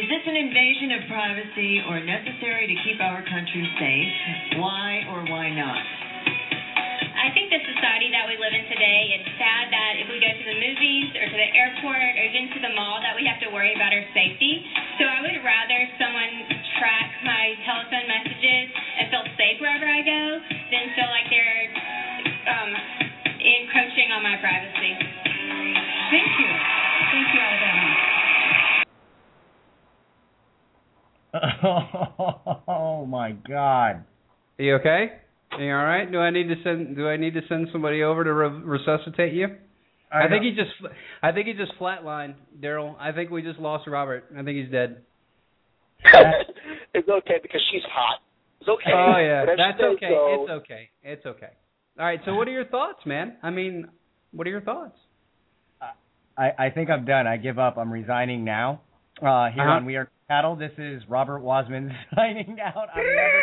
[0.00, 4.62] Is this an invasion of privacy or necessary to keep our country safe?
[4.62, 6.09] Why or why not?
[7.30, 10.34] I think the society that we live in today, it's sad that if we go
[10.34, 13.38] to the movies or to the airport or even to the mall that we have
[13.46, 14.66] to worry about our safety.
[14.98, 16.42] So I would rather someone
[16.74, 20.42] track my telephone messages and feel safe wherever I go
[20.74, 21.70] than feel like they're
[22.50, 22.70] um,
[23.38, 24.90] encroaching on my privacy.
[26.10, 26.50] Thank you.
[27.14, 27.94] Thank you, Alabama.
[32.66, 34.02] Oh my God.
[34.58, 35.29] Are you okay?
[35.52, 36.10] Are you all right?
[36.10, 39.32] Do I need to send Do I need to send somebody over to re- resuscitate
[39.32, 39.48] you?
[40.12, 42.96] I, I think don't- he just I think he just flatlined, Darrell.
[43.00, 44.24] I think we just lost Robert.
[44.36, 45.02] I think he's dead.
[46.94, 48.20] it's okay because she's hot.
[48.60, 48.90] It's okay.
[48.92, 50.08] Oh yeah, Whatever that's okay.
[50.10, 50.38] go.
[50.42, 50.88] It's okay.
[51.02, 51.50] It's okay.
[51.98, 52.20] All right.
[52.24, 53.36] So what are your thoughts, man?
[53.42, 53.88] I mean,
[54.32, 54.96] what are your thoughts?
[56.38, 57.26] I, I think I'm done.
[57.26, 57.76] I give up.
[57.76, 58.80] I'm resigning now.
[59.20, 59.72] Uh, here Uh-huh.
[59.76, 62.86] on We Are Cattle, this is Robert Wasman signing out.
[62.94, 63.42] Never.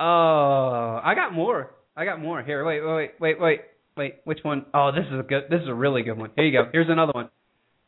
[0.00, 1.72] Oh, I got more.
[1.96, 2.40] I got more.
[2.40, 3.60] Here, wait, wait, wait, wait,
[3.96, 4.14] wait.
[4.22, 4.64] Which one?
[4.72, 5.42] Oh, this is a good.
[5.50, 6.30] This is a really good one.
[6.36, 6.68] Here you go.
[6.72, 7.30] Here's another one.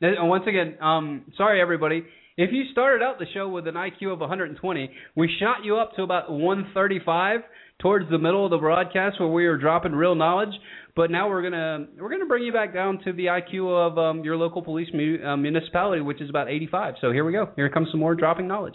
[0.01, 2.03] And Once again, um, sorry everybody.
[2.37, 5.95] If you started out the show with an IQ of 120, we shot you up
[5.97, 7.43] to about 135
[7.81, 10.55] towards the middle of the broadcast where we were dropping real knowledge.
[10.97, 14.25] But now we're gonna we're gonna bring you back down to the IQ of um,
[14.25, 16.95] your local police mu- uh, municipality, which is about 85.
[17.01, 17.51] So here we go.
[17.57, 18.75] Here comes some more dropping knowledge.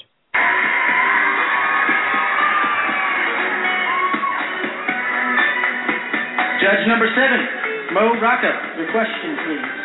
[6.62, 9.85] Judge number seven, Mo Rocca, your question, please.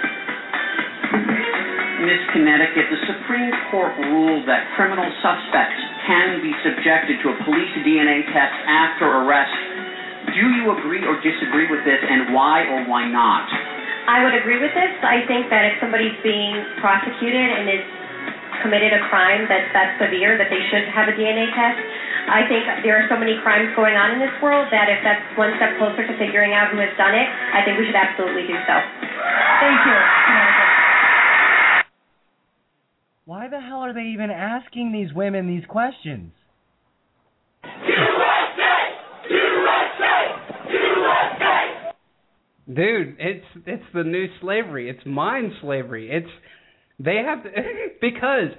[2.01, 5.77] Miss Connecticut, the Supreme Court ruled that criminal suspects
[6.09, 9.53] can be subjected to a police DNA test after arrest.
[10.33, 13.45] Do you agree or disagree with this, and why or why not?
[14.09, 14.93] I would agree with this.
[15.05, 17.85] I think that if somebody's being prosecuted and is
[18.65, 21.81] committed a crime that's that severe, that they should have a DNA test.
[22.33, 25.25] I think there are so many crimes going on in this world that if that's
[25.37, 28.49] one step closer to figuring out who has done it, I think we should absolutely
[28.49, 28.77] do so.
[29.61, 30.60] Thank you.
[33.25, 36.33] Why the hell are they even asking these women these questions?
[37.63, 38.77] USA!
[39.31, 40.71] USA!
[40.71, 41.93] USA!
[42.67, 44.89] Dude, it's it's the new slavery.
[44.89, 46.11] It's mind slavery.
[46.11, 46.31] It's
[46.99, 47.51] they have to
[48.01, 48.51] because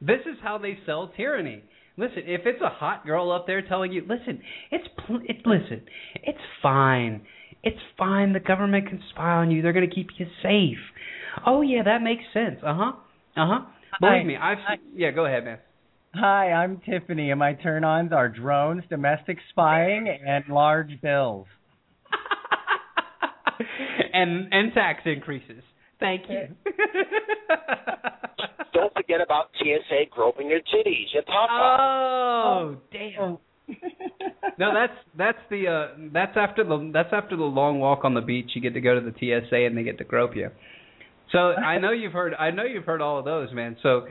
[0.00, 1.62] this is how they sell tyranny.
[1.96, 4.40] Listen, if it's a hot girl up there telling you, listen,
[4.70, 5.82] it's pl- it, listen,
[6.14, 7.22] it's fine.
[7.64, 8.32] It's fine.
[8.32, 9.62] The government can spy on you.
[9.62, 10.78] They're going to keep you safe.
[11.44, 12.58] Oh yeah, that makes sense.
[12.64, 12.92] Uh huh.
[13.36, 13.60] Uh huh.
[14.00, 14.24] Believe Hi.
[14.24, 15.10] me, I've seen, yeah.
[15.10, 15.58] Go ahead, man.
[16.14, 21.46] Hi, I'm Tiffany, and my turn-ons are drones, domestic spying, and large bills.
[24.12, 25.62] and and tax increases.
[26.00, 26.48] Thank you.
[28.72, 33.38] Don't forget about TSA groping your titties, your top Oh, damn.
[34.58, 38.20] no, that's that's the uh that's after the that's after the long walk on the
[38.20, 38.50] beach.
[38.54, 40.50] You get to go to the TSA and they get to grope you.
[41.32, 43.76] So I know you've heard I know you've heard all of those, man.
[43.82, 44.06] So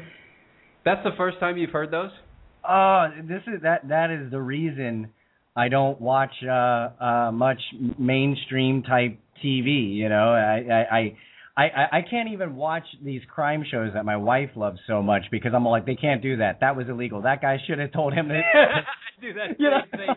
[0.85, 2.11] that's the first time you've heard those.
[2.68, 5.10] Oh, this is that that is the reason
[5.56, 7.60] I don't watch uh uh much
[7.98, 10.34] mainstream type TV, you know.
[10.34, 11.18] I I I
[11.57, 15.53] I, I can't even watch these crime shows that my wife loves so much because
[15.56, 16.60] I'm like they can't do that.
[16.61, 17.23] That was illegal.
[17.23, 18.44] That guy should have told him that.
[18.53, 19.80] I do that You know?
[19.91, 20.10] same thing.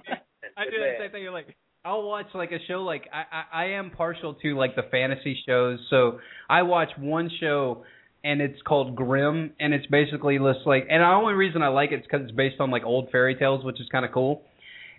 [0.59, 1.23] I do that same thing.
[1.23, 4.77] You're like, I'll watch like a show like I, I I am partial to like
[4.77, 5.79] the fantasy shows.
[5.89, 7.85] So I watch one show
[8.23, 11.93] and it's called Grimm and it's basically just like and the only reason I like
[11.93, 14.43] it is because it's based on like old fairy tales, which is kind of cool.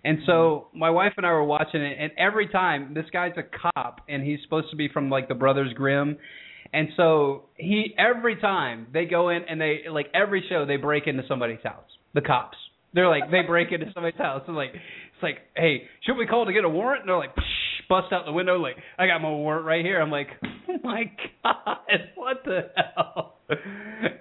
[0.03, 3.43] And so my wife and I were watching it, and every time this guy's a
[3.43, 6.17] cop, and he's supposed to be from like the Brothers Grimm,
[6.73, 11.05] and so he every time they go in and they like every show they break
[11.05, 11.85] into somebody's house.
[12.15, 12.57] The cops,
[12.93, 14.73] they're like they break into somebody's house and like
[15.21, 17.01] it's like, hey, should we call to get a warrant?
[17.01, 20.01] And they're like, Psh, bust out the window, like I got my warrant right here.
[20.01, 21.03] I'm like, oh my
[21.43, 21.77] god,
[22.15, 23.35] what the hell?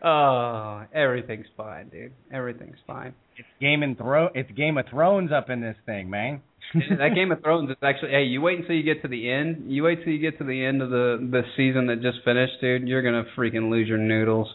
[0.05, 2.13] oh, everything's fine, dude.
[2.33, 3.15] Everything's fine.
[3.37, 6.43] It's Game and Thro it's Game of Thrones up in this thing, man.
[6.75, 9.71] that Game of Thrones is actually hey, you wait until you get to the end.
[9.71, 12.55] You wait till you get to the end of the the season that just finished,
[12.61, 12.87] dude.
[12.87, 14.49] You're gonna freaking lose your noodles.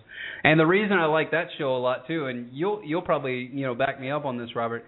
[0.44, 3.66] And the reason I like that show a lot too, and you'll you'll probably you
[3.66, 4.86] know back me up on this, Robert.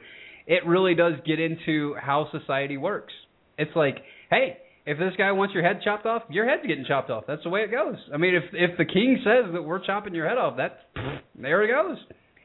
[0.47, 3.13] It really does get into how society works.
[3.57, 3.97] It's like,
[4.29, 7.25] hey, if this guy wants your head chopped off, your head's getting chopped off.
[7.27, 7.97] That's the way it goes.
[8.13, 10.79] I mean, if if the king says that we're chopping your head off, that
[11.39, 11.97] there it goes.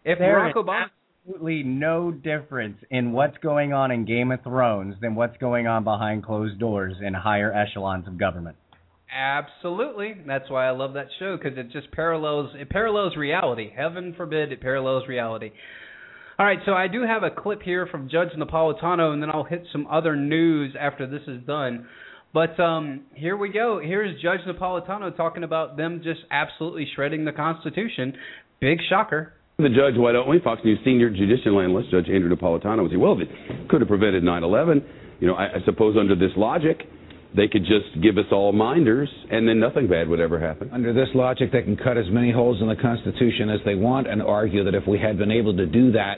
[0.05, 0.87] If There Barack Obama
[1.25, 5.85] absolutely no difference in what's going on in Game of Thrones than what's going on
[5.85, 8.57] behind closed doors in higher echelons of government.
[9.15, 10.15] Absolutely.
[10.27, 13.71] That's why I love that show because it just parallels it parallels reality.
[13.75, 15.51] Heaven forbid it parallels reality.
[16.43, 19.45] All right, so I do have a clip here from Judge Napolitano, and then I'll
[19.45, 21.87] hit some other news after this is done.
[22.35, 23.81] But um, here we go.
[23.81, 28.15] Here's Judge Napolitano talking about them just absolutely shredding the Constitution.
[28.61, 29.35] Big shocker.
[29.59, 30.41] The judge, why don't we?
[30.41, 33.89] Fox News senior judicial analyst, Judge Andrew Napolitano, would say, well, if it could have
[33.89, 34.83] prevented 9/11,
[35.21, 36.89] you know, I, I suppose under this logic,
[37.37, 40.71] they could just give us all minders, and then nothing bad would ever happen.
[40.73, 44.09] Under this logic, they can cut as many holes in the Constitution as they want
[44.09, 46.17] and argue that if we had been able to do that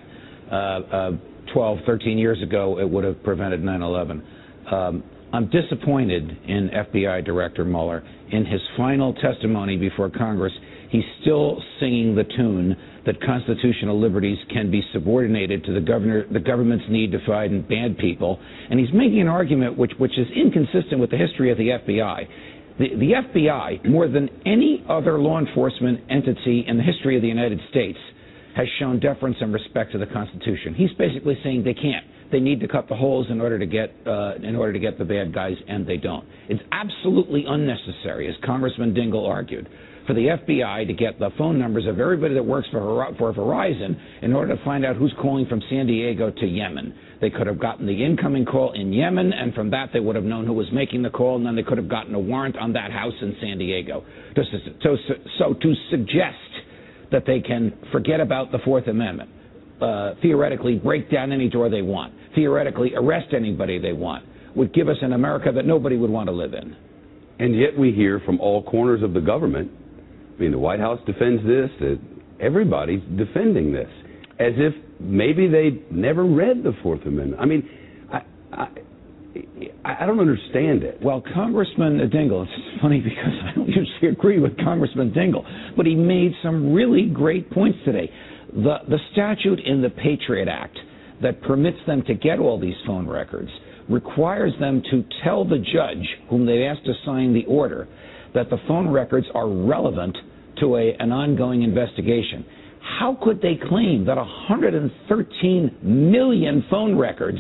[0.49, 4.23] 12, 13 years ago, it would have prevented 9 11.
[4.71, 8.05] Um, I'm disappointed in FBI Director Mueller.
[8.31, 10.53] In his final testimony before Congress,
[10.91, 16.39] he's still singing the tune that constitutional liberties can be subordinated to the governor, the
[16.41, 18.39] government's need to find bad people,
[18.71, 22.29] and he's making an argument which, which is inconsistent with the history of the FBI.
[22.79, 27.29] The, the FBI, more than any other law enforcement entity in the history of the
[27.29, 27.99] United States,
[28.57, 30.75] has shown deference and respect to the Constitution.
[30.75, 32.07] He's basically saying they can't.
[32.31, 34.99] They need to cut the holes in order to get uh, in order to get
[34.99, 36.27] the bad guys, and they don't.
[36.49, 39.69] It's absolutely unnecessary, as Congressman Dingell argued,
[40.07, 43.97] for the FBI to get the phone numbers of everybody that works for for Verizon
[44.23, 46.95] in order to find out who's calling from San Diego to Yemen.
[47.21, 50.25] They could have gotten the incoming call in Yemen, and from that they would have
[50.25, 52.73] known who was making the call, and then they could have gotten a warrant on
[52.73, 54.05] that house in San Diego.
[54.37, 54.43] So,
[54.83, 54.97] so,
[55.39, 56.37] so to suggest
[57.13, 59.31] that they can forget about the Fourth Amendment,
[59.81, 64.25] uh, theoretically break down any door they want, theoretically arrest anybody they want,
[64.55, 66.77] would give us an America that nobody would want to live in.
[67.39, 69.71] And yet we hear from all corners of the government.
[70.37, 71.71] I mean, the White House defends this.
[71.81, 71.99] That
[72.41, 73.89] everybody's defending this,
[74.39, 77.41] as if maybe they never read the Fourth Amendment.
[77.41, 77.69] I mean,
[78.13, 78.23] I,
[78.53, 78.69] I,
[79.85, 80.99] I don't understand it.
[81.03, 85.45] Well, Congressman Dingell, it's funny because I don't usually agree with Congressman Dingell,
[85.77, 88.11] but he made some really great points today.
[88.53, 90.79] The, the statute in the Patriot Act
[91.23, 93.51] that permits them to get all these phone records
[93.89, 97.89] requires them to tell the judge whom they asked to sign the order
[98.35, 100.17] that the phone records are relevant
[100.61, 102.45] to a, an ongoing investigation.
[103.01, 107.39] How could they claim that 113 million phone records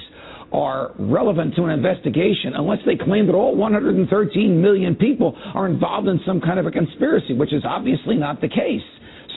[0.54, 6.06] are relevant to an investigation unless they claim that all 113 million people are involved
[6.06, 8.86] in some kind of a conspiracy, which is obviously not the case.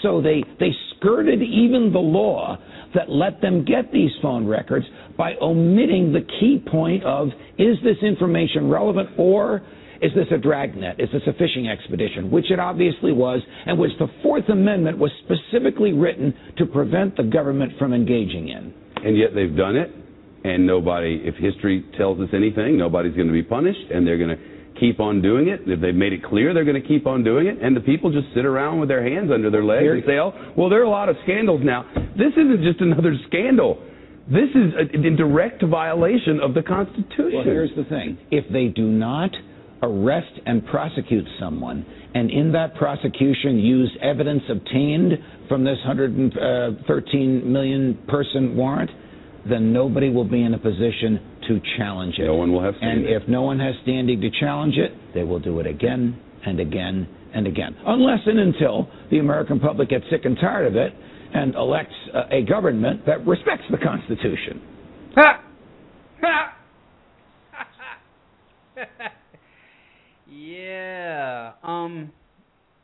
[0.03, 2.57] So they, they skirted even the law
[2.94, 4.85] that let them get these phone records
[5.18, 9.64] by omitting the key point of is this information relevant or
[9.99, 10.98] is this a dragnet?
[10.99, 12.30] Is this a fishing expedition?
[12.30, 17.23] Which it obviously was, and which the Fourth Amendment was specifically written to prevent the
[17.23, 18.72] government from engaging in.
[19.03, 19.91] And yet they've done it,
[20.43, 24.35] and nobody, if history tells us anything, nobody's going to be punished, and they're going
[24.38, 24.43] to
[24.80, 25.61] keep on doing it.
[25.65, 28.11] If they've made it clear, they're going to keep on doing it, and the people
[28.11, 30.85] just sit around with their hands under their legs and say, oh, well, there are
[30.85, 31.85] a lot of scandals now.
[32.18, 33.84] This isn't just another scandal.
[34.27, 37.31] This is a, in direct violation of the Constitution.
[37.34, 38.18] Well, here's the thing.
[38.30, 39.31] If they do not
[39.81, 45.14] arrest and prosecute someone, and in that prosecution use evidence obtained
[45.47, 48.91] from this 113 uh, million person warrant,
[49.49, 52.26] then nobody will be in a position to challenge it.
[52.26, 53.06] No one will have standing.
[53.06, 56.60] And if no one has standing to challenge it, they will do it again and
[56.60, 57.76] again and again.
[57.86, 60.94] Unless and until the American public gets sick and tired of it
[61.34, 64.61] and elects uh, a government that respects the Constitution.
[65.15, 65.44] Ha!
[66.22, 66.53] Ha!
[70.30, 71.52] yeah.
[71.64, 72.11] Um.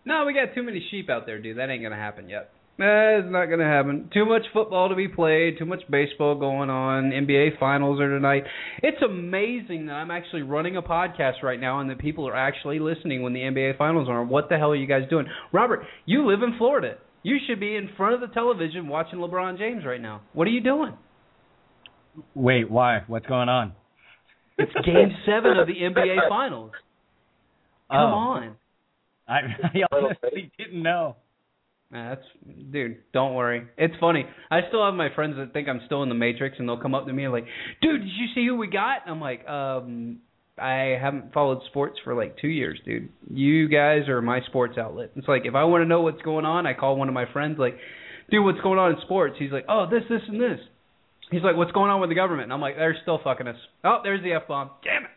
[0.05, 1.57] No, we got too many sheep out there, dude.
[1.57, 2.51] That ain't gonna happen yet.
[2.75, 4.09] That's not gonna happen.
[4.11, 5.59] Too much football to be played.
[5.59, 7.11] Too much baseball going on.
[7.11, 8.45] NBA finals are tonight.
[8.81, 12.79] It's amazing that I'm actually running a podcast right now and that people are actually
[12.79, 14.21] listening when the NBA finals are.
[14.21, 14.29] on.
[14.29, 15.85] What the hell are you guys doing, Robert?
[16.05, 16.95] You live in Florida.
[17.21, 20.21] You should be in front of the television watching LeBron James right now.
[20.33, 20.93] What are you doing?
[22.33, 23.03] Wait, why?
[23.07, 23.73] What's going on?
[24.57, 26.71] It's Game Seven of the NBA Finals.
[27.89, 28.15] Come Oh.
[28.15, 28.55] on.
[29.27, 29.33] I,
[29.63, 31.15] I honestly didn't know.
[31.93, 32.25] Nah, That's
[32.71, 32.97] dude.
[33.13, 33.67] Don't worry.
[33.77, 34.25] It's funny.
[34.49, 36.95] I still have my friends that think I'm still in the Matrix, and they'll come
[36.95, 37.45] up to me and like,
[37.81, 40.17] "Dude, did you see who we got?" And I'm like, "Um,
[40.57, 43.09] I haven't followed sports for like two years, dude.
[43.29, 45.11] You guys are my sports outlet.
[45.15, 47.31] It's like if I want to know what's going on, I call one of my
[47.31, 47.77] friends, like,
[48.29, 49.35] dude, what's going on in sports?
[49.39, 50.59] He's like, oh, this, this, and this.
[51.31, 52.45] He's like, what's going on with the government?
[52.45, 53.55] And I'm like, they're still fucking us.
[53.83, 54.69] Oh, there's the f bomb.
[54.83, 55.09] Damn it.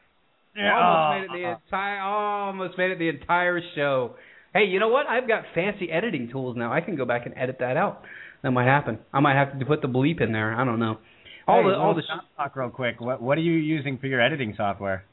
[0.57, 0.73] Yeah.
[0.73, 2.01] Almost made it the entire.
[2.01, 4.15] Almost made it the entire show.
[4.57, 5.07] Hey, you know what?
[5.07, 6.73] I've got fancy editing tools now.
[6.73, 8.03] I can go back and edit that out.
[8.43, 8.99] That might happen.
[9.13, 10.55] I might have to put the bleep in there.
[10.55, 10.97] I don't know.
[11.47, 12.99] All hey, the all the stop talk real quick.
[12.99, 15.05] What what are you using for your editing software?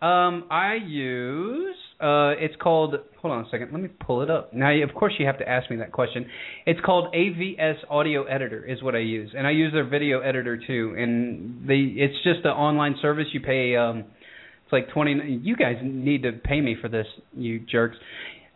[0.00, 2.94] Um, I use uh, it's called.
[3.20, 3.72] Hold on a second.
[3.72, 4.54] Let me pull it up.
[4.54, 6.26] Now, of course, you have to ask me that question.
[6.64, 10.56] It's called AVS Audio Editor, is what I use, and I use their video editor
[10.56, 10.94] too.
[10.96, 13.26] And they, it's just an online service.
[13.32, 13.74] You pay.
[13.74, 14.04] Um,
[14.64, 15.40] it's like twenty.
[15.42, 17.06] You guys need to pay me for this,
[17.36, 17.96] you jerks.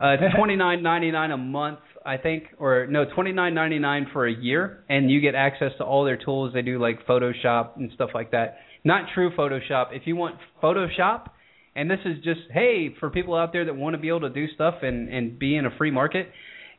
[0.01, 3.78] Uh, it's twenty nine ninety nine a month, I think, or no, twenty nine ninety
[3.78, 6.52] nine for a year, and you get access to all their tools.
[6.55, 8.59] They do like Photoshop and stuff like that.
[8.85, 9.86] Not true Photoshop.
[9.93, 11.31] If you want Photoshop
[11.77, 14.31] and this is just hey for people out there that want to be able to
[14.31, 16.31] do stuff and and be in a free market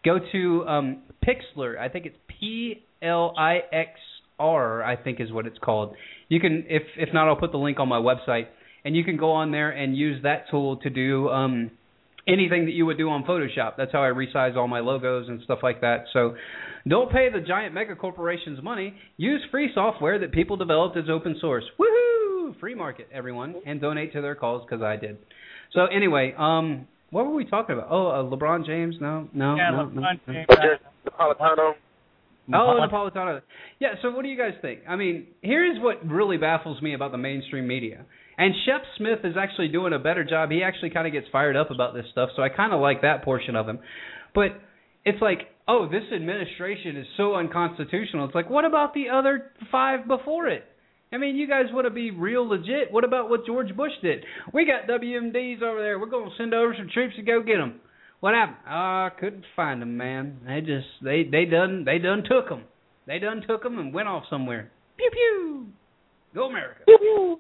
[0.04, 3.92] go to um pixlr i think it's p l i x
[4.40, 5.96] r i think is what it's called
[6.28, 8.48] you can if if not i'll put the link on my website
[8.84, 11.72] and you can go on there and use that tool to do um
[12.28, 15.42] anything that you would do on photoshop that's how i resize all my logos and
[15.44, 16.36] stuff like that so
[16.88, 21.36] don't pay the giant mega corporations money use free software that people developed as open
[21.40, 25.18] source woohoo free market everyone and donate to their cause because i did
[25.74, 29.72] so anyway um what were we talking about oh uh, lebron james no no yeah,
[29.72, 30.48] no, LeBron no, James.
[30.50, 30.78] no.
[31.18, 31.74] Napolitano.
[32.54, 33.42] Oh, Napolitano.
[33.80, 34.82] Yeah, so what do you guys think?
[34.88, 38.06] I mean, here's what really baffles me about the mainstream media.
[38.38, 40.52] And Shep Smith is actually doing a better job.
[40.52, 43.02] He actually kind of gets fired up about this stuff, so I kind of like
[43.02, 43.80] that portion of him.
[44.36, 44.60] But
[45.06, 48.26] it's like, oh, this administration is so unconstitutional.
[48.26, 50.64] It's like, what about the other five before it?
[51.12, 52.92] I mean, you guys want to be real legit.
[52.92, 54.24] What about what George Bush did?
[54.54, 55.98] We got WMDs over there.
[55.98, 57.80] We're going to send over some troops to go get them.
[58.20, 58.58] What happened?
[58.68, 60.40] Oh, I couldn't find them, man.
[60.46, 62.64] They just they they done they done took them.
[63.06, 64.72] They done took them and went off somewhere.
[64.98, 65.68] Pew pew.
[66.38, 66.82] Go America.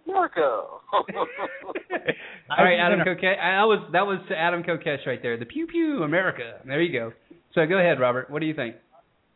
[0.07, 0.81] Marco.
[0.91, 3.39] All right, Adam Kokesh.
[3.39, 5.37] I was that was Adam Kokesh right there.
[5.37, 6.59] The pew pew America.
[6.65, 7.13] There you go.
[7.53, 8.31] So go ahead, Robert.
[8.31, 8.75] What do you think?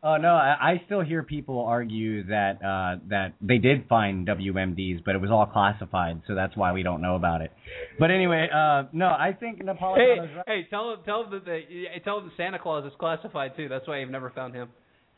[0.02, 5.04] Oh no, I, I still hear people argue that uh, that they did find WMDs,
[5.04, 7.52] but it was all classified, so that's why we don't know about it.
[8.00, 10.44] But anyway, uh, no, I think Hey, Napolitano's right.
[10.48, 11.60] hey, tell them tell him that the,
[12.02, 13.68] tell them Santa Claus is classified too.
[13.68, 14.70] That's why you've never found him.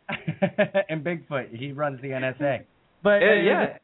[0.90, 2.64] and Bigfoot, he runs the NSA.
[3.02, 3.78] But uh, yeah.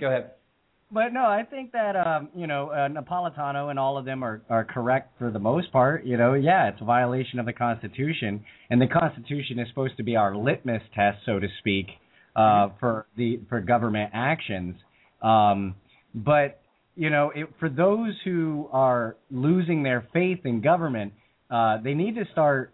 [0.00, 0.32] Go ahead.
[0.90, 4.42] But no, I think that um, you know uh, Napolitano and all of them are
[4.48, 6.04] are correct for the most part.
[6.04, 10.04] You know, yeah, it's a violation of the Constitution, and the Constitution is supposed to
[10.04, 11.86] be our litmus test, so to speak,
[12.36, 14.76] uh, for the for government actions.
[15.22, 15.74] Um,
[16.14, 16.60] but
[16.94, 21.14] you know, it, for those who are losing their faith in government,
[21.50, 22.72] uh, they need to start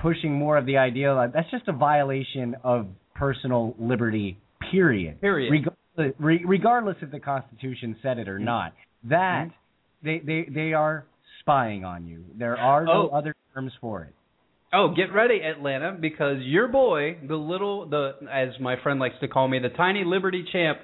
[0.00, 4.38] pushing more of the idea that that's just a violation of personal liberty.
[4.70, 5.20] Period.
[5.20, 5.50] Period.
[5.50, 5.81] Regardless,
[6.18, 8.44] re- regardless if the Constitution said it or mm-hmm.
[8.44, 8.72] not,
[9.04, 10.06] that mm-hmm.
[10.06, 11.04] they they they are
[11.40, 12.24] spying on you.
[12.36, 13.16] There are no Oh.
[13.16, 14.14] other terms for it.
[14.74, 19.28] Oh, get ready, Atlanta, because your boy, the little, the as my friend likes to
[19.28, 20.78] call me, the tiny Liberty champ,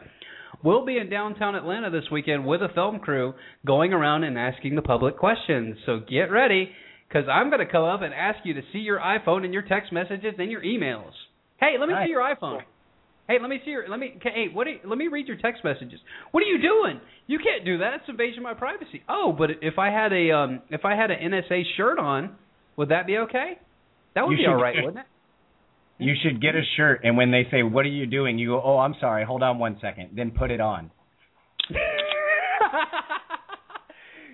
[0.63, 3.33] will be in downtown Atlanta this weekend with a film crew,
[3.65, 5.79] going around and asking the public questions.
[5.87, 6.71] So get ready,
[7.09, 9.63] because I'm going to come up and ask you to see your iPhone and your
[9.63, 11.13] text messages and your emails.
[11.59, 12.09] Hey, let me Nice.
[12.09, 12.61] see your iPhone.
[13.29, 13.87] Hey, let me see your.
[13.89, 14.19] Let me.
[14.23, 14.67] Hey, what?
[14.67, 16.01] you- let me read your text messages.
[16.33, 17.01] What are you doing?
[17.27, 17.93] You can't do that.
[17.95, 19.03] It's invasion of my privacy.
[19.09, 22.35] Oh, but if I had a um, if I had an NSA shirt on,
[22.77, 23.59] would that be okay?
[24.15, 25.07] That would You be all right, get- wouldn't it?
[26.01, 28.63] You should get a shirt, and when they say, "What are you doing?" you go,
[28.65, 29.25] "Oh, I'm sorry.
[29.25, 30.11] Hold on one second.
[30.15, 30.91] Then put it on.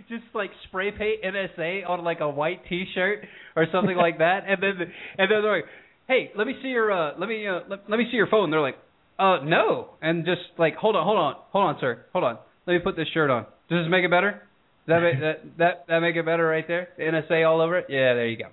[0.09, 3.25] Just like spray paint NSA on like a white T-shirt
[3.57, 4.73] or something like that, and then
[5.19, 5.65] and then they're like,
[6.09, 8.51] "Hey, let me see your uh, let me uh, let, let me see your phone."
[8.51, 8.79] They're like,
[9.19, 12.39] "Uh, no," and just like, "Hold on, hold on, hold on, sir, hold on.
[12.67, 13.45] Let me put this shirt on.
[13.69, 14.43] Does this make it better?
[14.87, 16.89] Does that make that that that make it better right there?
[16.97, 17.87] The NSA all over it.
[17.89, 18.47] Yeah, there you go."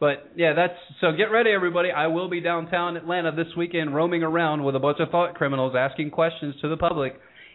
[0.00, 1.12] But yeah, that's so.
[1.12, 1.90] Get ready, everybody.
[1.90, 5.74] I will be downtown Atlanta this weekend, roaming around with a bunch of thought criminals,
[5.76, 7.14] asking questions to the public,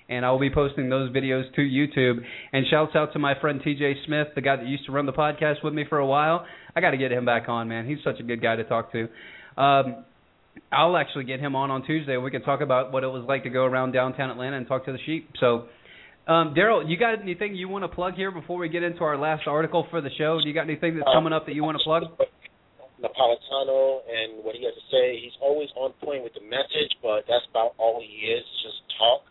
[0.09, 2.23] and I will be posting those videos to YouTube.
[2.51, 3.95] And shouts out to my friend T.J.
[4.05, 6.45] Smith, the guy that used to run the podcast with me for a while.
[6.75, 7.87] I got to get him back on, man.
[7.87, 9.07] He's such a good guy to talk to.
[9.57, 10.05] Um,
[10.71, 12.17] I'll actually get him on on Tuesday.
[12.17, 14.85] We can talk about what it was like to go around downtown Atlanta and talk
[14.85, 15.29] to the sheep.
[15.39, 15.65] So.
[16.25, 19.17] Um, Darrell, you got anything you want to plug here before we get into our
[19.17, 20.39] last article for the show?
[20.41, 22.03] Do you got anything that's coming up that you want to plug?
[23.03, 25.19] Napolitano and what he has to say.
[25.19, 29.27] He's always on point with the message, but that's about all he is, just talk.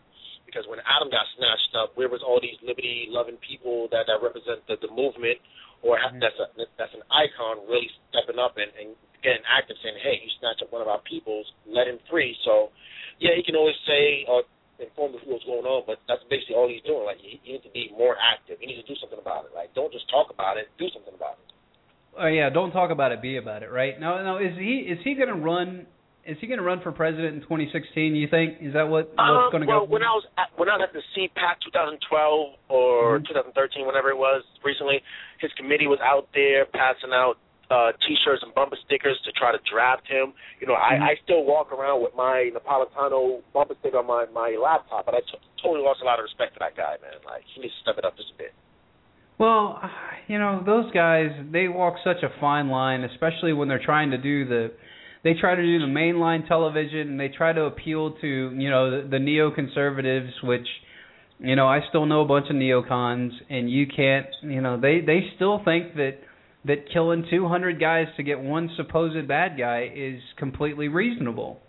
[0.53, 4.61] Because when Adam got snatched up, where was all these liberty-loving people that that represent
[4.69, 5.41] the, the movement,
[5.81, 6.21] or Mm-hmm.
[6.21, 6.47] that's a
[6.77, 8.93] that's an icon really stepping up and, and
[9.25, 12.69] getting active, saying, "Hey, you snatched up one of our peoples, let him free." So,
[13.17, 14.45] yeah, he can always say or
[14.77, 17.05] inform the what's going on, but that's basically all he's doing.
[17.05, 18.61] Like, he, he needs to be more active.
[18.61, 19.51] He needs to do something about it.
[19.57, 21.49] Like, don't just talk about it, do something about it.
[22.13, 23.99] Oh yeah, don't talk about it, be about it, right?
[23.99, 25.87] Now, now is he is he going to run?
[26.25, 28.15] Is he going to run for president in 2016?
[28.15, 29.91] You think is that what what's Um, going to well, go?
[29.91, 31.99] when I was at, when I was at the CPAC 2012
[32.71, 35.03] or 2013, whenever it was recently,
[35.43, 37.35] his committee was out there passing out
[37.71, 40.31] uh, T-shirts and bumper stickers to try to draft him.
[40.61, 44.55] You know, I, I still walk around with my Napolitano bumper sticker on my my
[44.55, 47.19] laptop, but I t- totally lost a lot of respect for that guy, man.
[47.25, 48.53] Like he needs to step it up just a bit.
[49.39, 49.81] Well,
[50.27, 54.17] you know, those guys, they walk such a fine line, especially when they're trying to
[54.17, 54.71] do the
[55.23, 59.03] they try to do the mainline television and they try to appeal to, you know,
[59.03, 60.67] the, the neoconservatives which
[61.39, 65.01] you know, I still know a bunch of neocons and you can't, you know, they
[65.01, 66.19] they still think that
[66.65, 71.59] that killing 200 guys to get one supposed bad guy is completely reasonable.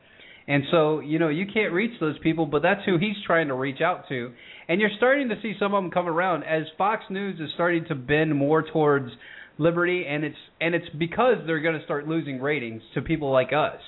[0.46, 3.54] And so, you know, you can't reach those people, but that's who he's trying to
[3.54, 4.30] reach out to.
[4.68, 7.86] And you're starting to see some of them come around as Fox News is starting
[7.88, 9.10] to bend more towards
[9.58, 13.52] liberty and it's and it's because they're going to start losing ratings to people like
[13.52, 13.80] us.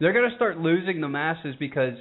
[0.00, 1.94] They're going to start losing the masses because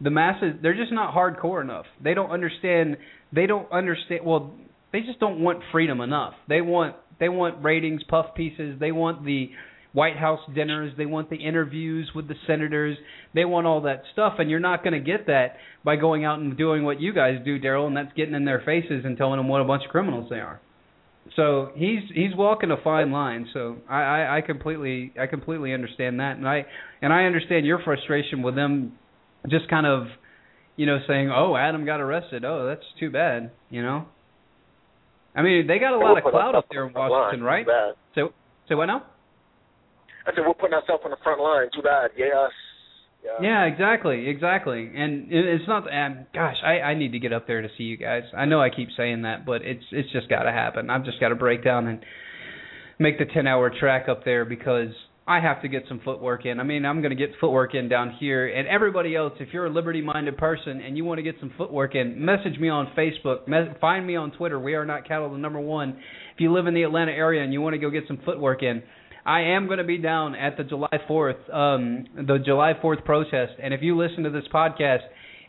[0.00, 1.86] the masses they're just not hardcore enough.
[2.02, 2.96] They don't understand
[3.32, 4.52] they don't understand well,
[4.92, 6.34] they just don't want freedom enough.
[6.48, 9.50] They want they want ratings, puff pieces, they want the
[9.92, 12.96] White House dinners, they want the interviews with the senators,
[13.34, 16.38] they want all that stuff, and you're not going to get that by going out
[16.38, 19.38] and doing what you guys do, Darrell, and that's getting in their faces and telling
[19.38, 20.60] them what a bunch of criminals they are.
[21.36, 23.48] So he's he's walking a fine line.
[23.52, 26.66] So I, I, I completely I completely understand that, and I
[27.02, 28.92] and I understand your frustration with them,
[29.48, 30.08] just kind of,
[30.76, 32.44] you know, saying, "Oh, Adam got arrested.
[32.44, 34.06] Oh, that's too bad." You know.
[35.34, 37.64] I mean, they got a lot of clout up there in Washington, right?
[38.16, 38.30] So,
[38.68, 39.06] so what now?
[40.26, 41.68] I said we're putting ourselves on the front line.
[41.72, 42.10] Too bad.
[42.16, 42.50] Yes.
[43.22, 43.30] Yeah.
[43.42, 44.90] Yeah, exactly, exactly.
[44.94, 45.84] And it, it's not.
[46.34, 48.22] Gosh, I I need to get up there to see you guys.
[48.36, 50.88] I know I keep saying that, but it's it's just got to happen.
[50.88, 52.04] I've just got to break down and
[52.98, 54.88] make the ten hour track up there because
[55.26, 56.58] I have to get some footwork in.
[56.58, 59.34] I mean, I'm going to get footwork in down here, and everybody else.
[59.38, 62.58] If you're a liberty minded person and you want to get some footwork in, message
[62.58, 63.46] me on Facebook.
[63.46, 64.58] Me- find me on Twitter.
[64.58, 65.30] We are not cattle.
[65.30, 65.90] The number one.
[66.34, 68.62] If you live in the Atlanta area and you want to go get some footwork
[68.62, 68.82] in.
[69.24, 73.52] I am going to be down at the July 4th, um, the July 4th protest.
[73.62, 75.00] And if you listen to this podcast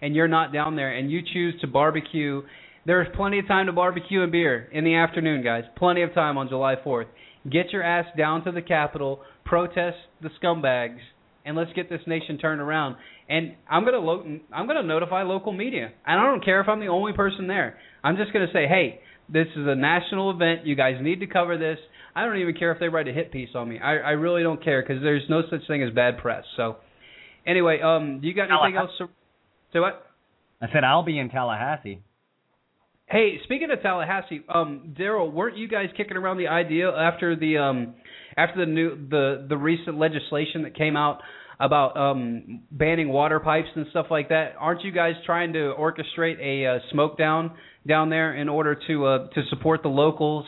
[0.01, 2.41] and you're not down there and you choose to barbecue,
[2.85, 5.63] there's plenty of time to barbecue and beer in the afternoon, guys.
[5.77, 7.07] Plenty of time on July 4th.
[7.49, 10.99] Get your ass down to the Capitol, protest the scumbags,
[11.45, 12.97] and let's get this nation turned around.
[13.27, 15.91] And I'm gonna lo- I'm gonna notify local media.
[16.05, 17.77] And I don't care if I'm the only person there.
[18.03, 18.99] I'm just gonna say, hey,
[19.29, 20.67] this is a national event.
[20.67, 21.79] You guys need to cover this.
[22.15, 23.79] I don't even care if they write a hit piece on me.
[23.79, 26.43] I I really don't care because there's no such thing as bad press.
[26.57, 26.77] So,
[27.45, 28.91] anyway, um, do you got anything else?
[28.97, 29.07] To,
[29.73, 30.05] say what?
[30.61, 32.01] I said I'll be in Tallahassee.
[33.07, 37.57] Hey, speaking of Tallahassee, um, Darrell, weren't you guys kicking around the idea after the
[37.57, 37.95] um
[38.37, 41.19] after the new the the recent legislation that came out
[41.59, 44.53] about um banning water pipes and stuff like that?
[44.59, 47.51] Aren't you guys trying to orchestrate a uh, smoke down
[47.85, 50.45] down there in order to uh to support the locals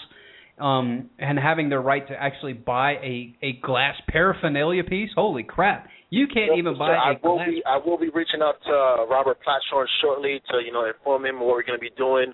[0.60, 5.10] um and having their right to actually buy a a glass paraphernalia piece?
[5.16, 5.88] Holy crap.
[6.10, 8.72] You can't even buy I a will glass be I will be reaching out to
[8.72, 12.34] uh, Robert Platshorn shortly to you know inform him what we're going to be doing,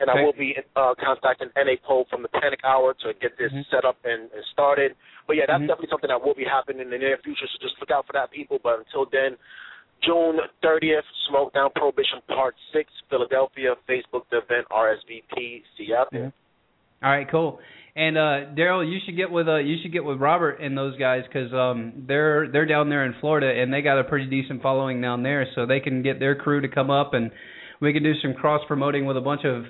[0.00, 0.18] and Okay.
[0.18, 3.68] I will be uh, contacting NA Poll from the Panic Hour to get this Mm-hmm.
[3.74, 4.96] set up and, and started.
[5.26, 7.44] But yeah, that's definitely something that will be happening in the near future.
[7.52, 8.56] So just look out for that, people.
[8.62, 9.36] But until then,
[10.02, 13.74] June 30th, Smoke Down Prohibition Part Six, Philadelphia.
[13.84, 15.60] Facebook the event RSVP.
[15.76, 16.32] See you out there.
[17.02, 17.60] All right, cool.
[17.94, 20.96] And uh Darrell, you should get with uh you should get with Robert and those
[20.98, 24.62] guys because um they're they're down there in Florida and they got a pretty decent
[24.62, 27.30] following down there, so they can get their crew to come up and
[27.80, 29.64] we can do some cross promoting with a bunch of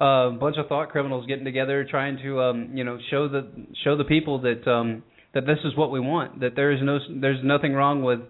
[0.00, 3.48] uh bunch of thought criminals getting together trying to um you know show the
[3.84, 5.02] show the people that um
[5.34, 8.20] that this is what we want that there is no there's nothing wrong with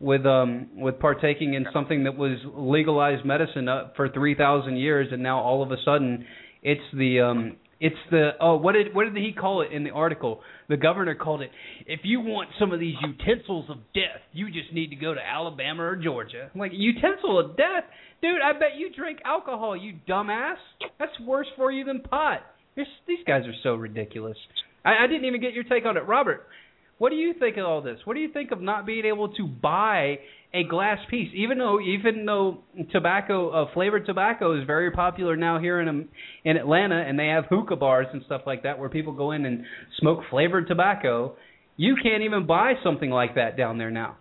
[0.00, 5.22] with um with partaking in something that was legalized medicine uh, for 3000 years and
[5.22, 6.24] now all of a sudden
[6.62, 9.90] it's the um it's the oh what did what did he call it in the
[9.90, 10.40] article?
[10.68, 11.50] The governor called it
[11.86, 15.20] if you want some of these utensils of death you just need to go to
[15.20, 16.50] Alabama or Georgia.
[16.52, 17.84] I'm like utensil of death?
[18.20, 20.56] Dude I bet you drink alcohol you dumbass.
[20.98, 22.40] That's worse for you than pot.
[22.76, 24.36] These guys are so ridiculous.
[24.84, 26.06] I, I didn't even get your take on it.
[26.06, 26.46] Robert
[26.98, 27.98] What do you think of all this?
[28.04, 30.18] What do you think of not being able to buy
[30.54, 32.58] a glass piece, even though even though
[32.90, 36.08] tobacco, uh, flavored tobacco, is very popular now here in um,
[36.44, 39.44] in Atlanta, and they have hookah bars and stuff like that where people go in
[39.44, 39.64] and
[40.00, 41.36] smoke flavored tobacco.
[41.76, 44.16] You can't even buy something like that down there now.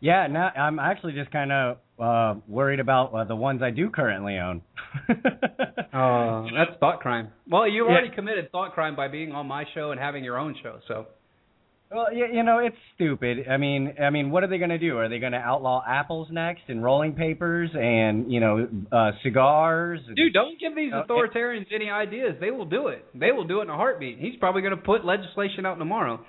[0.00, 3.90] Yeah, now I'm actually just kind of uh worried about uh, the ones I do
[3.90, 4.62] currently own.
[5.92, 7.30] Oh, that's thought crime.
[7.50, 7.92] Well, you Yeah.
[7.92, 10.78] already committed thought crime by being on my show and having your own show.
[10.88, 11.06] So
[11.90, 13.46] Well, you, you know, it's stupid.
[13.48, 14.98] I mean, I mean, what are they going to do?
[14.98, 20.00] Are they going to outlaw apples next and rolling papers and you know uh cigars?
[20.16, 22.36] Dude, don't give these Uh, authoritarians any ideas.
[22.40, 23.04] They will do it.
[23.14, 24.18] They will do it in a heartbeat.
[24.18, 26.20] He's probably going to put legislation out tomorrow.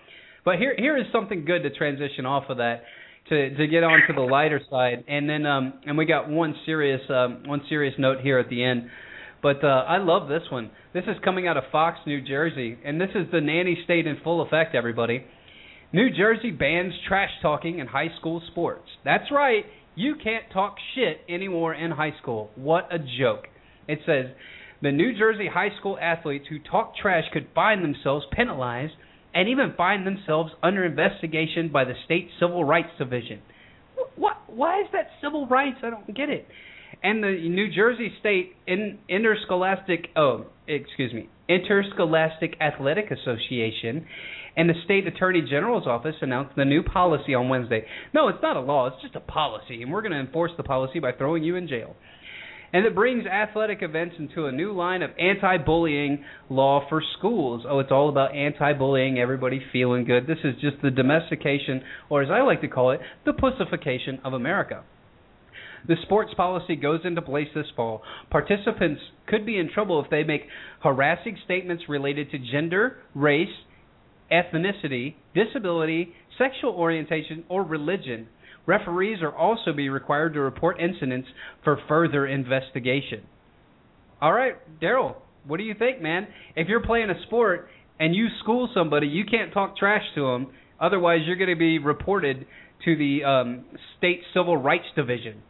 [0.45, 2.83] But here, here is something good to transition off of that
[3.29, 6.55] to to get on to the lighter side, and then um and we got one
[6.65, 8.89] serious um one serious note here at the end.
[9.41, 10.71] But uh, I love this one.
[10.93, 14.17] This is coming out of Fox, New Jersey, and this is the nanny state in
[14.23, 14.73] full effect.
[14.73, 15.23] Everybody,
[15.93, 18.87] New Jersey bans trash talking in high school sports.
[19.05, 19.63] That's right.
[19.95, 22.51] You can't talk shit anymore in high school.
[22.55, 23.47] What a joke.
[23.87, 24.25] It says
[24.81, 28.93] the New Jersey high school athletes who talk trash could find themselves penalized
[29.33, 33.41] and even find themselves under investigation by the state civil rights division.
[34.15, 35.77] What why is that civil rights?
[35.83, 36.47] I don't get it.
[37.03, 44.05] And the New Jersey State in, Interscholastic oh, excuse me, Interscholastic Athletic Association
[44.57, 47.85] and the state attorney general's office announced the new policy on Wednesday.
[48.13, 50.63] No, it's not a law, it's just a policy, and we're going to enforce the
[50.63, 51.95] policy by throwing you in jail.
[52.73, 57.65] And it brings athletic events into a new line of anti-bullying law for schools.
[57.69, 60.27] Oh, it's all about anti-bullying, everybody feeling good.
[60.27, 64.33] This is just the domestication, or as I like to call it, the pussification of
[64.33, 64.83] America.
[65.87, 68.01] The sports policy goes into place this fall.
[68.29, 70.41] Participants could be in trouble if they make
[70.83, 73.47] harassing statements related to gender, race,
[74.31, 78.27] ethnicity, disability, sexual orientation, or religion.
[78.65, 81.27] Referees are also be required to report incidents
[81.63, 83.23] for further investigation.
[84.21, 86.27] All right, Darrell, what do you think, man?
[86.55, 90.47] If you're playing a sport and you school somebody, you can't talk trash to them.
[90.79, 92.45] Otherwise, you're going to be reported
[92.85, 93.65] to the um,
[93.97, 95.41] state civil rights division.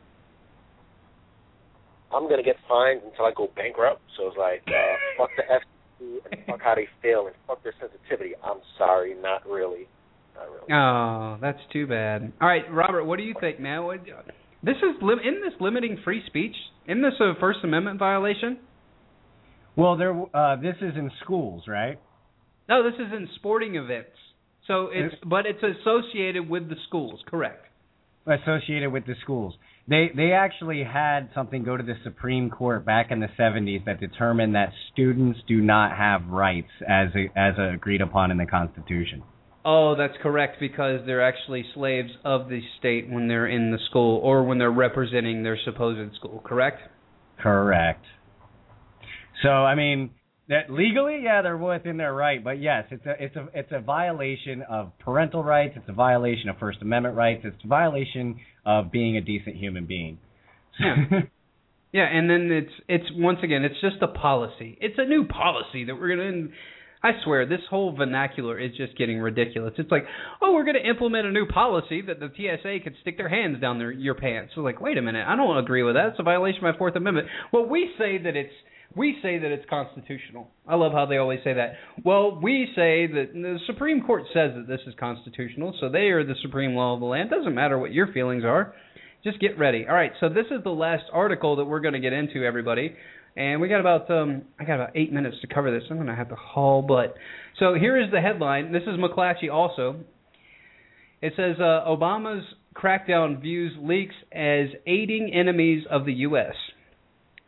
[2.14, 4.02] I'm gonna get fined until I go bankrupt.
[4.16, 5.44] So it's like, uh, fuck the
[6.02, 8.34] FCC and fuck how they feel and fuck their sensitivity.
[8.44, 9.88] I'm sorry, not really,
[10.36, 10.74] not really.
[10.74, 12.32] Oh, that's too bad.
[12.42, 13.84] All right, Robert, what do you think, man?
[13.84, 14.04] What,
[14.64, 16.56] this is lim- in this limiting free speech.
[16.88, 18.60] Isn't this a First Amendment violation?
[19.76, 20.20] Well, there.
[20.34, 22.00] Uh, this is in schools, right?
[22.68, 24.10] No, this is in sporting events.
[24.68, 27.66] So it's but it's associated with the schools, correct?
[28.26, 29.56] Associated with the schools.
[29.90, 34.00] They they actually had something go to the Supreme Court back in the 70s that
[34.00, 39.24] determined that students do not have rights as a, as agreed upon in the Constitution.
[39.64, 44.20] Oh, that's correct because they're actually slaves of the state when they're in the school
[44.24, 46.82] or when they're representing their supposed school, correct?
[47.40, 48.04] Correct.
[49.44, 50.12] So I mean,
[50.50, 53.82] that legally, yeah, they're within their right, but yes, it's a it's a it's a
[53.82, 55.74] violation of parental rights.
[55.76, 57.42] It's a violation of First Amendment rights.
[57.44, 60.20] It's a violation of being a decent human being.
[60.80, 60.96] Yeah.
[61.92, 64.78] yeah, and then it's it's once again, it's just a policy.
[64.80, 66.48] It's a new policy that we're gonna.
[67.04, 69.74] I swear, this whole vernacular is just getting ridiculous.
[69.78, 70.06] It's like,
[70.42, 73.62] oh, we're going to implement a new policy that the TSA could stick their hands
[73.62, 74.54] down their your pants.
[74.56, 76.08] So like, wait a minute, I don't agree with that.
[76.08, 77.28] It's a violation of my Fourth Amendment.
[77.54, 78.54] Well, we say that it's
[78.96, 80.50] we say that it's constitutional.
[80.68, 81.74] I love how they always say that.
[82.04, 86.24] Well, we say that the Supreme Court says that this is constitutional, so they are
[86.24, 87.30] the supreme law of the land.
[87.30, 88.74] Doesn't matter what your feelings are.
[89.24, 89.86] Just get ready.
[89.88, 92.96] All right, so this is the last article that we're going to get into, everybody.
[93.38, 95.88] And we got about um I got about eight minutes to cover this.
[95.92, 97.14] I'm gonna have to haul butt.
[97.60, 98.72] So here is the headline.
[98.72, 99.98] This is McClatchy also.
[101.22, 102.44] It says uh, Obama's
[102.76, 106.54] crackdown views leaks as aiding enemies of the U.S.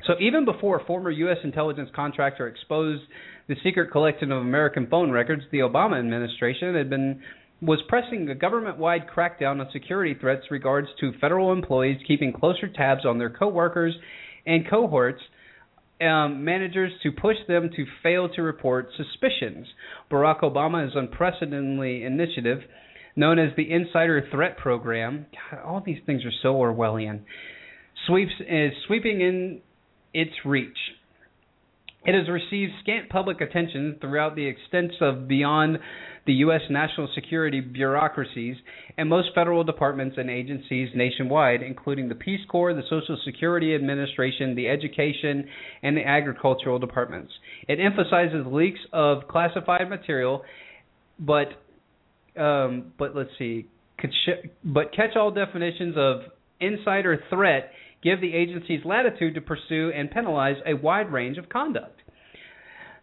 [0.06, 1.38] So even before former U.S.
[1.44, 3.04] intelligence contractor exposed
[3.48, 7.22] the secret collection of American phone records, the Obama administration had been
[7.62, 13.06] was pressing a government-wide crackdown on security threats regards to federal employees keeping closer tabs
[13.06, 13.94] on their coworkers
[14.46, 15.22] and cohorts
[16.02, 19.68] um, managers to push them to fail to report suspicions.
[20.10, 22.60] Barack Obama's unprecedentedly initiative,
[23.18, 27.22] known as the Insider Threat Program, God, all these things are so Orwellian,
[28.08, 29.60] sweeps is sweeping in
[30.14, 30.78] its reach.
[32.06, 35.80] It has received scant public attention throughout the extent of beyond
[36.26, 36.62] the U.S.
[36.70, 38.56] national security bureaucracies
[38.98, 44.56] and most federal departments and agencies nationwide, including the Peace Corps, the Social Security Administration,
[44.56, 45.46] the Education,
[45.84, 47.34] and the Agricultural departments.
[47.68, 50.44] It emphasizes leaks of classified material,
[51.20, 51.48] but
[52.40, 53.68] um, but let's see.
[54.64, 56.22] But catch-all definitions of
[56.62, 57.72] insider threat
[58.04, 62.02] give the agencies latitude to pursue and penalize a wide range of conduct.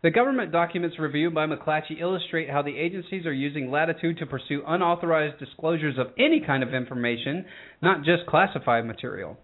[0.02, 4.62] The government documents reviewed by McClatchy illustrate how the agencies are using latitude to pursue
[4.66, 7.44] unauthorized disclosures of any kind of information,
[7.82, 9.39] not just classified material.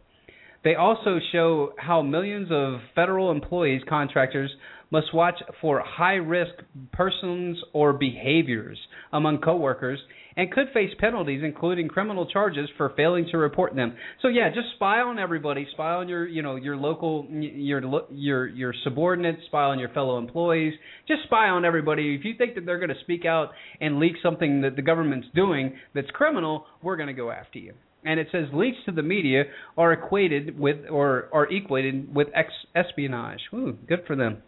[0.64, 4.50] They also show how millions of federal employees, contractors,
[4.92, 6.52] must watch for high risk
[6.92, 8.78] persons or behaviors
[9.12, 9.98] among coworkers
[10.36, 13.96] and could face penalties including criminal charges for failing to report them.
[14.20, 18.46] So yeah, just spy on everybody, spy on your, you know, your local your your
[18.46, 20.74] your subordinates, spy on your fellow employees.
[21.08, 22.14] Just spy on everybody.
[22.14, 25.28] If you think that they're going to speak out and leak something that the government's
[25.34, 27.72] doing that's criminal, we're going to go after you
[28.04, 29.44] and it says leaks to the media
[29.76, 33.40] are equated with or are equated with ex- espionage.
[33.54, 34.42] Ooh, good for them.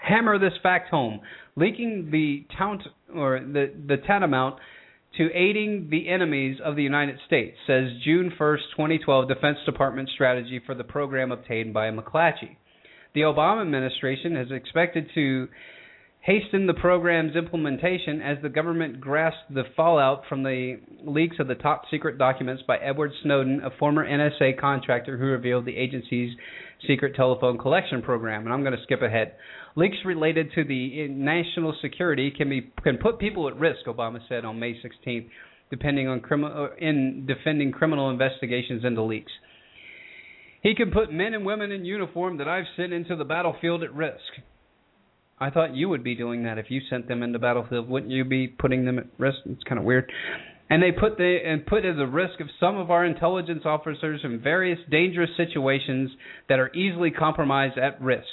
[0.00, 1.20] Hammer this fact home:
[1.56, 2.82] leaking the tant
[3.14, 4.56] or the the tantamount
[5.16, 10.60] to aiding the enemies of the United States, says June 1st, 2012 Defense Department strategy
[10.64, 12.56] for the program obtained by McClatchy.
[13.14, 15.48] The Obama administration is expected to
[16.26, 21.54] hasten the program's implementation as the government grasped the fallout from the leaks of the
[21.54, 26.36] top secret documents by Edward Snowden, a former NSA contractor who revealed the agency's
[26.84, 28.42] secret telephone collection program.
[28.42, 29.34] And I'm going to skip ahead.
[29.76, 34.44] Leaks related to the national security can be can put people at risk, Obama said
[34.44, 35.28] on May 16th,
[35.70, 39.32] depending on criminal in defending criminal investigations into leaks.
[40.60, 43.94] He can put men and women in uniform that I've sent into the battlefield at
[43.94, 44.18] risk.
[45.38, 47.88] I thought you would be doing that if you sent them into battlefield.
[47.88, 49.38] Wouldn't you be putting them at risk?
[49.44, 50.10] It's kind of weird.
[50.68, 54.20] And they put the and put at the risk of some of our intelligence officers
[54.24, 56.10] in various dangerous situations
[56.48, 58.26] that are easily compromised at risk.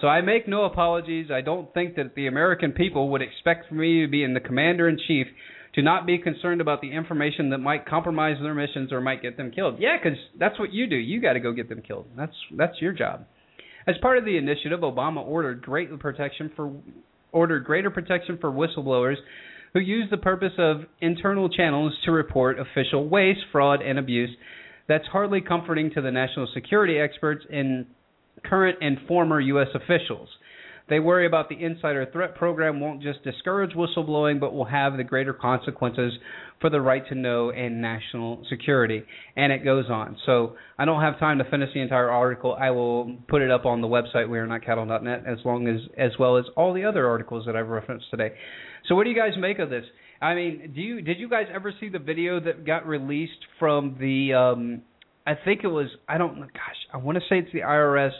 [0.00, 1.30] So I make no apologies.
[1.32, 4.40] I don't think that the American people would expect for me to be in the
[4.40, 5.26] commander in chief
[5.74, 9.36] to not be concerned about the information that might compromise their missions or might get
[9.36, 9.76] them killed.
[9.78, 10.96] Yeah, because that's what you do.
[10.96, 12.06] You got to go get them killed.
[12.16, 13.26] That's that's your job.
[13.86, 15.62] As part of the initiative, Obama ordered
[16.00, 16.72] protection for
[17.32, 19.16] ordered greater protection for whistleblowers
[19.72, 24.30] who use the purpose of internal channels to report official waste, fraud, and abuse.
[24.88, 27.86] That's hardly comforting to the national security experts and
[28.44, 29.68] current and former U.S.
[29.74, 30.28] officials.
[30.88, 35.04] They worry about the insider threat program won't just discourage whistleblowing, but will have the
[35.04, 36.12] greater consequences
[36.60, 39.02] for the right to know and national security.
[39.34, 40.18] And it goes on.
[40.26, 42.54] So I don't have time to finish the entire article.
[42.58, 46.44] I will put it up on the website wearenotcattle.net as long as as well as
[46.54, 48.32] all the other articles that I've referenced today.
[48.88, 49.84] So what do you guys make of this?
[50.20, 53.96] I mean, do you did you guys ever see the video that got released from
[53.98, 54.82] the um
[55.26, 58.12] I think it was I don't gosh, I want to say it's the IRS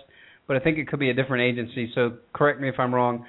[0.46, 1.90] but I think it could be a different agency.
[1.94, 3.24] So correct me if I'm wrong.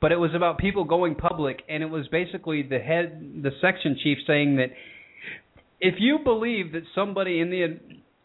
[0.00, 3.96] But it was about people going public, and it was basically the head, the section
[4.02, 4.70] chief, saying that
[5.80, 7.78] if you believe that somebody in the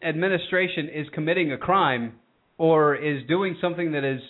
[0.06, 2.14] administration is committing a crime
[2.56, 4.20] or is doing something that is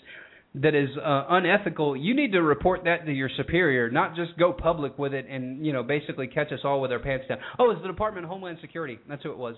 [0.55, 4.53] that is uh, unethical, you need to report that to your superior, not just go
[4.53, 7.39] public with it and you know basically catch us all with our pants down.
[7.59, 8.99] Oh, it's the Department of Homeland Security.
[9.09, 9.57] That's who it was.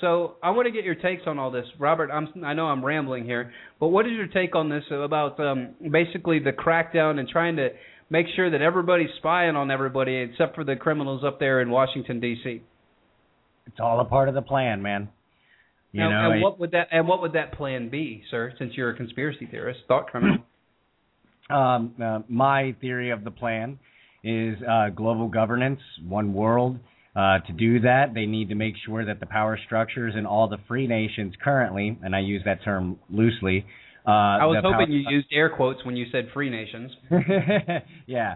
[0.00, 2.10] So I want to get your takes on all this, Robert.
[2.10, 5.74] I'm, I know I'm rambling here, but what is your take on this about um,
[5.90, 7.68] basically the crackdown and trying to
[8.10, 12.20] make sure that everybody's spying on everybody except for the criminals up there in Washington
[12.20, 12.62] D.C.
[13.66, 15.08] It's all a part of the plan, man.
[15.92, 18.52] You now, know, and what would that and what would that plan be, sir?
[18.58, 20.38] Since you're a conspiracy theorist, thought criminal.
[21.50, 23.78] um, uh, my theory of the plan
[24.24, 26.78] is uh, global governance, one world
[27.14, 30.48] uh, to do that, they need to make sure that the power structures in all
[30.48, 33.66] the free nations currently, and I use that term loosely.
[34.06, 36.90] Uh, I was hoping you used air quotes when you said free nations.
[38.06, 38.34] yeah,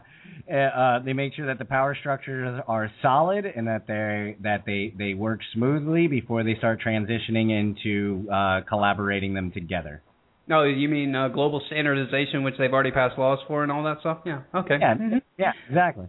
[0.51, 4.65] uh, uh, they make sure that the power structures are solid and that they that
[4.65, 10.03] they they work smoothly before they start transitioning into uh, collaborating them together.
[10.47, 13.98] No, you mean uh, global standardization, which they've already passed laws for and all that
[14.01, 14.19] stuff?
[14.24, 14.43] Yeah.
[14.55, 14.77] Okay.
[14.81, 14.94] Yeah.
[15.36, 15.53] Yeah.
[15.69, 16.09] Exactly.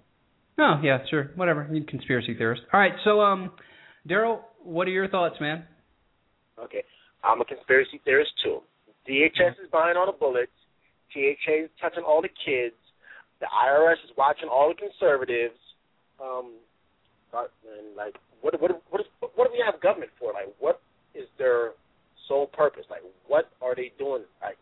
[0.59, 1.67] Oh yeah, sure, whatever.
[1.71, 2.63] You conspiracy theorist.
[2.73, 3.51] All right, so um,
[4.07, 5.63] Darrell, what are your thoughts, man?
[6.59, 6.83] Okay,
[7.23, 8.59] I'm a conspiracy theorist too.
[9.07, 10.51] DHS is buying all the bullets.
[11.13, 12.75] TSA is touching all the kids.
[13.39, 15.55] The IRS is watching all the conservatives.
[16.19, 16.57] Um,
[17.33, 20.33] and like, what what what is what do we have government for?
[20.33, 20.81] Like, what
[21.13, 21.77] is their
[22.27, 22.85] sole purpose?
[22.89, 24.23] Like, what are they doing?
[24.41, 24.57] Like,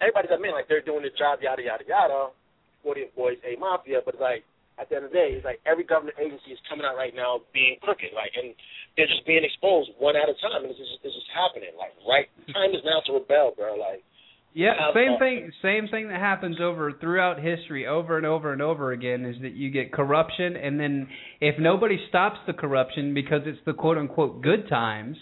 [0.00, 2.34] everybody's admitting like they're doing their job, yada yada yada.
[2.82, 4.42] Forty boys, a mafia, but like
[4.80, 7.14] at the end of the day, it's like every government agency is coming out right
[7.14, 8.54] now being crooked, like, and
[8.96, 11.74] they're just being exposed one at a time, and this is this is happening.
[11.74, 13.74] Like, right, time is now to rebel, bro.
[13.74, 14.06] Like,
[14.54, 15.50] Yeah, same thing.
[15.62, 19.54] Same thing that happens over throughout history, over and over and over again, is that
[19.54, 21.08] you get corruption, and then
[21.40, 25.16] if nobody stops the corruption because it's the quote unquote good times,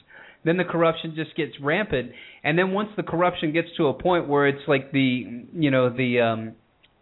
[0.45, 2.13] then the corruption just gets rampant,
[2.45, 5.89] and then once the corruption gets to a point where it's like the you know
[5.89, 6.55] the um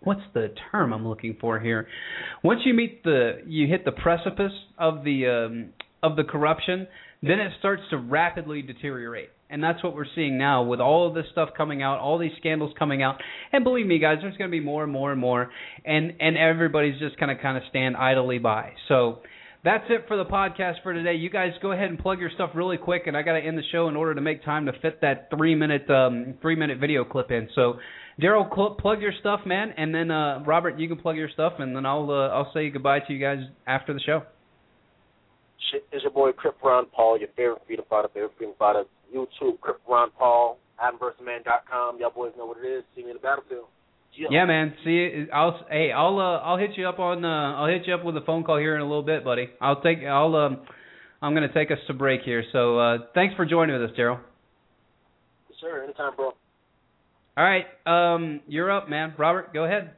[0.04, 1.86] what's the term I'm looking for here?
[2.42, 5.70] Once you meet the you hit the precipice of the um
[6.02, 6.86] of the corruption,
[7.22, 9.30] then it starts to rapidly deteriorate.
[9.50, 12.32] And that's what we're seeing now with all of this stuff coming out, all these
[12.38, 13.16] scandals coming out.
[13.52, 15.50] And believe me guys, there's going to be more and more and more
[15.84, 18.72] and and everybody's just going to kind of stand idly by.
[18.88, 19.20] So
[19.64, 21.14] that's it for the podcast for today.
[21.14, 23.56] You guys go ahead and plug your stuff really quick, and I got to end
[23.56, 26.78] the show in order to make time to fit that three minute um, three minute
[26.78, 27.48] video clip in.
[27.54, 27.78] So,
[28.20, 31.54] Darrell, cl- plug your stuff, man, and then uh, Robert, you can plug your stuff,
[31.58, 34.22] and then I'll uh, I'll say goodbye to you guys after the show.
[35.72, 38.84] Shit, It's your boy Crip Ron Paul, your favorite freedom fighter, favorite freedom fighter.
[39.14, 41.98] YouTube, Crip Ron Paul, AdamVsTheMan.com.
[42.00, 42.84] Y'all boys know what it is.
[42.94, 43.66] See me in the battlefield.
[44.16, 44.28] Yeah.
[44.30, 44.74] Yeah, man.
[44.84, 48.04] See, I'll hey, I'll uh, I'll hit you up on uh, I'll hit you up
[48.04, 49.48] with a phone call here in a little bit, buddy.
[49.60, 50.58] I'll take I'll um
[51.20, 52.44] I'm gonna take us to break here.
[52.52, 54.20] So uh, thanks for joining with us, Darrell.
[55.48, 55.82] Yes, sir.
[55.82, 56.32] Anytime, bro.
[57.36, 59.12] All right, um, you're up, man.
[59.18, 59.90] Robert, go ahead.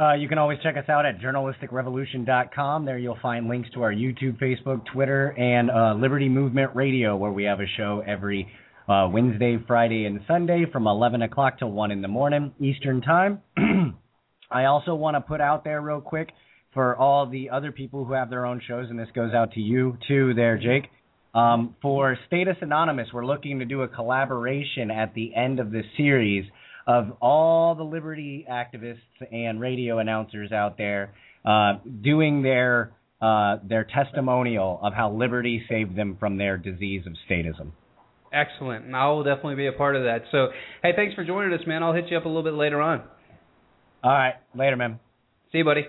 [0.00, 2.84] Uh, you can always check us out at journalisticrevolution.com.
[2.84, 7.30] There you'll find links to our YouTube, Facebook, Twitter, and uh, Liberty Movement Radio, where
[7.30, 8.48] we have a show every
[8.88, 13.40] uh, Wednesday, Friday, and Sunday from 11 o'clock to 1 in the morning Eastern Time.
[14.50, 16.30] I also want to put out there real quick
[16.74, 19.60] for all the other people who have their own shows, and this goes out to
[19.60, 20.90] you too, there, Jake.
[21.32, 25.84] Um, for Status Anonymous, we're looking to do a collaboration at the end of this
[25.96, 26.44] series
[26.86, 28.98] of all the liberty activists
[29.30, 35.94] and radio announcers out there uh, doing their uh, their testimonial of how liberty saved
[35.94, 37.70] them from their disease of statism.
[38.32, 38.86] Excellent.
[38.86, 40.22] And I will definitely be a part of that.
[40.32, 40.48] So,
[40.82, 41.82] hey, thanks for joining us, man.
[41.82, 43.02] I'll hit you up a little bit later on.
[44.02, 44.98] All right, later, man.
[45.52, 45.82] See you, buddy.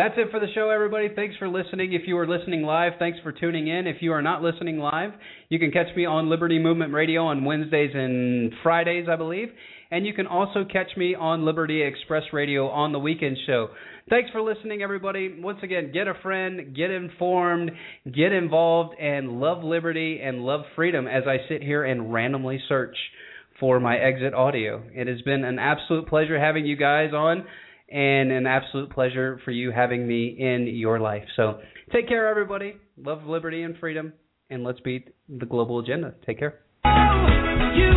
[0.00, 1.08] That's it for the show, everybody.
[1.14, 1.92] Thanks for listening.
[1.92, 3.86] If you are listening live, thanks for tuning in.
[3.86, 5.10] If you are not listening live,
[5.50, 9.48] you can catch me on Liberty Movement Radio on Wednesdays and Fridays, I believe.
[9.90, 13.68] And you can also catch me on Liberty Express Radio on the weekend show.
[14.08, 15.38] Thanks for listening, everybody.
[15.38, 17.70] Once again, get a friend, get informed,
[18.06, 22.96] get involved, and love liberty and love freedom as I sit here and randomly search
[23.58, 24.82] for my exit audio.
[24.94, 27.44] It has been an absolute pleasure having you guys on
[27.90, 31.24] and an absolute pleasure for you having me in your life.
[31.36, 31.60] So
[31.92, 32.76] take care, everybody.
[32.96, 34.12] Love liberty and freedom,
[34.48, 36.14] and let's beat the global agenda.
[36.26, 36.60] Take care.
[37.76, 37.90] You